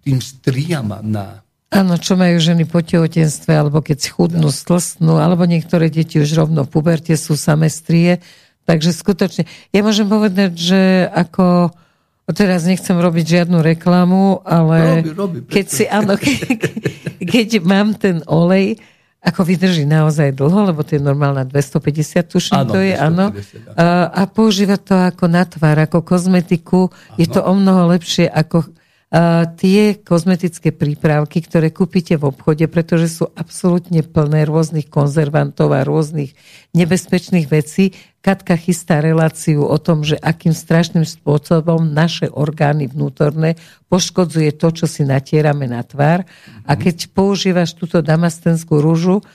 tým 0.00 0.22
striama 0.22 1.02
na 1.02 1.42
Áno, 1.70 1.94
čo 2.02 2.18
majú 2.18 2.34
ženy 2.42 2.66
po 2.66 2.82
tehotenstve, 2.82 3.54
alebo 3.54 3.78
keď 3.78 4.10
chudnú, 4.10 4.50
stlstnú, 4.50 5.22
alebo 5.22 5.46
niektoré 5.46 5.86
deti 5.86 6.18
už 6.18 6.34
rovno 6.34 6.66
v 6.66 6.70
puberte 6.74 7.14
sú 7.14 7.38
samé 7.38 7.70
strie, 7.70 8.18
Takže 8.70 8.94
skutočne, 8.94 9.50
ja 9.74 9.80
môžem 9.82 10.06
povedať, 10.06 10.54
že 10.54 10.80
ako 11.10 11.74
teraz 12.30 12.62
nechcem 12.62 12.94
robiť 12.94 13.24
žiadnu 13.42 13.58
reklamu, 13.66 14.46
ale 14.46 15.02
robi, 15.02 15.10
robi, 15.10 15.38
keď 15.50 15.66
si, 15.66 15.84
áno, 15.90 16.14
keď, 16.14 16.70
keď 17.18 17.48
mám 17.66 17.98
ten 17.98 18.22
olej, 18.30 18.78
ako 19.20 19.44
vydrží 19.44 19.84
naozaj 19.84 20.32
dlho, 20.32 20.72
lebo 20.72 20.80
to 20.80 20.96
je 20.96 21.02
normálna 21.02 21.44
250, 21.44 22.24
tuším, 22.24 22.56
áno, 22.64 22.72
to 22.72 22.80
je, 22.80 22.96
250, 22.96 23.04
áno. 23.04 23.24
A, 23.76 23.84
a 24.08 24.22
používa 24.24 24.80
to 24.80 24.96
ako 24.96 25.28
na 25.28 25.44
tvár, 25.44 25.76
ako 25.76 26.00
kozmetiku. 26.00 26.88
Áno. 26.88 27.18
Je 27.20 27.26
to 27.28 27.44
o 27.44 27.52
mnoho 27.52 27.92
lepšie 27.92 28.24
ako 28.32 28.64
tie 29.58 29.98
kozmetické 29.98 30.70
prípravky, 30.70 31.42
ktoré 31.42 31.74
kúpite 31.74 32.14
v 32.14 32.30
obchode, 32.30 32.70
pretože 32.70 33.10
sú 33.10 33.26
absolútne 33.34 34.06
plné 34.06 34.46
rôznych 34.46 34.86
konzervantov 34.86 35.74
a 35.74 35.82
rôznych 35.82 36.38
nebezpečných 36.78 37.50
vecí. 37.50 37.90
Katka 38.22 38.54
chystá 38.54 39.02
reláciu 39.02 39.66
o 39.66 39.74
tom, 39.82 40.06
že 40.06 40.14
akým 40.14 40.54
strašným 40.54 41.02
spôsobom 41.02 41.90
naše 41.90 42.30
orgány 42.30 42.86
vnútorné 42.86 43.58
poškodzuje 43.90 44.54
to, 44.54 44.70
čo 44.70 44.86
si 44.86 45.02
natierame 45.02 45.66
na 45.66 45.82
tvár. 45.82 46.22
A 46.62 46.78
keď 46.78 47.10
používaš 47.10 47.74
túto 47.74 48.06
damastenskú 48.06 48.78
rúžu, 48.78 49.26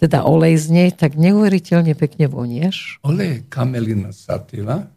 teda 0.00 0.24
olej 0.24 0.56
z 0.56 0.66
nej, 0.72 0.88
tak 0.94 1.20
neuveriteľne 1.20 1.92
pekne 1.92 2.32
vonieš. 2.32 3.02
Olej 3.04 3.28
je 3.28 3.38
kamelina 3.50 4.14
sativa, 4.14 4.88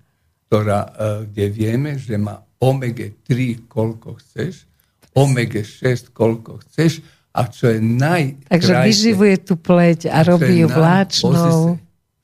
ktorá, 0.47 0.87
e, 0.87 0.89
kde 1.25 1.45
vieme, 1.49 1.97
že 1.97 2.15
má 2.21 2.37
omega 2.61 3.09
3 3.25 3.65
koľko 3.65 4.21
chceš, 4.21 4.69
omega 5.17 5.65
6 5.65 6.13
koľko 6.13 6.61
chceš 6.63 7.01
a 7.31 7.47
čo 7.47 7.71
je 7.71 7.79
najkrajšie... 7.79 8.51
Takže 8.51 8.73
vyživuje 8.85 9.35
tú 9.41 9.53
pleť 9.57 10.11
a 10.11 10.21
robí 10.21 10.61
ju 10.61 10.67
vláčnou. 10.67 11.79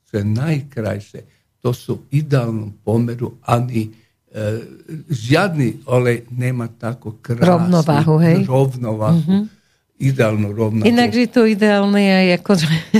Čo 0.08 0.14
je 0.20 0.24
najkrajšie, 0.24 1.20
to 1.60 1.72
sú 1.74 2.06
ideálnom 2.12 2.76
pomeru 2.80 3.40
ani 3.44 3.88
e, 3.88 3.90
žiadny 5.08 5.84
olej 5.88 6.28
nemá 6.32 6.68
takú 6.68 7.18
krásnu 7.20 7.44
rovnováhu, 7.44 8.14
hej? 8.20 8.36
rovnováhu. 8.46 9.20
Mm-hmm. 9.20 9.42
Ideálnu 9.98 10.48
rovnováhu. 10.54 10.86
Inak 10.86 11.10
je 11.10 11.26
to 11.26 11.42
ideálne 11.42 11.98
aj 11.98 12.28
ako 12.38 12.52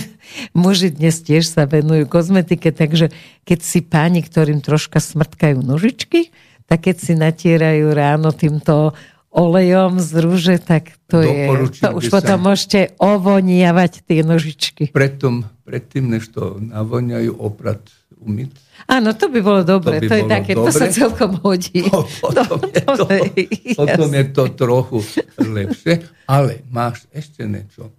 muži 0.64 0.90
dnes 0.90 1.22
tiež 1.22 1.46
sa 1.46 1.68
venujú 1.68 2.10
kozmetike, 2.10 2.74
takže 2.74 3.14
keď 3.46 3.58
si 3.62 3.80
páni, 3.84 4.24
ktorým 4.24 4.58
troška 4.58 4.98
smrtkajú 4.98 5.62
nožičky, 5.62 6.34
tak 6.68 6.84
keď 6.84 6.96
si 7.00 7.12
natierajú 7.16 7.88
ráno 7.96 8.28
týmto 8.36 8.92
olejom 9.32 10.00
z 10.00 10.10
rúže, 10.20 10.56
tak 10.60 10.96
to 11.08 11.24
je... 11.24 11.48
To 11.80 11.96
už 11.96 12.12
potom 12.12 12.44
môžete 12.44 12.92
ovoniavať 13.00 14.04
tie 14.04 14.20
nožičky. 14.20 14.92
Pretom, 14.92 15.48
predtým, 15.64 16.12
než 16.12 16.28
to 16.28 16.60
navoniajú, 16.60 17.36
oprat 17.40 17.80
umyť. 18.20 18.50
Áno, 18.88 19.12
to 19.12 19.28
by 19.32 19.40
bolo 19.40 19.62
dobre. 19.62 20.00
To, 20.00 20.04
by 20.04 20.08
to, 20.08 20.16
je 20.16 20.24
také, 20.28 20.52
dobre. 20.56 20.66
to 20.68 20.70
sa 20.74 20.86
celkom 20.90 21.32
hodí. 21.44 21.84
Po, 21.92 22.04
potom, 22.04 22.58
to, 22.60 23.04
je 23.12 23.30
to, 23.72 23.84
potom 23.84 24.10
je 24.12 24.24
to 24.32 24.44
trochu 24.56 24.98
lepšie. 25.38 25.94
Ale 26.28 26.64
máš 26.68 27.04
ešte 27.12 27.44
niečo. 27.44 27.92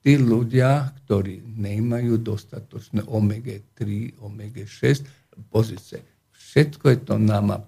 Tí 0.00 0.14
ľudia, 0.18 0.94
ktorí 1.02 1.42
nemajú 1.42 2.22
dostatočné 2.22 3.02
omega-3, 3.10 4.14
omega-6, 4.22 5.02
pozície. 5.50 5.98
Všetko 6.30 6.94
je 6.94 6.98
to 7.02 7.14
nama 7.18 7.58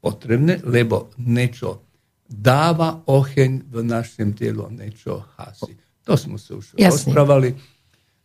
potrebné, 0.00 0.60
lebo 0.64 1.12
niečo 1.16 1.84
dáva 2.28 3.04
oheň 3.08 3.68
v 3.68 3.76
našem 3.84 4.32
telu, 4.36 4.68
niečo 4.72 5.24
hasí. 5.36 5.76
To 6.04 6.16
sme 6.16 6.36
sa 6.36 6.56
už 6.60 6.76
Jasne. 6.76 7.12
rozprávali. 7.12 7.56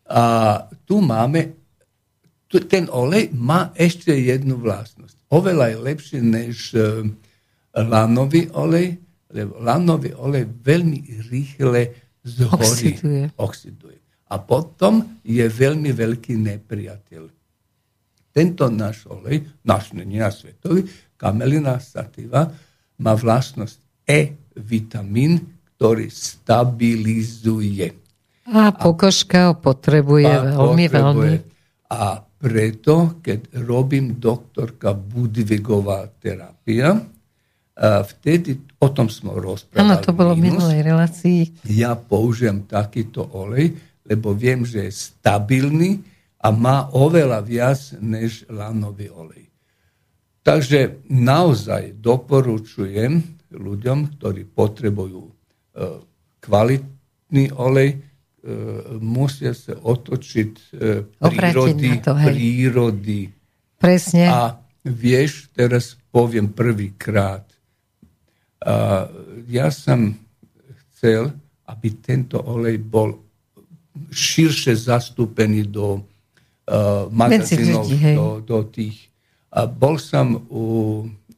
A 0.09 0.23
tu 0.83 0.99
máme, 0.99 1.55
tu, 2.49 2.59
ten 2.65 2.89
olej 2.91 3.31
má 3.31 3.71
ešte 3.77 4.11
jednu 4.11 4.59
vlastnosť. 4.59 5.29
Oveľa 5.31 5.65
je 5.71 5.77
lepší 5.77 6.17
než 6.19 6.73
uh, 6.73 7.05
lanový 7.77 8.49
olej, 8.51 8.97
lebo 9.29 9.61
lanový 9.61 10.17
olej 10.17 10.49
veľmi 10.49 11.29
rýchle 11.29 11.93
zhorí, 12.25 12.65
oxiduje. 12.65 13.23
oxiduje. 13.37 13.97
A 14.29 14.41
potom 14.41 15.21
je 15.21 15.45
veľmi 15.45 15.93
veľký 15.93 16.33
nepriateľ. 16.37 17.23
Tento 18.29 18.65
náš 18.69 19.05
olej, 19.09 19.45
náš 19.65 19.93
nie 19.93 20.21
na 20.21 20.29
svetový, 20.29 20.85
kamelina 21.19 21.83
sativa, 21.83 22.47
má 23.03 23.13
vlastnosť 23.13 24.07
E-vitamín, 24.07 25.43
ktorý 25.75 26.07
stabilizuje. 26.07 27.91
A 28.47 28.71
pokožka 28.71 29.51
ho 29.51 29.53
potrebuje 29.59 30.25
a 30.25 30.55
veľmi, 30.55 30.85
potrebuje. 30.87 31.35
veľmi. 31.43 31.91
A 31.91 32.23
preto, 32.23 33.19
keď 33.19 33.59
robím 33.67 34.15
doktorka 34.15 34.95
Budvigová 34.95 36.07
terapia, 36.23 36.95
A 37.79 38.03
vtedy 38.03 38.59
o 38.79 38.91
tom 38.91 39.07
sme 39.07 39.35
rozprávali. 39.39 39.87
Áno, 39.87 40.03
to 40.03 40.11
bolo 40.11 40.35
v 40.35 40.51
minulej 40.51 40.83
relácii. 40.83 41.63
Ja 41.71 41.95
použijem 41.95 42.67
takýto 42.67 43.23
olej, 43.31 43.71
lebo 44.03 44.35
viem, 44.35 44.67
že 44.67 44.87
je 44.87 44.91
stabilný 44.91 46.03
a 46.43 46.51
má 46.51 46.91
oveľa 46.91 47.39
viac 47.39 47.79
než 48.03 48.43
lanový 48.51 49.07
olej. 49.11 49.47
Takže 50.49 51.05
naozaj 51.13 52.01
doporučujem 52.01 53.21
ľuďom, 53.53 54.17
ktorí 54.17 54.49
potrebujú 54.49 55.29
e, 55.29 55.33
kvalitný 56.41 57.53
olej, 57.53 57.93
e, 57.93 57.97
musia 58.97 59.53
sa 59.53 59.77
otočiť 59.77 60.51
e, 60.73 61.05
prírody, 61.21 61.89
to, 62.01 62.13
prírody. 62.17 63.21
Presne. 63.77 64.25
A 64.25 64.57
vieš, 64.81 65.53
teraz 65.53 65.93
poviem 66.09 66.49
prvýkrát, 66.49 67.45
ja 69.47 69.71
som 69.71 70.11
chcel, 70.91 71.31
aby 71.63 71.87
tento 72.03 72.43
olej 72.43 72.75
bol 72.75 73.15
širšie 74.11 74.75
zastúpený 74.75 75.63
do 75.71 75.95
uh, 75.95 77.07
magazínov, 77.07 77.87
do, 77.87 78.27
do 78.43 78.59
tých. 78.67 79.08
A 79.49 79.65
bol 79.65 79.97
som 79.97 80.45
u 80.49 80.63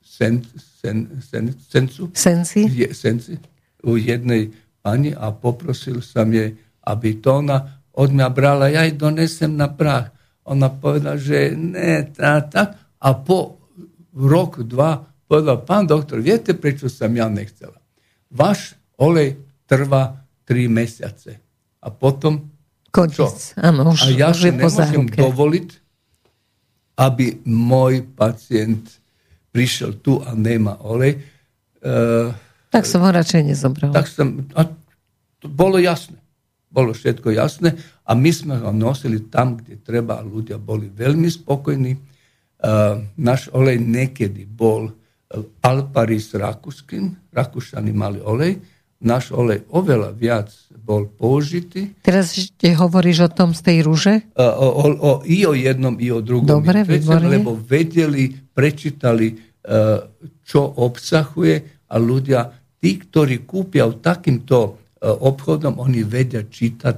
sen, 0.04 0.44
sen, 0.56 1.08
sen, 1.24 1.56
Sencu, 1.56 2.12
Sensi? 2.12 2.68
Je, 2.68 2.92
Sensi, 2.92 3.40
u 3.84 3.96
jednej 3.96 4.52
pani 4.84 5.16
a 5.16 5.32
poprosil 5.32 6.04
som 6.04 6.28
jej, 6.32 6.58
aby 6.84 7.22
to 7.24 7.40
ona 7.40 7.80
od 7.96 8.10
mňa 8.12 8.28
brala, 8.32 8.72
ja 8.72 8.88
jej 8.88 8.96
donesem 8.96 9.56
na 9.56 9.72
prach. 9.72 10.12
Ona 10.48 10.68
povedala, 10.74 11.16
že 11.16 11.54
ne, 11.56 12.08
tá, 12.12 12.42
tak. 12.44 12.76
A 13.02 13.10
po 13.16 13.62
rok, 14.12 14.64
dva 14.68 15.12
Povedal, 15.32 15.64
pán 15.64 15.88
doktor, 15.88 16.20
viete, 16.20 16.52
prečo 16.52 16.92
som 16.92 17.08
ja 17.16 17.32
nechcela? 17.32 17.80
Váš 18.28 18.76
olej 19.00 19.40
trvá 19.64 20.28
3 20.44 20.68
mesiace. 20.68 21.40
A 21.80 21.88
potom 21.88 22.52
Konec. 22.92 23.56
Áno, 23.56 23.96
už, 23.96 24.04
a 24.04 24.08
ja 24.12 24.36
už 24.36 24.44
si 24.44 24.52
nemôžem 24.52 25.08
dovoliť, 25.08 25.81
aby 26.98 27.40
môj 27.48 28.04
pacient 28.16 28.84
prišiel 29.52 30.00
tu 30.00 30.20
a 30.24 30.32
nemá 30.36 30.80
olej. 30.84 31.20
Uh, 31.84 32.32
tak 32.72 32.88
som 32.88 33.04
ho 33.04 33.12
radšej 33.12 33.42
nezobral. 33.52 33.92
Tak 33.92 34.08
som, 34.08 34.48
a 34.56 34.64
to 35.44 35.48
bolo 35.52 35.76
jasné. 35.76 36.16
Bolo 36.72 36.96
všetko 36.96 37.36
jasné 37.36 37.76
a 38.08 38.16
my 38.16 38.32
sme 38.32 38.56
ho 38.64 38.72
nosili 38.72 39.28
tam, 39.28 39.60
kde 39.60 39.84
treba 39.84 40.20
a 40.20 40.24
ľudia 40.24 40.56
boli 40.56 40.88
veľmi 40.88 41.28
spokojní. 41.28 41.94
Uh, 42.62 43.04
náš 43.20 43.52
olej 43.52 43.82
niekedy 43.82 44.48
bol 44.48 44.88
Alparis 45.64 46.36
rakúskym, 46.36 47.32
Rakúšani 47.32 47.92
mali 47.96 48.20
olej, 48.20 48.60
náš 49.02 49.34
olej 49.34 49.66
oveľa 49.74 50.14
viac 50.14 50.50
bol 50.82 51.10
použitý. 51.10 51.94
Teraz 52.02 52.38
ešte 52.38 52.74
hovoríš 52.74 53.26
o 53.26 53.30
tom 53.30 53.54
z 53.54 53.62
tej 53.62 53.78
rúže? 53.86 54.14
O, 54.38 54.46
o, 54.46 54.86
o, 54.98 55.12
I 55.26 55.46
o 55.46 55.54
jednom, 55.54 55.98
i 55.98 56.10
o 56.10 56.22
druhom. 56.22 56.46
Dobre, 56.46 56.86
výborne. 56.86 57.42
Lebo 57.42 57.54
vedeli, 57.58 58.34
prečítali, 58.34 59.34
e, 59.34 59.36
čo 60.42 60.62
obsahuje 60.82 61.86
a 61.90 61.96
ľudia, 62.02 62.50
tí, 62.82 62.98
ktorí 62.98 63.46
kúpia 63.46 63.90
takýmto 63.90 64.58
e, 64.66 64.72
obchodom, 65.06 65.82
oni 65.82 66.02
vedia 66.06 66.46
čítať, 66.46 66.98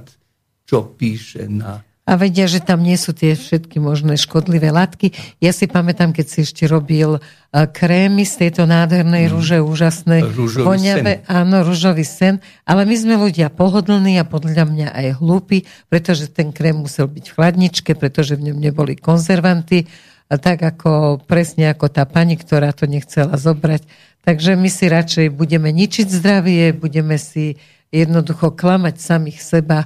čo 0.64 0.96
píše 0.96 1.44
na 1.48 1.76
a 2.04 2.20
vedia, 2.20 2.44
že 2.44 2.60
tam 2.60 2.84
nie 2.84 3.00
sú 3.00 3.16
tie 3.16 3.32
všetky 3.32 3.80
možné 3.80 4.20
škodlivé 4.20 4.68
látky. 4.68 5.16
Ja 5.40 5.56
si 5.56 5.64
pamätám, 5.64 6.12
keď 6.12 6.26
si 6.28 6.38
ešte 6.44 6.68
robil 6.68 7.16
krémy 7.50 8.28
z 8.28 8.44
tejto 8.44 8.68
nádhernej 8.68 9.24
mm. 9.24 9.32
rúže, 9.32 9.58
úžasné, 9.64 10.20
rúžový 10.36 10.68
voňavé, 10.68 11.24
sen. 11.24 11.28
áno, 11.32 11.64
rúžový 11.64 12.04
sen, 12.04 12.44
ale 12.68 12.84
my 12.84 12.92
sme 12.92 13.14
ľudia 13.16 13.48
pohodlní 13.48 14.20
a 14.20 14.28
podľa 14.28 14.68
mňa 14.68 14.88
aj 14.92 15.06
hlúpi, 15.24 15.64
pretože 15.88 16.28
ten 16.28 16.52
krém 16.52 16.76
musel 16.76 17.08
byť 17.08 17.24
v 17.24 17.34
chladničke, 17.40 17.96
pretože 17.96 18.36
v 18.36 18.52
ňom 18.52 18.58
neboli 18.60 19.00
konzervanty, 19.00 19.88
a 20.28 20.40
tak 20.40 20.64
ako 20.64 21.20
presne 21.24 21.68
ako 21.72 21.92
tá 21.92 22.08
pani, 22.08 22.40
ktorá 22.40 22.72
to 22.72 22.88
nechcela 22.88 23.36
zobrať. 23.36 23.84
Takže 24.24 24.56
my 24.56 24.72
si 24.72 24.88
radšej 24.88 25.26
budeme 25.36 25.68
ničiť 25.68 26.08
zdravie, 26.08 26.72
budeme 26.72 27.20
si 27.20 27.60
jednoducho 27.92 28.56
klamať 28.56 28.96
samých 28.98 29.38
seba, 29.44 29.84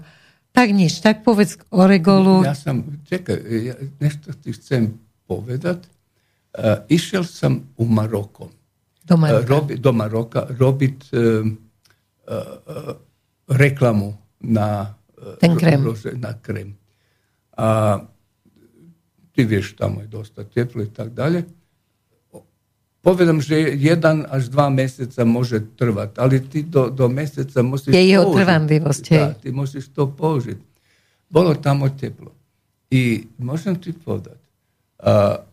tak 0.52 0.74
nič, 0.74 0.98
tak 1.00 1.22
povedz 1.22 1.60
o 1.70 1.86
regolu. 1.86 2.42
Ja 2.42 2.56
som, 2.56 2.82
čakaj, 3.06 3.38
ja 3.46 3.74
nešto 4.00 4.34
ti 4.38 4.52
chcem 4.56 4.98
povedať. 5.28 5.86
Uh, 6.58 6.82
išiel 6.90 7.22
som 7.22 7.68
u 7.78 7.84
Maroko. 7.86 8.50
Do 9.04 9.16
Maroka. 9.20 9.44
Uh, 9.44 9.48
robi, 9.48 9.72
do 9.78 9.92
Maroka 9.94 10.40
robiť 10.48 10.96
uh, 11.12 11.20
uh, 12.26 12.94
reklamu 13.48 14.16
na, 14.42 14.96
uh, 15.20 15.36
Ten 15.38 15.54
krém. 15.54 15.84
Rože, 15.84 16.16
na 16.16 16.34
krém. 16.34 16.74
A 17.54 18.00
ty 19.36 19.44
vieš, 19.44 19.78
tam 19.78 20.02
je 20.02 20.08
dosta 20.10 20.42
teplo 20.42 20.82
i 20.82 20.90
tak 20.90 21.14
dalje 21.14 21.57
povedom, 23.02 23.38
že 23.40 23.78
jeden 23.78 24.26
až 24.28 24.50
dva 24.50 24.68
mjeseca 24.70 25.24
može 25.24 25.62
trvati, 25.76 26.20
ali 26.20 26.42
ti 26.42 26.62
do, 26.62 26.90
do 26.90 27.08
mjeseca 27.08 27.62
musíš 27.62 27.94
Je 27.94 28.04
jeho 28.08 28.34
trvanlivosť, 28.34 29.06
Da, 29.10 29.34
ti 29.34 29.50
musíš 29.50 29.88
to 29.94 30.10
použiť. 30.10 30.58
Bolo 31.30 31.54
tamo 31.54 31.88
teplo. 31.92 32.32
I 32.90 33.28
môžem 33.38 33.76
ti 33.76 33.92
povedať, 33.92 34.38
a, 34.98 35.44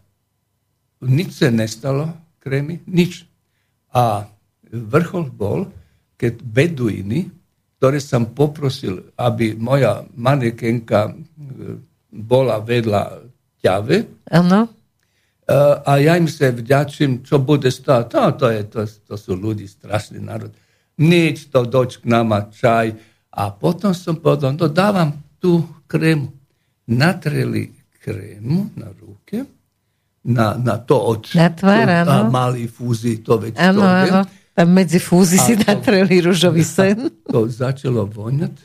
nič 1.05 1.29
se 1.31 1.51
nestalo 1.51 2.09
kremi, 2.39 2.79
nič. 2.87 3.27
A 3.93 4.25
vrchol 4.71 5.29
bol, 5.29 5.67
keď 6.15 6.33
beduini, 6.41 7.27
ktoré 7.77 7.99
som 7.99 8.31
poprosil, 8.31 9.11
aby 9.19 9.53
moja 9.53 10.07
manekenka 10.15 11.11
e, 11.11 11.13
bola 12.09 12.63
vedľa 12.63 13.27
ťave, 13.59 14.25
ano 14.31 14.71
a 15.85 15.91
ja 16.01 16.17
im 16.17 16.25
se 16.25 16.49
vďačím, 16.51 17.21
čo 17.21 17.37
bude 17.37 17.69
stať. 17.69 18.17
No, 18.17 18.33
to, 18.33 18.49
je, 18.49 18.61
to, 18.65 18.81
to 18.85 19.15
sú 19.17 19.37
ľudí, 19.37 19.69
strašný 19.69 20.17
národ. 20.17 20.49
Nič, 20.97 21.53
to 21.53 21.69
doč 21.69 22.01
k 22.01 22.09
nama, 22.09 22.49
čaj. 22.49 22.97
A 23.35 23.53
potom 23.53 23.93
som 23.93 24.17
povedal, 24.17 24.57
no 24.57 24.65
dávam 24.71 25.13
tú 25.37 25.61
krému. 25.85 26.33
Natreli 26.85 27.73
krému 28.01 28.73
na 28.77 28.89
ruke, 28.93 29.45
na, 30.25 30.57
na 30.57 30.77
to 30.81 30.97
od... 30.97 31.29
Na 31.37 31.49
tvár, 31.53 32.05
áno. 32.05 32.29
Malý 32.29 32.65
fúzi, 32.65 33.21
to 33.21 33.37
veď 33.37 33.57
Áno, 33.57 33.85
áno. 33.85 34.21
Tam 34.55 34.71
medzi 34.71 34.97
fúzi 35.01 35.37
si 35.37 35.53
natreli 35.57 36.23
rúžový 36.23 36.63
sen. 36.65 37.11
To 37.29 37.45
začalo 37.49 38.07
voňať, 38.09 38.55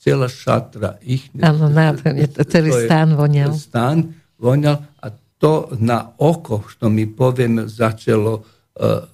celá 0.00 0.28
šatra 0.28 0.96
ich... 1.04 1.28
Áno, 1.36 1.68
nádherne, 1.68 2.28
to 2.32 2.44
celý 2.48 2.72
stán 2.86 3.16
voňal. 3.16 3.52
Stán 3.56 4.14
voňal 4.40 4.80
a 5.00 5.12
to 5.40 5.72
na 5.80 6.12
oko, 6.20 6.68
što 6.68 6.92
mi 6.92 7.08
poviem, 7.08 7.64
začalo 7.64 8.44
uh, 8.76 9.08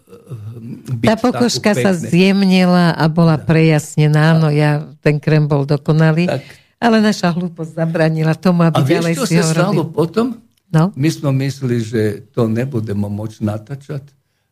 byť 0.90 1.06
Tá 1.06 1.14
pokožka 1.14 1.70
sa 1.78 1.94
zjemnila 1.94 2.98
a 2.98 3.06
bola 3.06 3.38
da. 3.38 3.46
prejasnená. 3.46 4.34
Áno, 4.34 4.50
ja, 4.50 4.90
ten 4.98 5.22
krem 5.22 5.46
bol 5.46 5.62
dokonalý. 5.62 6.26
Tak. 6.26 6.42
Ale 6.82 6.98
naša 6.98 7.30
hlúposť 7.30 7.78
zabranila 7.78 8.34
tomu, 8.34 8.66
aby 8.66 8.82
a 8.82 8.84
ďalej 8.84 9.14
vieš, 9.16 9.30
si 9.30 9.38
ho 9.38 9.46
sa 9.46 9.70
stalo 9.70 9.86
potom? 9.86 10.42
No? 10.66 10.90
My 10.98 11.08
sme 11.14 11.30
mysleli, 11.46 11.78
že 11.78 12.02
to 12.34 12.50
nebudeme 12.50 13.06
môcť 13.06 13.38
natáčať. 13.46 14.04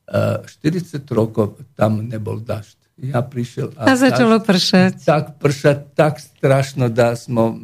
Uh, 0.07 0.47
40 0.47 1.03
rokov 1.11 1.59
tam 1.75 2.07
nebol 2.07 2.39
dažď. 2.39 2.79
Ja 2.95 3.19
prišiel 3.27 3.75
a, 3.75 3.91
a 3.91 3.99
začalo 3.99 4.39
dažď, 4.39 4.47
pršať. 4.47 4.95
Tak 5.03 5.25
pršať, 5.43 5.79
tak 5.99 6.23
strašno, 6.23 6.87
da 6.87 7.19
smo... 7.19 7.59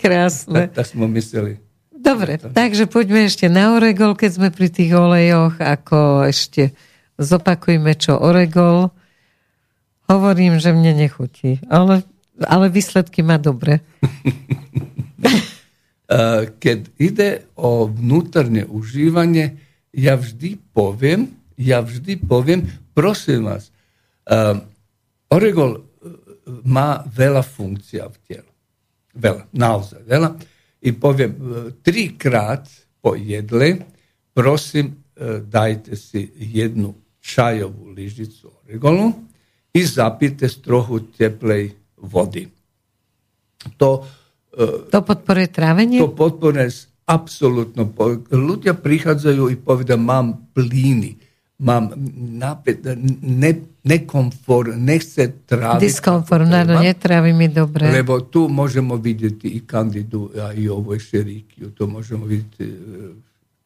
Krásne. 0.00 0.72
Tak, 0.72 0.80
tak 0.80 0.86
sme 0.96 1.04
mysleli. 1.12 1.60
Dobre, 2.00 2.40
takže 2.40 2.88
poďme 2.88 3.28
ešte 3.28 3.52
na 3.52 3.76
Oregol, 3.76 4.16
keď 4.16 4.30
sme 4.32 4.48
pri 4.48 4.72
tých 4.72 4.96
olejoch, 4.96 5.60
ako 5.60 6.24
ešte 6.24 6.72
zopakujme, 7.20 7.92
čo 7.92 8.16
Oregol. 8.16 8.88
Hovorím, 10.08 10.56
že 10.56 10.72
mne 10.72 10.96
nechutí, 10.96 11.60
ale, 11.68 12.08
ale 12.40 12.72
výsledky 12.72 13.20
má 13.20 13.36
dobre. 13.36 13.84
keď 16.64 16.78
ide 16.96 17.44
o 17.54 17.86
vnútorné 17.86 18.64
užívanie, 18.64 19.60
ja 19.92 20.16
vždy 20.16 20.56
poviem, 20.72 21.36
ja 21.60 21.84
vždy 21.84 22.16
poviem, 22.24 22.64
prosím 22.96 23.52
vás, 23.52 23.68
uh, 24.26 24.56
Oregol 25.30 25.84
má 26.64 27.04
veľa 27.06 27.44
funkcia 27.44 28.08
v 28.08 28.16
tele. 28.26 28.50
Veľa, 29.14 29.46
naozaj 29.54 30.02
veľa 30.02 30.34
i 30.80 30.92
povem 30.92 31.30
e, 31.30 31.70
tri 31.82 32.10
krat 32.18 32.68
po 33.00 33.14
jedle, 33.14 33.76
prosim 34.34 34.86
e, 34.86 35.40
dajte 35.44 35.96
si 35.96 36.30
jednu 36.36 36.94
čajovu 37.20 37.88
ližicu 37.88 38.50
oregonu 38.64 39.12
i 39.74 39.84
zapijte 39.84 40.48
strohu 40.48 41.00
tjeplej 41.00 41.70
vodi. 41.96 42.48
To, 43.76 44.06
e, 44.58 44.66
to 44.90 45.02
potpore 45.02 45.46
travenje? 45.46 45.98
To 45.98 46.14
potpore 46.16 46.68
apsolutno. 47.06 47.92
Ljudja 48.32 48.74
prihadzaju 48.74 49.50
i 49.50 49.56
povijem 49.56 50.00
mam 50.00 50.48
plini. 50.54 51.16
Mám 51.60 51.92
napet, 52.40 52.80
ne, 53.20 53.52
nekomfor, 53.84 54.72
nechce 54.76 55.44
tráviť. 55.44 55.80
Diskomfort, 55.80 56.48
no, 56.48 56.80
netrávi 56.80 57.36
mi 57.36 57.52
dobre. 57.52 57.92
Lebo 57.92 58.24
tu 58.24 58.48
môžeme 58.48 58.96
vidieť 58.96 59.44
i 59.44 59.60
kandidu, 59.64 60.32
a 60.40 60.56
i 60.56 60.66
ovo 60.66 60.96
šerikiu, 60.96 61.76
to 61.76 61.84
môžeme 61.84 62.24
vidieť 62.24 62.54
e, 62.60 62.66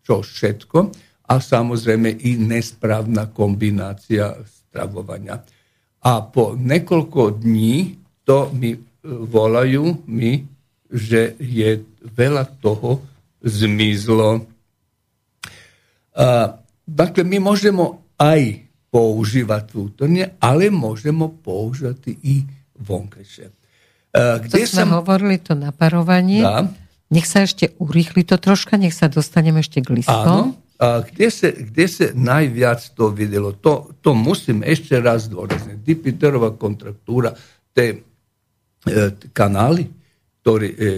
čo 0.02 0.20
všetko, 0.26 0.78
a 1.24 1.34
samozrejme 1.40 2.10
i 2.26 2.36
nesprávna 2.36 3.30
kombinácia 3.30 4.34
stravovania. 4.44 5.40
A 6.04 6.12
po 6.20 6.52
nekoľko 6.58 7.40
dní 7.40 7.96
to 8.26 8.50
mi 8.52 8.74
e, 8.74 8.78
volajú 9.06 10.04
mi, 10.10 10.42
že 10.90 11.38
je 11.38 11.80
veľa 12.02 12.58
toho 12.58 13.00
zmizlo. 13.40 14.42
A, 16.14 16.58
dakle, 16.86 17.24
my 17.24 17.40
môžeme 17.40 17.98
aj 18.20 18.64
používať 18.94 19.74
vnútorne, 19.74 20.38
ale 20.38 20.70
môžeme 20.70 21.26
používať 21.26 22.14
i 22.22 22.46
vonkajšie. 22.78 23.50
Kde 24.14 24.62
to 24.62 24.70
sme 24.70 24.86
som... 24.86 25.02
hovorili, 25.02 25.42
to 25.42 25.58
naparovanie. 25.58 26.46
Dá. 26.46 26.70
Nech 27.10 27.26
sa 27.26 27.42
ešte 27.42 27.74
urýchli 27.82 28.22
to 28.22 28.38
troška, 28.38 28.78
nech 28.78 28.94
sa 28.94 29.10
dostaneme 29.10 29.58
ešte 29.58 29.82
k 29.82 29.98
listom. 29.98 30.54
Áno. 30.54 30.54
A 30.78 31.02
kde, 31.06 31.30
sa, 31.30 31.50
kde 31.50 31.86
sa 31.86 32.04
najviac 32.14 32.82
to 32.98 33.10
videlo? 33.14 33.54
To, 33.62 33.94
to 34.02 34.10
musím 34.14 34.66
ešte 34.66 34.98
raz 34.98 35.30
dôrazniť. 35.30 35.82
Dipiterová 35.82 36.54
kontraktúra, 36.58 37.34
tie 37.70 37.94
e, 37.94 37.98
kanály, 39.30 39.86
ktorý, 40.44 40.68
e, 40.76 40.88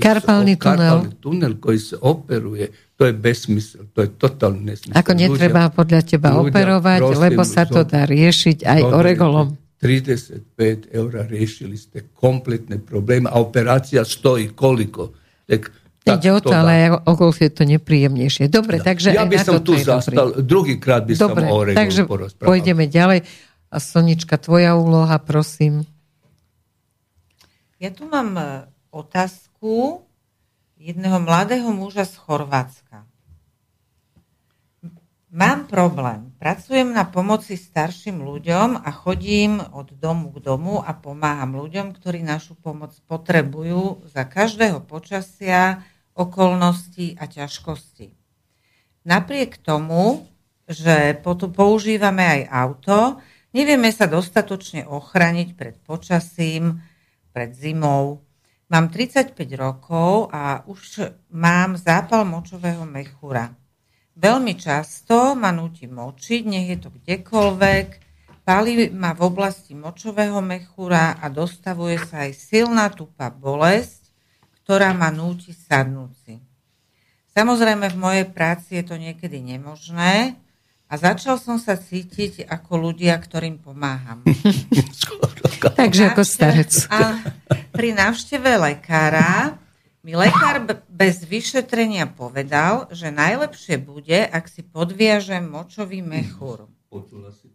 karpálny, 0.00 0.56
tunel. 0.56 1.12
tunel, 1.20 1.60
ktorý 1.60 1.76
sa 1.76 2.00
operuje, 2.08 2.72
to 2.96 3.04
je 3.04 3.12
besmysel, 3.12 3.84
to 3.92 4.00
je 4.00 4.08
totálny 4.16 4.72
nesmysel. 4.72 4.96
Ako 4.96 5.12
netreba 5.12 5.68
ľudia, 5.68 5.76
podľa 5.76 6.00
teba 6.08 6.28
ľudia, 6.32 6.40
operovať, 6.48 7.00
lebo 7.20 7.44
sa 7.44 7.68
to 7.68 7.84
dá 7.84 8.08
riešiť 8.08 8.64
aj 8.64 8.80
Dobre, 8.80 8.96
oregolom. 8.96 9.46
35 9.76 10.88
eur 10.88 11.10
riešili 11.28 11.76
ste 11.76 12.08
kompletné 12.16 12.80
problémy 12.80 13.28
a 13.28 13.36
operácia 13.44 14.08
stojí 14.08 14.56
koľko. 14.56 15.12
Tak, 15.44 15.62
Ide 16.02 16.32
o 16.32 16.40
to, 16.40 16.56
ale 16.56 16.96
okolo 17.04 17.30
je 17.36 17.52
to 17.52 17.68
nepríjemnejšie. 17.68 18.48
Dobre, 18.48 18.80
no. 18.80 18.88
takže 18.88 19.12
Ja 19.12 19.28
by 19.28 19.36
som 19.36 19.60
tu 19.60 19.76
zastal, 19.76 20.32
druhýkrát 20.40 21.04
by 21.04 21.12
Dobre, 21.12 21.44
som 21.44 21.52
o 21.52 21.60
takže 21.68 22.08
porozprával. 22.08 22.48
pôjdeme 22.48 22.88
ďalej. 22.88 23.20
A 23.68 23.76
Sonička, 23.76 24.40
tvoja 24.40 24.74
úloha, 24.80 25.20
prosím. 25.20 25.84
Ja 27.82 27.90
tu 27.90 28.06
mám 28.06 28.38
e, 28.38 28.70
otázku 28.94 30.06
jedného 30.78 31.18
mladého 31.18 31.66
muža 31.74 32.06
z 32.06 32.14
Chorvátska. 32.14 33.10
Mám 35.34 35.66
problém. 35.66 36.30
Pracujem 36.38 36.94
na 36.94 37.02
pomoci 37.02 37.58
starším 37.58 38.22
ľuďom 38.22 38.78
a 38.78 38.88
chodím 38.94 39.58
od 39.58 39.98
domu 39.98 40.30
k 40.30 40.38
domu 40.46 40.78
a 40.78 40.94
pomáham 40.94 41.58
ľuďom, 41.58 41.90
ktorí 41.98 42.22
našu 42.22 42.54
pomoc 42.54 42.94
potrebujú 43.10 44.06
za 44.06 44.30
každého 44.30 44.86
počasia, 44.86 45.82
okolností 46.14 47.18
a 47.18 47.26
ťažkosti. 47.26 48.14
Napriek 49.10 49.58
tomu, 49.58 50.30
že 50.70 51.18
používame 51.50 52.22
aj 52.22 52.42
auto, 52.46 53.18
nevieme 53.50 53.90
sa 53.90 54.06
dostatočne 54.06 54.86
ochraniť 54.86 55.48
pred 55.58 55.74
počasím, 55.82 56.91
pred 57.32 57.56
zimou, 57.56 58.22
Mám 58.72 58.88
35 58.88 59.36
rokov 59.60 60.32
a 60.32 60.64
už 60.64 61.12
mám 61.28 61.76
zápal 61.76 62.24
močového 62.24 62.88
mechúra. 62.88 63.52
Veľmi 64.16 64.56
často 64.56 65.36
ma 65.36 65.52
nutí 65.52 65.84
močiť, 65.84 66.42
nech 66.48 66.72
je 66.72 66.78
to 66.80 66.88
kdekoľvek, 66.88 67.88
Pálí 68.42 68.90
ma 68.90 69.14
v 69.14 69.22
oblasti 69.22 69.70
močového 69.70 70.42
mechúra 70.42 71.14
a 71.14 71.30
dostavuje 71.30 71.94
sa 72.02 72.26
aj 72.26 72.34
silná 72.34 72.90
tupá 72.90 73.30
bolesť, 73.30 74.10
ktorá 74.66 74.90
ma 74.90 75.14
núti 75.14 75.54
sadnúci. 75.54 76.42
Samozrejme 77.30 77.86
v 77.86 78.00
mojej 78.02 78.26
práci 78.26 78.82
je 78.82 78.84
to 78.90 78.98
niekedy 78.98 79.38
nemožné 79.38 80.41
a 80.92 81.00
začal 81.00 81.40
som 81.40 81.56
sa 81.56 81.80
cítiť 81.80 82.44
ako 82.44 82.92
ľudia, 82.92 83.16
ktorým 83.16 83.56
pomáham. 83.56 84.20
Takže 85.80 86.12
ako 86.12 86.20
starec. 86.20 86.68
A 86.92 87.16
pri 87.72 87.96
návšteve 87.96 88.60
lekára 88.60 89.56
mi 90.04 90.12
lekár 90.12 90.60
bez 90.92 91.24
vyšetrenia 91.24 92.12
povedal, 92.12 92.92
že 92.92 93.08
najlepšie 93.08 93.80
bude, 93.80 94.20
ak 94.20 94.52
si 94.52 94.60
podviažem 94.60 95.48
močový 95.48 96.04
mechúr. 96.04 96.68
Počula 96.92 97.32
si 97.32 97.48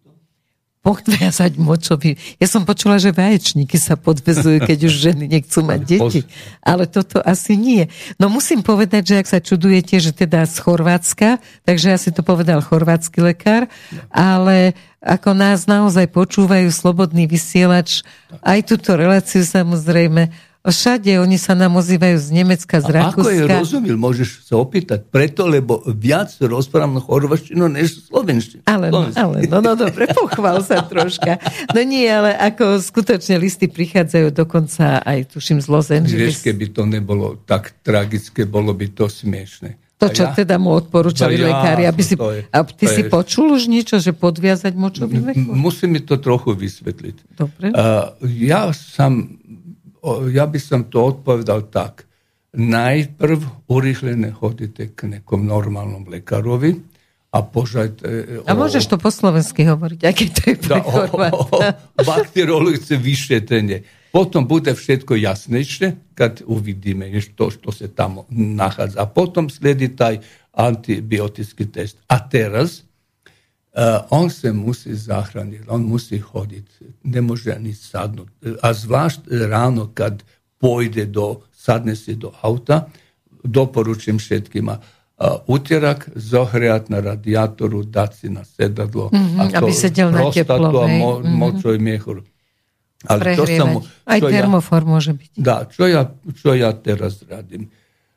podviazať 0.88 1.60
močový. 1.60 2.16
Ja 2.40 2.48
som 2.48 2.64
počula, 2.64 2.96
že 2.96 3.12
vaječníky 3.12 3.76
sa 3.76 4.00
podvezujú, 4.00 4.64
keď 4.64 4.88
už 4.88 4.94
ženy 5.12 5.28
nechcú 5.28 5.60
mať 5.68 5.82
deti. 5.84 6.22
Ale 6.64 6.88
toto 6.88 7.20
asi 7.20 7.60
nie. 7.60 7.92
No 8.16 8.32
musím 8.32 8.64
povedať, 8.64 9.04
že 9.12 9.16
ak 9.20 9.28
sa 9.28 9.40
čudujete, 9.44 10.00
že 10.00 10.16
teda 10.16 10.48
z 10.48 10.56
Chorvátska, 10.64 11.44
takže 11.68 11.92
asi 11.92 12.16
to 12.16 12.24
povedal 12.24 12.64
chorvátsky 12.64 13.20
lekár, 13.20 13.68
ale 14.08 14.80
ako 15.04 15.36
nás 15.36 15.68
naozaj 15.68 16.08
počúvajú 16.08 16.72
slobodný 16.72 17.28
vysielač, 17.28 18.08
aj 18.40 18.72
túto 18.72 18.96
reláciu 18.96 19.44
samozrejme, 19.44 20.32
Všade 20.66 21.22
oni 21.22 21.40
sa 21.40 21.56
nám 21.56 21.80
ozývajú 21.80 22.18
z 22.20 22.30
Nemecka, 22.34 22.84
z 22.84 22.90
Rakúska. 22.92 23.24
Ako 23.24 23.30
je 23.32 23.44
rozumil, 23.48 23.96
môžeš 23.96 24.48
sa 24.52 24.60
opýtať. 24.60 25.06
Preto, 25.08 25.48
lebo 25.48 25.80
viac 25.88 26.34
rozprávam 26.44 27.00
chorvaštinu 27.00 27.72
než 27.72 28.10
slovenštinu. 28.12 28.68
Ale, 28.68 28.92
no, 28.92 29.08
ale, 29.16 29.48
no, 29.48 29.64
no 29.64 29.80
dobre, 29.80 30.12
pochval 30.20 30.60
sa 30.60 30.84
troška. 30.84 31.40
No 31.72 31.80
nie, 31.88 32.04
ale 32.04 32.36
ako 32.36 32.84
skutočne 32.84 33.40
listy 33.40 33.72
prichádzajú 33.72 34.28
dokonca 34.36 35.00
aj, 35.06 35.38
tuším, 35.38 35.64
z 35.64 35.68
Angeles. 36.04 36.36
Vieš, 36.36 36.38
keby 36.44 36.66
to 36.76 36.84
nebolo 36.84 37.40
tak 37.48 37.78
tragické, 37.80 38.44
bolo 38.44 38.76
by 38.76 38.92
to 38.92 39.08
smiešne. 39.08 39.80
To, 39.98 40.14
čo 40.14 40.30
ja? 40.30 40.34
teda 40.36 40.62
mu 40.62 40.78
odporúčali 40.78 41.42
ja, 41.42 41.50
lekári, 41.50 41.90
aby 41.90 42.04
si... 42.06 42.14
Je, 42.14 42.46
a 42.54 42.62
ty 42.62 42.86
si 42.86 43.02
je, 43.02 43.10
počul 43.10 43.58
už 43.58 43.66
niečo, 43.66 43.98
že 43.98 44.14
podviazať 44.14 44.78
močový 44.78 45.18
mechúr? 45.18 45.58
Musí 45.58 45.90
mi 45.90 45.98
to 46.06 46.22
trochu 46.22 46.54
vysvetliť. 46.54 47.34
Dobre. 47.34 47.74
Uh, 47.74 48.14
ja 48.22 48.70
som 48.78 49.42
ja 50.32 50.46
by 50.48 50.60
som 50.62 50.88
to 50.88 51.04
odpovedal 51.04 51.68
tak. 51.68 52.08
Najprv 52.58 53.70
urýchlené 53.70 54.34
chodite 54.34 54.96
k 54.96 55.00
nekom 55.06 55.46
normálnom 55.46 56.08
lekárovi 56.08 56.80
a 57.30 57.44
požajte... 57.44 58.42
A 58.48 58.56
môžeš 58.56 58.88
to 58.88 58.98
po 58.98 59.12
slovensky 59.12 59.68
hovoriť, 59.68 60.00
aké 60.08 60.26
to 60.32 60.42
je 60.48 60.56
pre 60.56 60.80
o, 60.80 60.96
o, 61.12 61.42
o, 61.54 61.60
bakteriologické 62.08 62.96
vyšetrenie. 62.96 63.84
Potom 64.16 64.48
bude 64.48 64.72
všetko 64.72 65.20
jasnejšie, 65.20 66.16
keď 66.16 66.48
uvidíme 66.48 67.12
to, 67.36 67.52
čo 67.52 67.70
sa 67.70 67.86
tam 67.92 68.24
nachádza. 68.32 69.04
A 69.04 69.06
potom 69.06 69.52
sledí 69.52 69.92
taj 69.92 70.24
antibiotický 70.56 71.70
test. 71.70 72.02
A 72.10 72.24
teraz 72.24 72.87
on 74.10 74.30
se 74.30 74.54
musí 74.54 74.96
zahraniti, 74.96 75.64
on 75.68 75.82
musí 75.82 76.20
hoditi, 76.20 76.72
ne 77.04 77.22
može 77.22 77.58
ni 77.60 77.74
sadnuti. 77.74 78.32
A 78.62 78.74
zvlášť 78.74 79.20
ráno, 79.50 79.92
kad 79.94 80.24
pojde 80.58 81.06
do, 81.06 81.42
sadne 81.54 81.96
si 81.96 82.16
do 82.16 82.32
auta, 82.42 82.88
doporučujem 83.44 84.18
všetkima, 84.18 84.80
uh, 85.18 85.28
utjerak, 85.48 86.10
zohrijat 86.16 86.90
na 86.90 87.00
radiatoru, 87.00 87.84
dati 87.84 88.18
si 88.18 88.30
na 88.30 88.46
sedadlo, 88.46 89.10
mm-hmm, 89.14 89.40
a 89.40 89.50
to 89.50 89.58
aby 89.58 89.72
sedel 89.74 90.12
na 90.12 90.32
teplo, 90.32 90.82
a 90.82 90.88
mo, 90.88 91.20
mm-hmm. 91.22 91.38
močoj 91.38 91.78
mjehur. 91.78 92.22
Ali 93.06 93.36
to 93.38 93.46
sam, 93.46 93.78
Aj 94.06 94.20
termofor 94.20 94.84
ja, 94.84 94.90
može 94.90 95.14
biti. 95.14 95.42
Da, 95.42 95.70
čo 95.70 95.88
ja, 95.88 96.10
čo 96.42 96.54
ja 96.54 96.74
teraz 96.74 97.22
radim? 97.30 97.70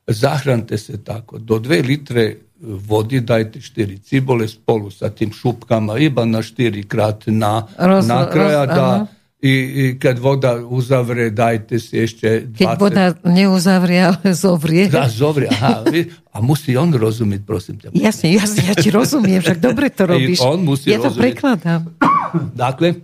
Zahrante 0.07 0.79
se 0.79 1.05
tako, 1.05 1.39
do 1.39 1.59
dve 1.59 1.83
litre 1.83 2.37
vodi 2.61 3.21
dajte 3.21 3.61
štiri 3.61 3.99
cibole 3.99 4.49
spolu 4.49 4.81
polu 4.81 4.91
sa 4.91 5.11
tim 5.11 5.33
šupkama 5.33 5.99
iba 5.99 6.25
na 6.25 6.43
štiri 6.43 6.83
krat 6.83 7.25
na, 7.27 7.67
roz, 7.79 8.09
na 8.09 8.31
kraja 8.31 8.65
roz, 8.65 8.77
da 8.77 9.07
i, 9.43 9.51
i, 9.51 9.99
kad 9.99 10.19
voda 10.19 10.57
uzavre 10.69 11.31
dajte 11.31 11.79
sješće 11.79 12.43
20... 12.47 12.67
Kad 12.67 12.81
voda 12.81 13.15
ne 13.25 13.49
uzavre, 13.49 13.99
ali 13.99 14.35
zovrije. 14.35 14.89
Da, 14.89 15.09
zovrije, 15.09 15.49
aha. 15.53 15.85
A 16.33 16.41
musi 16.41 16.77
on 16.77 16.95
razumjeti, 16.95 17.47
prosim 17.47 17.79
te. 17.79 17.89
Jasne, 17.95 18.33
jasne, 18.33 18.65
ja 18.69 18.75
ti 18.75 18.91
razumijem, 18.91 19.43
čak 19.43 19.59
dobro 19.59 19.89
to 19.89 20.07
robiš. 20.13 20.39
I 20.39 20.43
on 20.43 20.61
musi 20.61 20.91
ja 20.91 20.97
to 20.97 21.05
razumjet. 21.05 21.33
prekladam. 21.33 21.97
Dakle, 22.55 22.95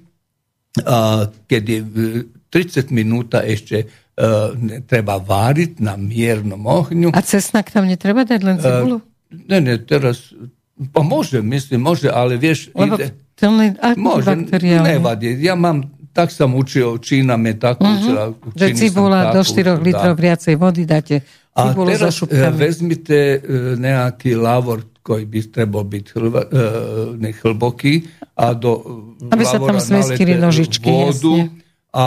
a, 0.87 1.27
kad 1.51 1.69
je 1.69 1.79
e, 1.79 1.83
30 2.53 2.91
minuta 2.91 3.43
ešte 3.45 3.83
a, 4.17 4.51
e, 4.53 4.57
ne 4.61 4.81
treba 4.87 5.17
varit 5.17 5.81
na 5.81 5.97
mjernom 5.97 6.67
ohnju. 6.67 7.11
A 7.15 7.21
cesnak 7.21 7.71
tam 7.71 7.87
ne 7.87 7.97
treba 7.97 8.25
da 8.25 8.35
je 8.35 8.41
cibulu? 8.41 9.01
Ne, 9.31 9.61
ne, 9.61 9.87
teraz, 9.87 10.33
pa 10.93 11.03
može, 11.03 11.43
mislim, 11.43 11.81
može, 11.81 12.11
ali 12.15 12.37
vješ... 12.37 12.69
ide, 12.69 13.11
može, 13.97 14.37
nevadi. 14.63 15.45
Ja 15.45 15.55
mam, 15.55 15.83
tak 16.13 16.33
sam 16.33 16.55
učio, 16.55 16.99
Čína 16.99 17.37
me 17.37 17.59
tako 17.59 17.85
uh-huh. 17.85 17.99
učila. 17.99 18.33
Že 18.57 18.75
cibula 18.75 19.33
do 19.33 19.45
4 19.45 19.83
litrov 19.83 20.17
viacej 20.17 20.55
vody 20.57 20.87
dáte 20.87 21.21
A 21.57 21.73
teraz 21.73 22.21
za 22.21 22.53
vezmite 22.53 23.41
nejaký 23.81 24.37
lavor, 24.37 24.85
koji 25.01 25.25
bi 25.25 25.41
trebao 25.41 25.85
biti 25.89 26.13
hlva, 26.13 26.45
ne 27.17 27.33
hlboki, 27.33 28.05
a 28.37 28.53
do 28.53 28.85
Aby 29.33 29.45
sa 29.49 29.57
tam 29.57 29.81
smestili 29.81 30.37
nožičky, 30.37 30.93
vodu, 30.93 31.49
jasne. 31.49 31.65
a, 31.97 32.07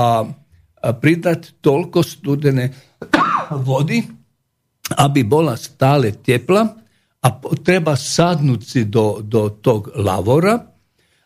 a 0.86 0.88
pridať 0.93 1.57
toľko 1.65 2.05
studené 2.05 2.70
vody, 3.70 4.05
aby 5.01 5.22
bola 5.26 5.57
stále 5.57 6.13
tepla 6.13 6.70
a 7.20 7.28
treba 7.59 7.99
sadnúť 7.99 8.61
si 8.63 8.82
do, 8.88 9.20
do 9.20 9.51
tog 9.59 9.91
lavora 9.99 10.55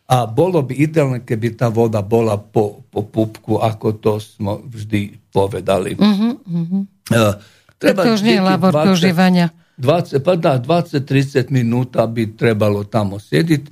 a 0.04 0.28
bolo 0.28 0.60
by 0.60 0.74
ideálne, 0.74 1.24
keby 1.24 1.56
tá 1.56 1.72
voda 1.72 2.04
bola 2.04 2.36
po, 2.36 2.84
po 2.92 3.06
pupku, 3.08 3.56
ako 3.62 3.86
to 4.02 4.12
sme 4.20 4.60
vždy 4.68 5.16
povedali. 5.32 5.96
Uh-huh, 5.96 6.34
uh-huh. 6.44 6.82
Uh, 7.08 7.32
treba 7.80 8.04
to 8.04 8.20
je 8.20 8.36
lavor 8.42 8.74
20, 8.74 9.80
20, 9.80 10.20
pa 10.20 10.34
da, 10.36 10.60
20-30 10.60 11.48
minúta 11.48 12.04
by 12.04 12.36
trebalo 12.36 12.84
tamo 12.84 13.16
sediť. 13.16 13.62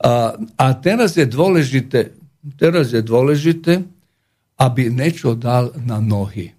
A, 0.00 0.34
a 0.38 0.66
teraz 0.78 1.20
je 1.20 1.26
dôležité, 1.26 2.16
teraz 2.56 2.96
je 2.96 3.02
dôležité, 3.04 3.84
aby 4.56 4.88
niečo 4.88 5.34
dal 5.34 5.74
na 5.84 5.98
nohy. 5.98 6.53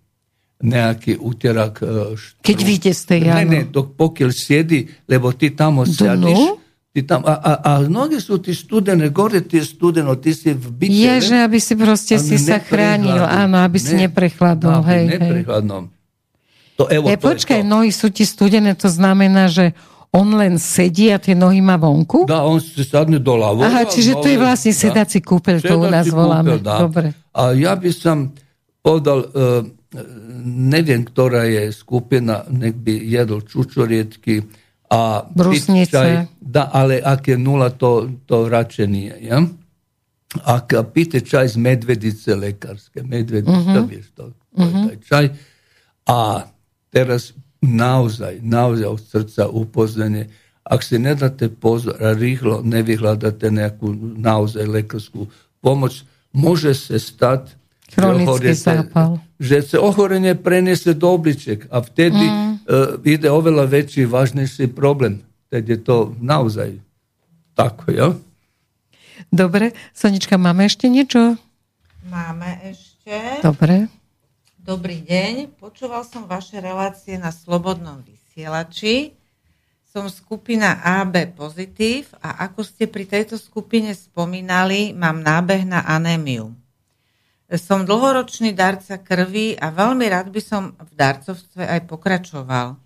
Nejaký 0.66 1.22
úterak. 1.22 1.86
E. 1.86 2.18
Keď 2.42 2.58
vidíte 2.66 2.92
z 2.98 3.02
tej 3.06 3.20
Ne, 3.30 3.46
ne, 3.46 3.62
dok, 3.70 3.94
pokiaľ 3.94 4.30
siedi, 4.34 4.90
lebo 5.06 5.30
ty 5.38 5.54
tamo 5.54 5.86
siadiš, 5.86 6.66
Ty 6.96 7.04
tam, 7.04 7.28
a, 7.28 7.36
a, 7.36 7.52
a 7.60 7.72
noge 7.92 8.24
sú 8.24 8.40
ty 8.40 8.56
studené, 8.56 9.12
gore 9.12 9.44
ty 9.44 9.60
studeno, 9.60 10.16
ty 10.16 10.32
si 10.32 10.56
v 10.56 10.72
byte. 10.72 10.96
Je, 10.96 11.16
že 11.28 11.36
aby 11.44 11.60
si 11.60 11.76
proste 11.76 12.16
si 12.16 12.40
sa 12.40 12.56
chránil, 12.64 13.20
áno, 13.20 13.60
aby 13.60 13.76
ne, 13.76 13.84
si 13.84 13.94
neprechladol. 14.00 14.80
Aby 14.80 14.96
hej, 14.96 15.06
neprechladnom. 15.20 15.92
To, 16.80 16.88
evo, 16.88 17.12
e, 17.12 17.20
to 17.20 17.28
počkaj, 17.36 17.68
nohy 17.68 17.92
sú 17.92 18.16
ti 18.16 18.24
studené, 18.24 18.80
to 18.80 18.88
znamená, 18.88 19.52
že 19.52 19.76
on 20.16 20.40
len 20.40 20.56
sedí 20.56 21.12
a 21.12 21.20
tie 21.20 21.36
nohy 21.36 21.60
má 21.60 21.76
vonku? 21.76 22.24
Dá, 22.32 22.48
on 22.48 22.64
si 22.64 22.88
sadne 22.88 23.20
do 23.20 23.36
ľavo. 23.36 23.68
Aha, 23.68 23.84
čiže 23.84 24.16
to 24.16 24.32
je 24.32 24.40
vlastne 24.40 24.72
sedací 24.72 25.20
kúpeľ, 25.20 25.60
to 25.60 25.76
u 25.76 25.92
nás 25.92 26.08
voláme. 26.08 26.64
Dá. 26.64 26.80
Dobre. 26.80 27.12
A 27.36 27.52
ja 27.52 27.76
by 27.76 27.92
som 27.92 28.32
povedal, 28.80 29.20
uh, 29.20 29.68
ne 30.46 30.82
vem, 30.82 31.06
która 31.06 31.44
je 31.44 31.72
skupina, 31.72 32.44
nek 32.50 32.76
bi 32.76 33.00
jedol 33.12 33.42
čučorijetki, 33.42 34.42
a 34.90 35.26
pitečaj, 35.52 36.26
da, 36.42 36.70
ale 36.74 37.02
ak 37.04 37.28
je 37.28 37.38
nula, 37.38 37.70
to, 37.70 38.10
to 38.26 38.50
rače 38.50 38.88
nije, 38.88 39.18
ja? 39.22 39.42
Ak 40.44 40.74
pite 40.94 41.22
čaj 41.22 41.48
z 41.48 41.58
medvedice 41.58 42.36
lekarske, 42.36 43.04
medvedica, 43.04 43.52
mm-hmm. 43.52 43.88
vješ, 43.90 44.06
to, 44.16 44.24
je 44.58 44.66
mhm. 44.66 44.88
taj 44.88 44.98
čaj, 45.08 45.30
a 46.06 46.42
teraz 46.90 47.34
naozaj, 47.62 48.40
naozaj 48.42 48.86
od 48.86 49.02
srca 49.02 49.48
upoznanje, 49.48 50.28
ako 50.64 50.84
se 50.84 51.00
ne 51.00 51.16
date 51.16 51.50
pozor, 51.50 52.04
a 52.04 52.14
rihlo 52.14 52.62
ne 52.64 52.84
vyhľadáte 52.84 53.52
nejakú 53.52 53.96
naozaj 54.18 54.66
lekarsku 54.66 55.28
pomoć, 55.62 56.04
može 56.34 56.74
se 56.74 57.00
stať... 57.00 57.56
Chronický 57.96 58.54
zápal. 58.54 59.24
Že 59.36 59.62
sa 59.64 59.84
ochorenie 59.84 60.36
preniesie 60.36 60.96
do 60.96 61.12
obliček 61.12 61.68
a 61.68 61.84
vtedy 61.84 62.24
mm. 62.24 62.68
uh, 62.68 62.96
ide 63.04 63.28
oveľa 63.28 63.68
väčší, 63.68 64.08
vážnejší 64.08 64.72
problém. 64.72 65.24
Teď 65.52 65.64
je 65.68 65.80
to 65.84 65.98
naozaj 66.24 66.80
tako, 67.56 67.86
ja? 67.92 68.08
Dobre. 69.32 69.76
Sonička, 69.96 70.36
máme 70.36 70.68
ešte 70.68 70.88
niečo? 70.88 71.40
Máme 72.08 72.60
ešte. 72.64 73.44
Dobre. 73.44 73.88
Dobrý 74.66 74.98
deň, 75.06 75.62
počúval 75.62 76.02
som 76.10 76.26
vaše 76.26 76.58
relácie 76.58 77.22
na 77.22 77.30
Slobodnom 77.30 78.02
vysielači. 78.02 79.14
Som 79.86 80.10
skupina 80.10 80.82
AB 80.82 81.38
Pozitív 81.38 82.12
a 82.18 82.50
ako 82.50 82.66
ste 82.66 82.90
pri 82.90 83.06
tejto 83.06 83.38
skupine 83.38 83.94
spomínali, 83.94 84.92
mám 84.92 85.22
nábeh 85.22 85.64
na 85.70 85.86
anémiu. 85.86 86.52
Som 87.46 87.86
dlhoročný 87.86 88.58
darca 88.58 88.98
krvi 88.98 89.54
a 89.54 89.70
veľmi 89.70 90.10
rád 90.10 90.34
by 90.34 90.42
som 90.42 90.74
v 90.82 90.92
darcovstve 90.98 91.62
aj 91.62 91.86
pokračoval. 91.86 92.82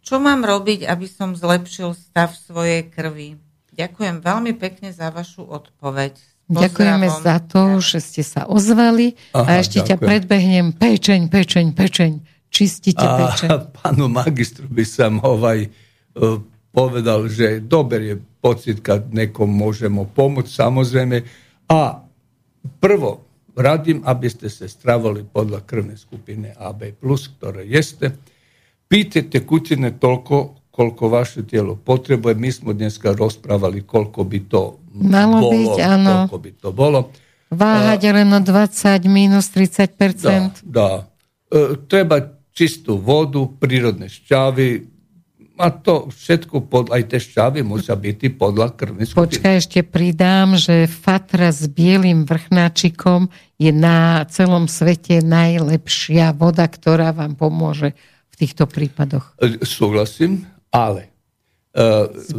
Čo 0.00 0.16
mám 0.16 0.40
robiť, 0.40 0.88
aby 0.88 1.04
som 1.04 1.36
zlepšil 1.36 1.92
stav 1.92 2.32
svojej 2.32 2.88
krvi? 2.88 3.36
Ďakujem 3.76 4.24
veľmi 4.24 4.56
pekne 4.56 4.88
za 4.96 5.12
vašu 5.12 5.44
odpoveď. 5.44 6.16
Ďakujeme 6.48 7.08
za 7.20 7.36
to, 7.44 7.76
že 7.84 8.00
ste 8.00 8.24
sa 8.24 8.48
ozvali 8.48 9.12
Aha, 9.36 9.44
a 9.44 9.50
ešte 9.60 9.84
ďakujem. 9.84 9.88
ťa 9.92 9.96
predbehnem. 10.00 10.66
Pečeň, 10.72 11.20
pečeň, 11.28 11.66
pečeň. 11.76 12.12
Čistite 12.48 13.04
a 13.04 13.28
pečeň. 13.28 13.48
Pánu 13.84 14.08
magistru 14.08 14.64
by 14.72 14.84
som 14.88 15.20
ovaj 15.20 15.68
uh, 15.68 16.40
povedal, 16.72 17.28
že 17.28 17.60
dober 17.60 18.00
je 18.00 18.16
pocit 18.40 18.80
kad 18.80 19.12
nekom 19.12 19.52
možemo 19.52 20.08
pomôcť, 20.08 20.48
samozrejme. 20.48 21.28
A 21.68 22.00
prvo, 22.80 23.27
radim, 23.58 24.06
aby 24.06 24.30
ste 24.30 24.46
se 24.46 24.70
stravali 24.70 25.26
podľa 25.26 25.66
krvne 25.66 25.98
skupine 25.98 26.54
AB+, 26.54 26.94
ktoré 27.02 27.66
jeste. 27.66 28.14
Pítajte 28.88 29.42
kućine 29.44 29.98
toľko, 29.98 30.70
koľko 30.70 31.04
vaše 31.10 31.42
tijelo 31.42 31.74
potrebuje. 31.74 32.38
Mi 32.38 32.54
smo 32.54 32.70
dneska 32.72 33.12
rozprávali 33.12 33.82
koľko 33.82 34.22
by 34.24 34.40
to 34.46 34.62
Malo 34.98 35.38
bolo, 35.42 35.52
byť, 35.52 35.74
áno. 35.82 36.12
koľko 36.24 36.38
by 36.38 36.50
to 36.56 36.68
bolo. 36.72 37.00
Váhať 37.48 38.02
uh, 38.08 38.12
len 38.14 38.28
o 38.32 38.40
20 38.40 39.02
minus 39.10 39.50
30 39.50 39.98
Dá, 40.22 40.38
dá. 40.64 40.90
E, 41.48 41.80
treba 41.88 42.38
čistú 42.52 42.98
vodu, 42.98 43.46
prírodné 43.46 44.10
šťavy, 44.10 44.87
a 45.58 45.74
to 45.74 46.06
všetko, 46.08 46.70
pod, 46.70 46.94
aj 46.94 47.10
tie 47.10 47.18
šťavy 47.18 47.66
musia 47.66 47.98
byť 47.98 48.38
podľa 48.38 48.78
krvnej 48.78 49.10
skupiny. 49.10 49.26
Počkaj, 49.26 49.54
ešte 49.58 49.80
pridám, 49.82 50.54
že 50.54 50.86
fatra 50.86 51.50
s 51.50 51.66
bielým 51.66 52.22
vrchnáčikom 52.22 53.26
je 53.58 53.74
na 53.74 54.22
celom 54.30 54.70
svete 54.70 55.18
najlepšia 55.20 56.30
voda, 56.38 56.70
ktorá 56.70 57.10
vám 57.10 57.34
pomôže 57.34 57.98
v 58.30 58.34
týchto 58.38 58.70
prípadoch. 58.70 59.34
E, 59.42 59.58
súhlasím, 59.66 60.46
ale 60.70 61.17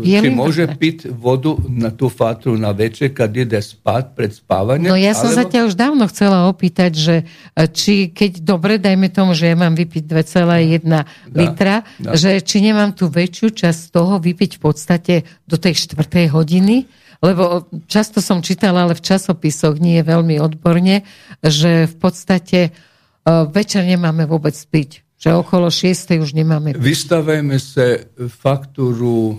či 0.04 0.28
môže 0.36 0.68
piť 0.76 1.16
vodu 1.16 1.56
na 1.72 1.96
tú 1.96 2.12
fatru 2.12 2.60
na 2.60 2.76
večer, 2.76 3.16
keď 3.16 3.32
ide 3.48 3.60
spať 3.64 4.12
pred 4.12 4.32
spávaním? 4.36 4.92
No 4.92 5.00
ja 5.00 5.16
som 5.16 5.32
alebo... 5.32 5.40
sa 5.40 5.44
ťa 5.48 5.60
už 5.72 5.74
dávno 5.80 6.04
chcela 6.12 6.52
opýtať, 6.52 6.92
že 6.92 7.16
e, 7.24 7.64
či 7.72 8.12
keď 8.12 8.44
dobre, 8.44 8.76
dajme 8.76 9.08
tomu, 9.08 9.32
že 9.32 9.48
ja 9.48 9.56
mám 9.56 9.80
vypiť 9.80 10.04
2,1 10.12 10.84
litra, 11.32 11.88
da. 12.04 12.20
že 12.20 12.44
či 12.44 12.60
nemám 12.60 12.92
tú 12.92 13.08
väčšiu 13.08 13.56
časť 13.56 13.96
toho 13.96 14.20
vypiť 14.20 14.60
v 14.60 14.62
podstate 14.62 15.16
do 15.48 15.56
tej 15.56 15.88
štvrtej 15.88 16.36
hodiny, 16.36 16.90
lebo 17.24 17.68
často 17.88 18.20
som 18.20 18.44
čítala, 18.44 18.88
ale 18.88 18.96
v 18.96 19.04
časopisoch 19.04 19.80
nie 19.80 20.00
je 20.00 20.08
veľmi 20.08 20.40
odborne, 20.40 21.04
že 21.44 21.88
v 21.88 21.96
podstate 22.00 22.72
uh, 22.72 23.44
večer 23.48 23.84
nemáme 23.84 24.24
vôbec 24.24 24.56
piť 24.56 25.04
že 25.20 25.36
okolo 25.36 25.68
6. 25.68 26.16
už 26.24 26.32
nemáme. 26.32 26.72
Vystavujeme 26.80 27.60
sa 27.60 28.00
faktúru 28.32 29.36
e, 29.36 29.38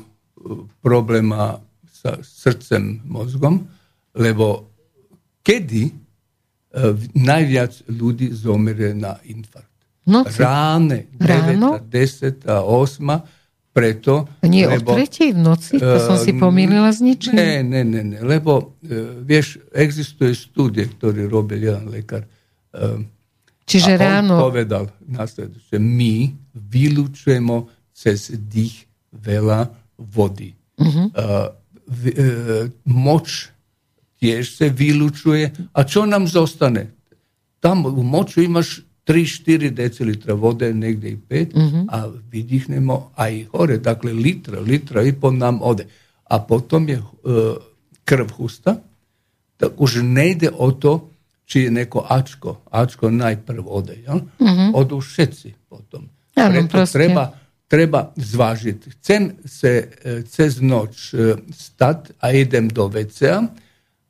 probléma 0.84 1.64
sa 1.88 2.20
srdcem, 2.20 3.00
mozgom, 3.04 3.68
lebo 4.16 4.72
kedy 5.44 5.92
uh, 5.92 6.96
najviac 7.12 7.84
ľudí 7.92 8.32
zomrie 8.32 8.96
na 8.96 9.20
infarkt? 9.28 9.68
Noci. 10.08 10.40
Ráne, 10.40 11.12
9, 11.12 11.84
10, 11.84 12.48
8, 12.48 13.76
preto... 13.76 14.32
Nie 14.48 14.64
lebo, 14.64 14.90
o 14.90 14.96
tretej 14.96 15.36
v 15.36 15.40
noci? 15.44 15.76
To 15.76 15.98
som 16.00 16.16
si 16.16 16.32
e, 16.32 16.40
pomýlila 16.40 16.88
s 16.88 17.04
ničím. 17.04 17.36
Ne, 17.36 17.60
ne, 17.60 17.84
ne, 17.84 18.02
ne 18.16 18.18
lebo 18.24 18.80
vieš, 19.28 19.60
existuje 19.70 20.32
studie, 20.32 20.88
ktorý 20.88 21.28
robil 21.28 21.68
jeden 21.68 21.92
lekár, 21.92 22.24
Čiže 23.70 23.94
a 23.94 24.18
ráno... 24.18 24.34
on 24.34 24.50
povedal 24.50 24.90
následujúce, 25.06 25.78
my 25.78 26.34
vylúčujeme 26.58 27.70
cez 27.94 28.34
dých 28.34 28.90
veľa 29.14 29.70
vody. 29.94 30.58
Uh-huh. 30.80 31.06
Uh, 31.14 31.48
v, 31.86 32.02
uh, 32.10 32.64
moč 32.88 33.54
tiež 34.18 34.44
sa 34.58 34.66
vylúčuje. 34.68 35.72
A 35.72 35.80
čo 35.86 36.04
nám 36.04 36.26
zostane? 36.26 36.92
Tam 37.60 37.84
v 37.84 38.00
moču 38.02 38.40
imaš 38.44 38.84
3-4 39.04 39.74
decilitra 39.74 40.32
vode, 40.36 40.70
niekde 40.70 41.16
i 41.16 41.18
5 41.18 41.56
uh-huh. 41.56 41.84
a 41.88 41.98
vydýchnemo 42.08 43.16
aj 43.16 43.32
hore. 43.52 43.76
Dakle, 43.80 44.14
litra, 44.14 44.60
litra 44.60 45.04
i 45.04 45.12
po 45.12 45.32
nám 45.32 45.64
ode. 45.64 45.88
A 46.30 46.38
potom 46.40 46.86
je 46.86 47.00
uh, 47.00 47.58
krv 48.06 48.28
husta. 48.38 48.80
Tak 49.60 49.76
už 49.76 50.00
nejde 50.00 50.48
o 50.52 50.72
to, 50.72 51.09
či 51.50 51.66
je 51.66 51.70
neko 51.74 52.06
Ačko. 52.06 52.62
Ačko 52.70 53.10
najprv 53.10 53.66
ode. 53.66 53.98
Ja? 54.06 54.14
Mm-hmm. 54.14 54.70
Odu 54.70 55.02
všetci 55.02 55.66
potom. 55.66 56.06
Ano, 56.38 56.62
Preto 56.62 56.86
treba, 56.86 57.34
treba 57.66 58.14
zvážiť. 58.14 58.78
Chcem 58.94 59.34
se 59.42 59.72
e, 59.82 60.22
cez 60.30 60.62
noč 60.62 61.10
e, 61.10 61.34
stať 61.50 62.14
a 62.22 62.30
idem 62.30 62.70
do 62.70 62.86
WC, 62.86 63.50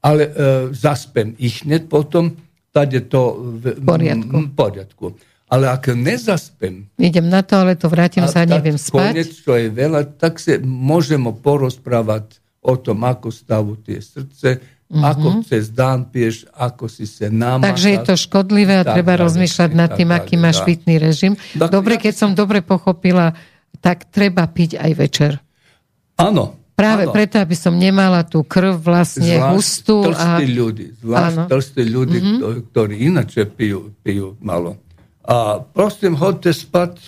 ale 0.05 0.23
e, 0.29 0.33
zaspem 0.77 1.33
ich 1.41 1.65
hneď 1.65 1.89
potom, 1.89 2.37
tad 2.77 2.93
je 2.93 3.01
to 3.09 3.41
v 3.57 3.81
poriadku. 3.81 4.37
poriadku. 4.53 5.07
ale 5.51 5.67
ak 5.67 5.97
nezaspem... 5.97 6.87
Idem 7.01 7.27
na 7.27 7.43
to, 7.43 7.59
ale 7.59 7.75
to 7.75 7.91
vrátim 7.91 8.23
sa, 8.31 8.47
neviem 8.47 8.79
spať. 8.79 9.17
Konec, 9.17 9.31
čo 9.33 9.57
je 9.59 9.69
veľa, 9.73 10.01
tak 10.21 10.39
sa 10.39 10.61
môžeme 10.63 11.33
porozprávať 11.35 12.39
o 12.61 12.77
tom, 12.77 13.03
ako 13.03 13.33
stavu 13.33 13.81
tie 13.81 13.99
srdce, 13.99 14.61
mm-hmm. 14.91 15.07
ako 15.07 15.29
cez 15.47 15.71
dán 15.71 16.11
pieš, 16.11 16.51
ako 16.51 16.91
si 16.91 17.07
sa 17.07 17.31
námaká. 17.31 17.71
Takže 17.71 17.89
je 17.95 18.01
to 18.03 18.15
škodlivé 18.19 18.83
a 18.83 18.85
treba 18.85 19.15
tak, 19.15 19.23
rozmýšľať 19.23 19.71
nad 19.71 19.95
tým, 19.95 20.11
aký 20.11 20.35
máš 20.35 20.67
pitný 20.67 20.99
režim. 20.99 21.39
Tak, 21.55 21.71
dobre, 21.71 22.03
keď 22.03 22.15
som 22.19 22.31
dobre 22.35 22.59
pochopila, 22.61 23.39
tak 23.79 24.11
treba 24.11 24.43
piť 24.51 24.83
aj 24.83 24.93
večer. 24.99 25.33
Áno, 26.19 26.61
Práve 26.81 27.05
ano. 27.05 27.13
preto, 27.13 27.37
aby 27.37 27.53
som 27.53 27.77
nemala 27.77 28.25
tú 28.25 28.41
krv 28.41 28.81
vlastne 28.81 29.37
zvlášť 29.37 29.53
hustú. 29.53 30.01
a... 30.17 30.41
ľudí, 30.41 30.97
zvlášť 31.05 31.53
tlstí 31.53 31.85
ľudí, 31.85 32.25
mm-hmm. 32.25 32.73
ktorí 32.73 33.05
inače 33.05 33.53
pijú, 33.53 33.93
pijú 34.01 34.41
malo. 34.41 34.81
A 35.21 35.61
prosím, 35.61 36.17
hodte 36.17 36.57
spať 36.57 36.97
e, 36.97 37.05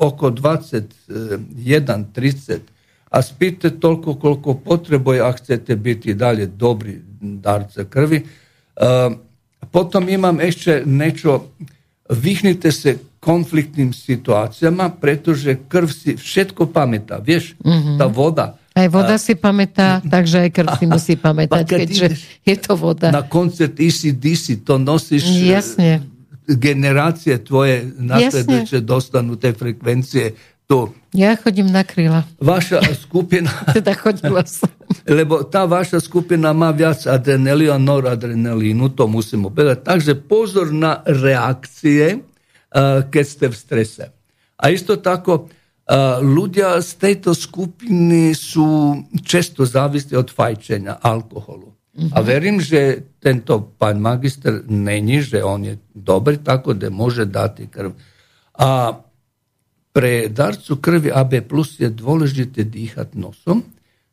oko 0.00 0.32
21.30 0.32 2.72
a 3.12 3.18
spite 3.20 3.76
toľko, 3.76 4.16
koľko 4.16 4.50
potrebuje, 4.64 5.18
ak 5.20 5.36
chcete 5.44 5.72
byť 5.76 6.00
dalje 6.16 6.48
dobri 6.48 6.96
darce 7.20 7.84
krvi. 7.84 8.24
E, 8.24 8.26
potom 9.68 10.08
imam 10.08 10.40
ešte 10.40 10.88
niečo, 10.88 11.52
vyhnite 12.08 12.72
se 12.72 12.96
konfliktnim 13.20 13.92
situacijama, 13.92 14.90
pretože 14.96 15.60
krv 15.68 15.88
si 15.92 16.16
všetko 16.16 16.72
pamätá. 16.72 17.20
Vieš, 17.20 17.54
mm-hmm. 17.60 17.96
tá 18.00 18.08
voda, 18.08 18.58
aj 18.72 18.88
voda 18.88 19.20
si 19.20 19.36
pamätá, 19.36 20.00
takže 20.14 20.48
aj 20.48 20.50
krv 20.50 20.68
si 20.80 20.86
musí 20.88 21.14
pamätať, 21.20 21.64
keďže 21.68 22.08
je 22.40 22.56
to 22.56 22.72
voda. 22.72 23.12
Na 23.12 23.24
koncert 23.24 23.76
DC, 23.76 24.64
to 24.64 24.80
nosíš... 24.80 25.28
Jasne. 25.28 26.08
Generácie 26.42 27.38
tvoje 27.38 27.86
nasledujúce 28.02 28.82
dostanú 28.82 29.38
tie 29.38 29.54
frekvencie. 29.54 30.34
To. 30.72 30.88
Ja 31.12 31.36
chodím 31.36 31.68
na 31.68 31.84
kríla. 31.84 32.24
Vaša 32.40 32.80
skupina... 32.96 33.52
teda 33.76 33.92
chodila 33.92 34.40
som. 34.48 34.72
Lebo 35.04 35.44
tá 35.44 35.68
vaša 35.68 36.00
skupina 36.00 36.56
má 36.56 36.72
viac 36.72 37.04
adrenalínu 37.04 37.76
a 37.76 37.76
noradrenalínu, 37.76 38.96
to 38.96 39.04
musím 39.04 39.52
povedať. 39.52 39.84
Takže 39.84 40.12
pozor 40.24 40.72
na 40.72 41.04
reakcie, 41.04 42.24
keď 43.12 43.24
ste 43.28 43.46
v 43.52 43.56
strese. 43.56 44.04
A 44.56 44.72
isto 44.72 44.96
tako, 44.96 45.52
ľudia 46.24 46.80
z 46.80 46.90
tejto 46.96 47.36
skupiny 47.36 48.32
sú 48.32 48.96
često 49.20 49.68
závislí 49.68 50.16
od 50.16 50.32
fajčenia 50.32 51.04
alkoholu. 51.04 51.68
Mm-hmm. 51.92 52.16
A 52.16 52.18
verím, 52.24 52.56
že 52.64 53.12
tento 53.20 53.76
pán 53.76 54.00
magister 54.00 54.64
není, 54.64 55.20
že 55.20 55.44
on 55.44 55.68
je 55.68 55.76
dobrý, 55.92 56.40
tako 56.40 56.72
da 56.72 56.88
može 56.88 57.28
dati 57.28 57.68
krv. 57.68 57.92
A 58.56 58.96
pre 59.92 60.32
darcu 60.32 60.80
krvi 60.80 61.12
AB 61.12 61.44
plus 61.44 61.76
je 61.76 61.92
dôležité 61.92 62.64
dýchať 62.64 63.12
nosom, 63.14 63.60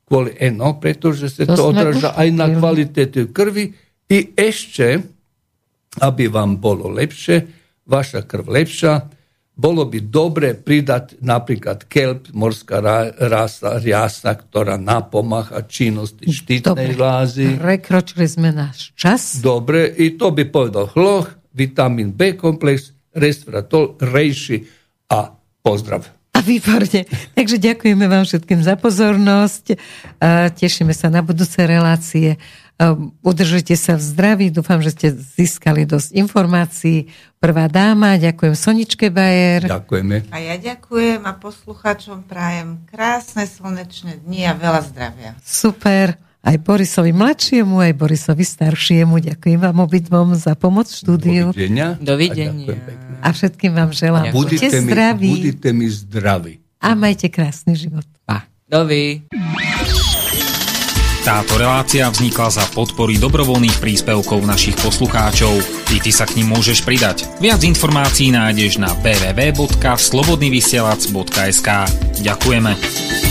kvôli 0.03 0.35
eno, 0.37 0.75
pretože 0.77 1.31
sa 1.31 1.47
to, 1.47 1.55
to 1.55 1.63
odraža 1.71 2.11
aj 2.19 2.29
na 2.35 2.51
kvalitetu 2.51 3.31
krvi 3.31 3.71
i 4.09 4.19
ešte, 4.35 4.99
aby 6.03 6.27
vám 6.27 6.59
bolo 6.59 6.91
lepšie, 6.91 7.47
vaša 7.87 8.27
krv 8.27 8.45
lepša, 8.49 8.93
bolo 9.59 9.83
by 9.91 9.99
dobre 10.07 10.55
pridať 10.55 11.19
napríklad 11.19 11.83
kelp, 11.91 12.31
morská 12.31 12.79
rasa, 13.19 13.75
riasa, 13.83 14.31
ktorá 14.31 14.79
napomáha 14.79 15.67
činnosti 15.67 16.23
štítnej 16.23 16.95
žlázy. 16.95 17.59
Prekročili 17.59 18.23
sme 18.23 18.55
náš 18.55 18.95
čas. 18.95 19.43
Dobre, 19.43 19.91
i 19.99 20.15
to 20.15 20.31
by 20.31 20.47
povedal 20.47 20.87
chloch, 20.87 21.35
vitamín 21.51 22.15
B 22.15 22.39
komplex, 22.39 22.95
resveratrol, 23.11 23.99
rejši 23.99 24.63
a 25.11 25.38
pozdrav. 25.65 26.07
A 26.29 26.45
výborne. 26.45 27.03
Takže 27.35 27.57
ďakujeme 27.59 28.05
vám 28.07 28.23
všetkým 28.23 28.63
za 28.63 28.79
pozornosť. 28.79 29.75
Tešíme 30.55 30.95
sa 30.95 31.11
na 31.11 31.19
budúce 31.19 31.59
relácie. 31.59 32.39
Udržujte 33.19 33.75
sa 33.75 33.99
v 33.99 34.03
zdraví, 34.07 34.45
dúfam, 34.47 34.79
že 34.79 34.95
ste 34.95 35.07
získali 35.11 35.83
dosť 35.83 36.15
informácií. 36.15 37.11
Prvá 37.43 37.67
dáma, 37.67 38.15
ďakujem 38.15 38.55
Soničke 38.55 39.11
Bajer. 39.11 39.67
Ďakujeme. 39.67 40.31
A 40.31 40.37
ja 40.39 40.55
ďakujem 40.55 41.27
a 41.27 41.35
poslucháčom 41.35 42.23
prajem 42.23 42.87
krásne 42.87 43.43
slnečné 43.43 44.23
dni 44.23 44.47
a 44.47 44.55
veľa 44.55 44.81
zdravia. 44.95 45.35
Super. 45.43 46.28
Aj 46.39 46.55
Borisovi 46.55 47.11
mladšiemu, 47.11 47.83
aj 47.83 47.99
Borisovi 47.99 48.47
staršiemu. 48.47 49.19
Ďakujem 49.19 49.59
vám 49.59 49.83
obidvom 49.83 50.39
za 50.39 50.55
pomoc 50.55 50.87
v 50.87 50.95
štúdiu. 50.95 51.51
Dovidenia. 51.51 51.99
Dovidenia. 51.99 52.79
A, 53.19 53.35
všetkým 53.35 53.75
vám 53.75 53.91
želám. 53.91 54.31
Budite 54.31 54.71
zdraví. 54.71 55.35
Budite 55.35 55.75
mi 55.75 55.91
zdraví. 55.91 56.63
A 56.79 56.95
majte 56.95 57.27
krásny 57.27 57.75
život. 57.75 58.07
Pa. 58.23 58.47
Dovi. 58.71 59.27
Táto 61.19 61.59
relácia 61.59 62.07
vznikla 62.07 62.47
za 62.47 62.63
podpory 62.71 63.19
dobrovoľných 63.19 63.83
príspevkov 63.83 64.39
našich 64.47 64.79
poslucháčov. 64.79 65.51
I 65.91 65.99
ty 65.99 66.15
sa 66.15 66.23
k 66.23 66.39
ním 66.39 66.55
môžeš 66.55 66.87
pridať. 66.87 67.27
Viac 67.43 67.59
informácií 67.67 68.31
nájdeš 68.31 68.79
na 68.79 68.95
www.slobodnyvysielac.sk 69.03 71.67
Ďakujeme. 72.23 73.28